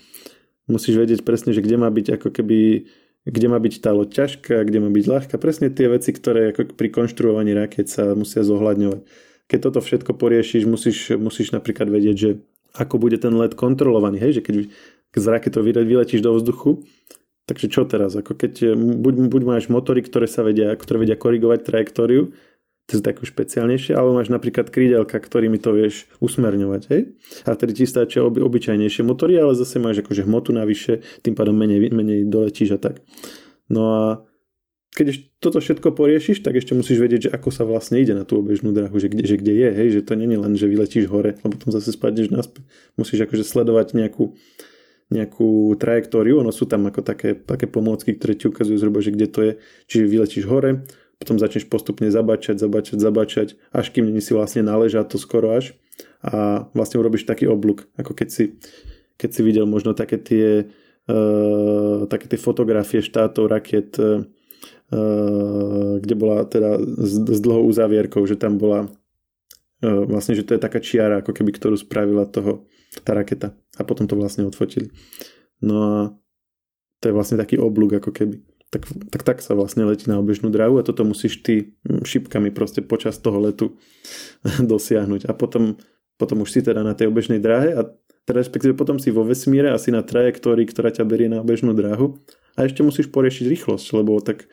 Musíš 0.65 0.97
vedieť 0.97 1.21
presne, 1.21 1.53
že 1.53 1.61
kde 1.61 1.77
má 1.77 1.87
byť 1.93 2.17
ako 2.17 2.33
keby 2.33 2.89
kde 3.27 3.47
má 3.51 3.59
byť 3.59 3.83
tá 3.83 3.91
loď 3.91 4.23
ťažká, 4.23 4.63
kde 4.63 4.79
má 4.79 4.89
byť 4.89 5.05
ľahká. 5.05 5.35
Presne 5.35 5.67
tie 5.67 5.91
veci, 5.91 6.15
ktoré 6.15 6.55
ako 6.55 6.79
pri 6.79 6.89
konštruovaní 6.95 7.51
raket 7.51 7.91
sa 7.91 8.15
musia 8.15 8.39
zohľadňovať. 8.39 9.03
Keď 9.51 9.59
toto 9.59 9.83
všetko 9.83 10.15
poriešiš, 10.15 10.63
musíš, 10.63 11.11
musíš 11.19 11.51
napríklad 11.51 11.91
vedieť, 11.91 12.15
že 12.15 12.29
ako 12.71 12.95
bude 13.03 13.19
ten 13.19 13.35
let 13.35 13.51
kontrolovaný. 13.51 14.23
Hej? 14.23 14.39
Že 14.39 14.41
keď, 14.47 14.55
z 15.17 15.25
raketou 15.27 15.59
vyletíš 15.65 16.23
do 16.23 16.39
vzduchu, 16.39 16.87
takže 17.47 17.71
čo 17.71 17.87
teraz? 17.87 18.13
Ako 18.13 18.35
keď 18.35 18.75
buď, 18.75 19.31
buď 19.31 19.41
máš 19.47 19.63
motory, 19.71 20.03
ktoré 20.03 20.27
sa 20.27 20.43
vedia, 20.45 20.75
ktoré 20.75 21.07
vedia 21.07 21.17
korigovať 21.17 21.63
trajektóriu, 21.63 22.35
to 22.87 22.95
je 22.95 23.03
také 23.03 23.27
špeciálnejšie, 23.27 23.91
alebo 23.99 24.15
máš 24.15 24.31
napríklad 24.31 24.71
krídelka, 24.71 25.19
ktorými 25.19 25.59
to 25.59 25.75
vieš 25.75 26.07
usmerňovať, 26.23 26.81
hej? 26.87 27.19
A 27.43 27.51
vtedy 27.51 27.83
ti 27.83 27.83
stačia 27.83 28.23
oby, 28.23 28.39
obyčajnejšie 28.39 29.03
motory, 29.03 29.35
ale 29.35 29.59
zase 29.59 29.75
máš 29.75 30.07
akože 30.07 30.23
hmotu 30.23 30.55
navyše, 30.55 31.03
tým 31.19 31.35
pádom 31.35 31.51
menej, 31.51 31.91
menej 31.91 32.31
doletíš 32.31 32.75
a 32.75 32.79
tak. 32.79 33.03
No 33.67 33.81
a 33.91 34.03
keď 34.95 35.19
toto 35.43 35.59
všetko 35.59 35.93
poriešiš, 35.99 36.39
tak 36.41 36.55
ešte 36.55 36.73
musíš 36.79 37.03
vedieť, 37.03 37.27
že 37.27 37.33
ako 37.35 37.51
sa 37.51 37.67
vlastne 37.67 37.99
ide 37.99 38.15
na 38.15 38.23
tú 38.23 38.39
obežnú 38.39 38.71
dráhu, 38.71 38.95
že 38.97 39.11
kde, 39.11 39.23
že 39.27 39.35
kde 39.35 39.53
je, 39.53 39.69
hej, 39.69 39.87
že 39.99 40.01
to 40.07 40.15
nie 40.15 40.25
je 40.31 40.39
len, 40.39 40.53
že 40.55 40.71
vyletíš 40.71 41.11
hore 41.11 41.35
a 41.37 41.45
potom 41.45 41.69
zase 41.69 41.91
spadneš 41.91 42.31
naspäť. 42.31 42.63
Musíš 42.95 43.27
akože 43.27 43.43
sledovať 43.43 43.99
nejakú, 43.99 44.39
nejakú 45.07 45.71
trajektóriu, 45.79 46.43
ono 46.43 46.51
sú 46.51 46.67
tam 46.67 46.87
ako 46.87 46.99
také, 46.99 47.31
také 47.35 47.65
pomôcky, 47.67 48.15
ktoré 48.15 48.35
ti 48.35 48.51
ukazujú 48.51 48.75
zhruba, 48.75 48.99
že 48.99 49.15
kde 49.15 49.27
to 49.31 49.39
je, 49.39 49.51
čiže 49.87 50.11
vyletíš 50.11 50.45
hore, 50.51 50.83
potom 51.17 51.39
začneš 51.39 51.65
postupne 51.71 52.11
zabačať, 52.11 52.59
zabačať, 52.59 52.97
zabačať, 52.99 53.47
až 53.71 53.85
kým 53.89 54.11
si 54.19 54.31
vlastne 54.35 54.61
naleža 54.67 55.07
to 55.07 55.17
skoro 55.17 55.55
až. 55.55 55.73
A 56.21 56.67
vlastne 56.77 57.01
urobíš 57.01 57.25
taký 57.25 57.49
oblúk, 57.49 57.89
ako 57.97 58.13
keď 58.13 58.27
si, 58.29 58.43
keď 59.17 59.29
si 59.33 59.41
videl 59.41 59.65
možno 59.65 59.97
také 59.97 60.21
tie, 60.21 60.69
uh, 61.09 62.05
také 62.05 62.29
tie 62.29 62.37
fotografie 62.37 63.01
štátov 63.01 63.49
raket, 63.49 63.97
uh, 63.97 64.21
kde 65.97 66.15
bola 66.19 66.45
teda 66.45 66.77
s, 66.79 67.17
s 67.17 67.39
dlhou 67.41 67.65
uzavierkou, 67.65 68.21
že 68.29 68.37
tam 68.37 68.61
bola 68.61 68.87
vlastne, 69.81 70.33
že 70.33 70.41
to 70.41 70.57
je 70.57 70.61
taká 70.63 70.81
čiara, 70.81 71.21
ako 71.21 71.37
keby 71.37 71.53
ktorú 71.53 71.77
spravila 71.77 72.25
toho, 72.25 72.65
tá 73.01 73.17
raketa 73.17 73.57
a 73.77 73.81
potom 73.85 74.05
to 74.05 74.17
vlastne 74.17 74.45
odfotili. 74.45 74.93
No 75.61 75.75
a 75.81 75.95
to 77.01 77.09
je 77.09 77.13
vlastne 77.13 77.37
taký 77.37 77.57
oblúk 77.61 78.01
ako 78.01 78.09
keby 78.13 78.41
tak, 78.67 78.83
tak 78.83 79.21
tak 79.23 79.37
sa 79.39 79.55
vlastne 79.55 79.87
letí 79.87 80.11
na 80.11 80.19
obežnú 80.19 80.51
dráhu 80.51 80.75
a 80.79 80.83
toto 80.83 81.07
musíš 81.07 81.39
ty 81.39 81.71
šipkami 81.87 82.51
proste 82.51 82.83
počas 82.83 83.15
toho 83.15 83.39
letu 83.39 83.79
dosiahnuť. 84.71 85.31
A 85.31 85.31
potom, 85.31 85.79
potom 86.19 86.43
už 86.43 86.51
si 86.51 86.59
teda 86.59 86.83
na 86.83 86.91
tej 86.91 87.07
obežnej 87.07 87.39
dráhe 87.39 87.71
a 87.71 87.87
teda 88.27 88.43
respektíve 88.43 88.75
potom 88.75 88.99
si 88.99 89.07
vo 89.07 89.23
vesmíre 89.23 89.71
a 89.71 89.79
si 89.79 89.87
na 89.87 90.03
trajektórii, 90.03 90.67
ktorá 90.67 90.91
ťa 90.91 91.07
berie 91.07 91.31
na 91.31 91.39
obežnú 91.39 91.71
dráhu 91.71 92.19
a 92.59 92.67
ešte 92.67 92.83
musíš 92.83 93.07
poriešiť 93.07 93.45
rýchlosť, 93.47 93.87
lebo 93.95 94.19
tak 94.19 94.51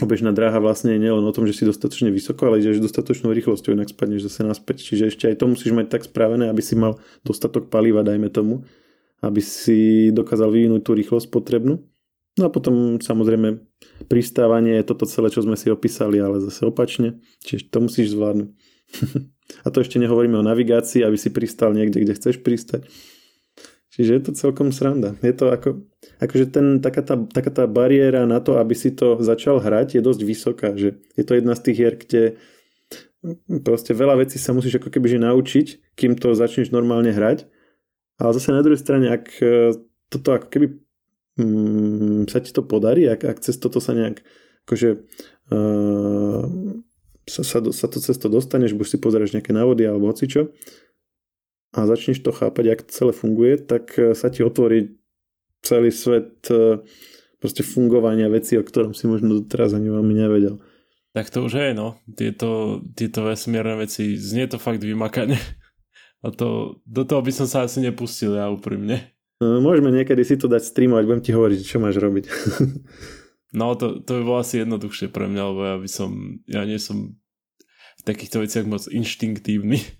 obežná 0.00 0.34
dráha 0.34 0.58
vlastne 0.58 0.96
je 0.96 1.00
nielen 1.00 1.22
o 1.22 1.32
tom, 1.32 1.46
že 1.46 1.56
si 1.56 1.64
dostatočne 1.68 2.10
vysoko, 2.10 2.48
ale 2.48 2.60
ideš 2.60 2.80
dostatočnou 2.80 3.30
rýchlosťou, 3.30 3.76
inak 3.76 3.92
spadneš 3.92 4.26
zase 4.26 4.44
naspäť. 4.44 4.82
Čiže 4.82 5.04
ešte 5.12 5.24
aj 5.30 5.40
to 5.40 5.46
musíš 5.48 5.72
mať 5.76 5.86
tak 5.92 6.02
spravené, 6.08 6.48
aby 6.48 6.62
si 6.64 6.74
mal 6.74 6.98
dostatok 7.22 7.68
paliva, 7.68 8.04
dajme 8.04 8.32
tomu, 8.32 8.66
aby 9.20 9.40
si 9.44 10.10
dokázal 10.10 10.50
vyvinúť 10.50 10.82
tú 10.82 10.92
rýchlosť 10.96 11.28
potrebnú. 11.28 11.84
No 12.38 12.48
a 12.48 12.50
potom 12.50 12.96
samozrejme 12.96 13.60
pristávanie 14.08 14.80
je 14.80 14.88
toto 14.88 15.04
celé, 15.04 15.28
čo 15.28 15.44
sme 15.44 15.58
si 15.60 15.68
opísali, 15.68 16.22
ale 16.22 16.40
zase 16.40 16.64
opačne. 16.64 17.20
Čiže 17.44 17.68
to 17.68 17.78
musíš 17.84 18.16
zvládnuť. 18.16 18.48
a 19.64 19.68
to 19.68 19.78
ešte 19.82 20.00
nehovoríme 20.00 20.40
o 20.40 20.46
navigácii, 20.46 21.04
aby 21.04 21.18
si 21.20 21.34
pristal 21.34 21.76
niekde, 21.76 22.00
kde 22.00 22.16
chceš 22.16 22.40
pristať. 22.40 22.88
Čiže 23.90 24.10
je 24.14 24.22
to 24.22 24.38
celkom 24.38 24.70
sranda. 24.70 25.18
Je 25.18 25.34
to 25.34 25.50
ako, 25.50 25.82
akože 26.22 26.46
ten, 26.54 26.66
taká, 26.78 27.02
tá, 27.02 27.18
taká 27.18 27.50
tá 27.50 27.64
bariéra 27.66 28.22
na 28.22 28.38
to, 28.38 28.54
aby 28.54 28.74
si 28.78 28.94
to 28.94 29.18
začal 29.18 29.58
hrať, 29.58 29.98
je 29.98 30.02
dosť 30.02 30.20
vysoká. 30.22 30.68
Že 30.78 31.02
je 31.18 31.24
to 31.26 31.32
jedna 31.34 31.58
z 31.58 31.62
tých 31.66 31.76
hier, 31.76 31.94
kde 31.98 32.22
proste 33.66 33.90
veľa 33.90 34.22
vecí 34.22 34.38
sa 34.38 34.54
musíš 34.54 34.78
ako 34.78 34.94
keby 34.94 35.06
že 35.10 35.18
naučiť, 35.18 35.66
kým 35.98 36.14
to 36.14 36.38
začneš 36.38 36.70
normálne 36.70 37.10
hrať. 37.10 37.50
Ale 38.22 38.30
zase 38.30 38.54
na 38.54 38.62
druhej 38.62 38.78
strane, 38.78 39.10
ak 39.10 39.26
e, 39.42 39.74
toto 40.06 40.38
ako 40.38 40.46
keby 40.54 40.66
mm, 41.40 42.30
sa 42.30 42.38
ti 42.38 42.54
to 42.54 42.62
podarí, 42.62 43.10
ak, 43.10 43.26
ak 43.26 43.38
cez 43.42 43.58
toto 43.58 43.82
sa 43.82 43.96
nejak 43.96 44.22
akože 44.68 45.02
uh, 45.50 46.46
sa, 47.26 47.42
sa, 47.42 47.58
sa 47.58 47.86
to 47.90 47.98
cez 47.98 48.14
to 48.14 48.28
dostaneš, 48.30 48.76
buď 48.76 48.86
si 48.86 48.96
pozrieš 49.02 49.34
nejaké 49.34 49.50
návody 49.50 49.82
alebo 49.82 50.12
hocičo 50.12 50.54
a 51.70 51.86
začneš 51.86 52.22
to 52.22 52.34
chápať, 52.34 52.64
ak 52.74 52.90
celé 52.90 53.12
funguje, 53.14 53.54
tak 53.62 53.94
eh, 53.98 54.14
sa 54.18 54.30
ti 54.30 54.42
otvorí 54.42 54.98
celý 55.60 55.92
svet 55.92 56.48
uh, 56.48 56.80
proste 57.36 57.60
fungovania 57.60 58.32
veci, 58.32 58.56
o 58.56 58.64
ktorom 58.64 58.96
si 58.96 59.04
možno 59.04 59.44
doteraz 59.44 59.76
ani 59.76 59.92
veľmi 59.92 60.14
nevedel. 60.16 60.56
Tak 61.12 61.28
to 61.28 61.44
už 61.44 61.52
je, 61.52 61.70
no. 61.76 62.00
Tieto, 62.16 62.80
tieto 62.96 63.28
vesmírne 63.28 63.76
veci, 63.76 64.14
znie 64.16 64.48
to 64.48 64.56
fakt 64.56 64.80
vymakane. 64.80 65.36
A 66.24 66.32
to, 66.32 66.80
do 66.84 67.04
toho 67.04 67.24
by 67.24 67.32
som 67.32 67.48
sa 67.48 67.64
asi 67.64 67.80
nepustil 67.80 68.36
ja 68.36 68.52
úprimne. 68.52 69.16
No, 69.40 69.56
môžeme 69.64 69.88
niekedy 69.88 70.20
si 70.20 70.36
to 70.36 70.52
dať 70.52 70.68
streamovať, 70.68 71.04
budem 71.08 71.24
ti 71.24 71.32
hovoriť, 71.32 71.60
čo 71.64 71.80
máš 71.80 71.96
robiť. 71.96 72.28
no 73.58 73.72
to, 73.72 74.04
to 74.04 74.20
by 74.20 74.22
bolo 74.24 74.38
asi 74.44 74.60
jednoduchšie 74.60 75.08
pre 75.08 75.28
mňa, 75.28 75.42
lebo 75.48 75.60
ja 75.64 75.76
by 75.80 75.88
som, 75.88 76.10
ja 76.44 76.64
nie 76.68 76.76
som 76.76 77.16
v 78.00 78.02
takýchto 78.04 78.44
veciach 78.44 78.68
moc 78.68 78.84
inštinktívny. 78.84 79.99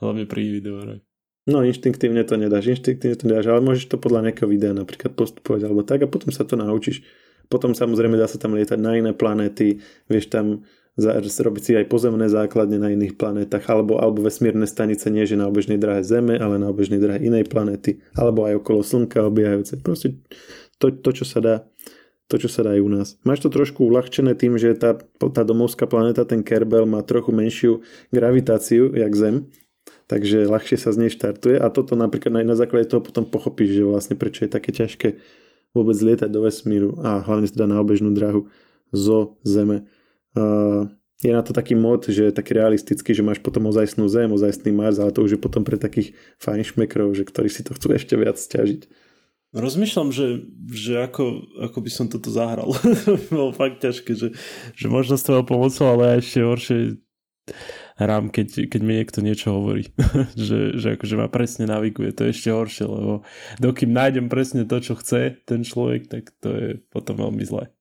Hlavne 0.00 0.28
pri 0.28 0.60
videohrách. 0.60 1.02
No 1.46 1.62
inštinktívne 1.62 2.26
to 2.26 2.34
nedáš, 2.34 2.74
inštinktívne 2.74 3.16
to 3.16 3.24
nedáš, 3.30 3.46
ale 3.54 3.62
môžeš 3.62 3.86
to 3.86 3.96
podľa 4.02 4.30
nejakého 4.30 4.50
videa 4.50 4.74
napríklad 4.74 5.14
postupovať 5.14 5.60
alebo 5.70 5.86
tak 5.86 6.02
a 6.02 6.10
potom 6.10 6.34
sa 6.34 6.42
to 6.42 6.58
naučíš. 6.58 7.06
Potom 7.46 7.70
samozrejme 7.70 8.18
dá 8.18 8.26
sa 8.26 8.42
tam 8.42 8.58
lietať 8.58 8.78
na 8.82 8.98
iné 8.98 9.14
planéty, 9.14 9.78
vieš 10.10 10.26
tam 10.26 10.66
robiť 10.98 11.62
si 11.62 11.72
aj 11.76 11.86
pozemné 11.92 12.26
základne 12.26 12.80
na 12.80 12.88
iných 12.90 13.20
planétach 13.20 13.62
alebo, 13.68 14.00
alebo 14.00 14.24
vesmírne 14.24 14.64
stanice 14.64 15.12
nie 15.12 15.28
že 15.28 15.36
na 15.36 15.46
obežnej 15.46 15.76
drahe 15.76 16.00
Zeme, 16.00 16.40
ale 16.40 16.56
na 16.56 16.72
obežnej 16.72 16.98
drahe 16.98 17.20
inej 17.20 17.46
planéty 17.46 18.02
alebo 18.16 18.48
aj 18.48 18.58
okolo 18.64 18.80
Slnka 18.82 19.22
obiehajúce. 19.28 19.78
Proste 19.84 20.18
to, 20.80 20.90
to, 20.90 21.10
čo 21.22 21.24
sa 21.28 21.38
dá 21.38 21.56
to, 22.26 22.42
čo 22.42 22.50
sa 22.50 22.66
dá 22.66 22.74
aj 22.74 22.82
u 22.82 22.90
nás. 22.90 23.08
Máš 23.22 23.46
to 23.46 23.54
trošku 23.54 23.86
uľahčené 23.86 24.34
tým, 24.34 24.58
že 24.58 24.74
tá, 24.74 24.98
tá 25.30 25.46
domovská 25.46 25.86
planéta, 25.86 26.26
ten 26.26 26.42
Kerbel, 26.42 26.82
má 26.82 26.98
trochu 27.06 27.30
menšiu 27.30 27.86
gravitáciu, 28.10 28.90
jak 28.98 29.14
Zem, 29.14 29.46
takže 30.06 30.46
ľahšie 30.46 30.78
sa 30.78 30.94
z 30.94 31.06
nej 31.06 31.10
štartuje 31.10 31.58
a 31.58 31.66
toto 31.70 31.98
napríklad 31.98 32.42
aj 32.42 32.46
na 32.46 32.56
základe 32.58 32.90
toho 32.90 33.02
potom 33.02 33.26
pochopíš, 33.26 33.82
že 33.82 33.82
vlastne 33.82 34.14
prečo 34.14 34.46
je 34.46 34.50
také 34.50 34.70
ťažké 34.70 35.18
vôbec 35.76 35.98
lietať 36.00 36.30
do 36.32 36.40
vesmíru 36.46 36.96
a 37.04 37.20
hlavne 37.20 37.50
teda 37.50 37.68
na 37.68 37.82
obežnú 37.82 38.14
drahu 38.16 38.48
zo 38.94 39.36
Zeme. 39.44 39.84
Je 41.20 41.32
na 41.32 41.40
to 41.40 41.56
taký 41.56 41.76
mod, 41.76 42.08
že 42.08 42.28
je 42.28 42.32
taký 42.32 42.56
realistický, 42.56 43.12
že 43.12 43.24
máš 43.24 43.40
potom 43.40 43.68
ozajstnú 43.68 44.04
Zem, 44.08 44.32
ozajstný 44.32 44.72
Mars, 44.72 45.00
ale 45.00 45.12
to 45.12 45.24
už 45.24 45.36
je 45.36 45.40
potom 45.40 45.64
pre 45.64 45.80
takých 45.80 46.12
fajnšmekrov, 46.40 47.12
že 47.16 47.24
ktorí 47.24 47.48
si 47.48 47.64
to 47.64 47.72
chcú 47.72 47.96
ešte 47.96 48.14
viac 48.16 48.36
stiažiť. 48.36 48.88
Rozmýšľam, 49.56 50.12
že, 50.12 50.44
že 50.68 51.00
ako, 51.00 51.48
ako 51.64 51.78
by 51.80 51.90
som 51.92 52.06
toto 52.12 52.28
zahral. 52.28 52.76
Bolo 53.32 53.56
fakt 53.56 53.80
ťažké, 53.80 54.12
že, 54.12 54.28
že 54.76 54.86
možno 54.92 55.16
s 55.16 55.24
toho 55.24 55.40
pomocou, 55.40 55.88
ale 55.88 56.20
ešte 56.20 56.44
horšie 56.44 57.00
hrám, 57.96 58.28
keď, 58.28 58.68
keď 58.68 58.80
mi 58.84 59.00
niekto 59.00 59.24
niečo 59.24 59.56
hovorí. 59.56 59.88
že, 60.38 60.76
že 60.76 61.00
akože 61.00 61.16
ma 61.16 61.28
presne 61.32 61.64
naviguje, 61.68 62.12
to 62.12 62.28
je 62.28 62.32
ešte 62.36 62.48
horšie, 62.52 62.84
lebo 62.84 63.24
dokým 63.60 63.90
nájdem 63.92 64.28
presne 64.28 64.68
to, 64.68 64.76
čo 64.80 64.94
chce 64.96 65.40
ten 65.48 65.64
človek, 65.64 66.08
tak 66.12 66.32
to 66.40 66.48
je 66.52 66.68
potom 66.92 67.16
veľmi 67.16 67.44
zlé. 67.44 67.72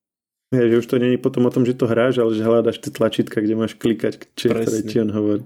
Ja, 0.53 0.63
že 0.71 0.79
už 0.79 0.87
to 0.87 1.01
není 1.01 1.19
potom 1.19 1.43
o 1.49 1.51
tom, 1.51 1.67
že 1.67 1.75
to 1.75 1.89
hráš, 1.89 2.21
ale 2.21 2.31
že 2.31 2.45
hľadaš 2.45 2.79
tie 2.79 2.93
tlačítka, 2.93 3.43
kde 3.43 3.59
máš 3.59 3.75
klikať, 3.75 4.29
či, 4.37 4.45
ktoré 4.47 4.79
ti 4.87 4.97
on 5.03 5.11
hovorí. 5.11 5.43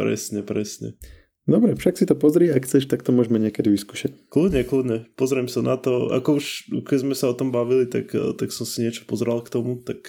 Presne, 0.00 0.40
presne. 0.46 0.96
Dobre, 1.50 1.74
však 1.74 1.98
si 1.98 2.04
to 2.06 2.14
pozri, 2.14 2.46
ak 2.46 2.62
chceš, 2.62 2.86
tak 2.86 3.02
to 3.02 3.10
môžeme 3.10 3.42
niekedy 3.42 3.74
vyskúšať. 3.74 4.30
Kľudne, 4.30 4.62
kľudne. 4.62 4.98
Pozriem 5.18 5.50
sa 5.50 5.66
na 5.66 5.74
to. 5.74 6.14
Ako 6.14 6.38
už, 6.38 6.70
keď 6.86 6.98
sme 7.02 7.14
sa 7.18 7.26
o 7.26 7.34
tom 7.34 7.50
bavili, 7.50 7.90
tak, 7.90 8.14
tak 8.14 8.54
som 8.54 8.62
si 8.62 8.86
niečo 8.86 9.02
pozrel 9.02 9.42
k 9.42 9.50
tomu, 9.50 9.82
tak 9.82 10.06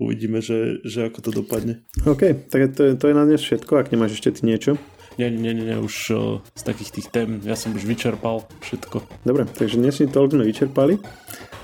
uvidíme, 0.00 0.40
že, 0.40 0.80
že 0.82 1.12
ako 1.12 1.18
to 1.20 1.30
dopadne. 1.30 1.84
OK, 2.08 2.48
tak 2.48 2.72
to 2.72 2.90
je, 2.90 2.92
to 2.96 3.12
je 3.12 3.14
na 3.14 3.28
dnes 3.28 3.44
všetko, 3.44 3.76
ak 3.76 3.92
nemáš 3.92 4.16
ešte 4.16 4.40
ty 4.40 4.48
niečo. 4.48 4.80
Nie, 5.20 5.28
nie, 5.28 5.52
nie, 5.52 5.76
už 5.76 5.94
uh, 6.16 6.40
z 6.56 6.62
takých 6.64 6.90
tých 6.96 7.08
tém, 7.12 7.44
ja 7.44 7.52
som 7.52 7.76
už 7.76 7.84
vyčerpal 7.84 8.48
všetko. 8.64 9.04
Dobre, 9.28 9.44
takže 9.44 9.76
dnes 9.76 10.00
si 10.00 10.08
toľko 10.08 10.40
sme 10.40 10.48
vyčerpali 10.48 10.94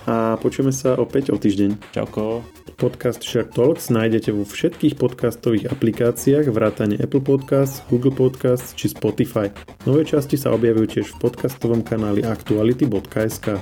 a 0.06 0.36
počujeme 0.36 0.70
sa 0.70 0.94
opäť 1.00 1.32
o 1.32 1.40
týždeň. 1.40 1.96
Čauko. 1.96 2.44
Podcast 2.76 3.24
Shark 3.24 3.56
Talks 3.56 3.88
nájdete 3.88 4.36
vo 4.36 4.44
všetkých 4.44 5.00
podcastových 5.00 5.72
aplikáciách 5.72 6.52
vrátane 6.52 7.00
Apple 7.00 7.24
Podcasts, 7.24 7.80
Google 7.88 8.12
Podcasts 8.12 8.76
či 8.76 8.92
Spotify. 8.92 9.48
Nové 9.88 10.04
časti 10.04 10.36
sa 10.36 10.52
objavujú 10.52 11.00
tiež 11.00 11.06
v 11.16 11.20
podcastovom 11.24 11.80
kanáli 11.80 12.20
aktuality.sk. 12.20 13.56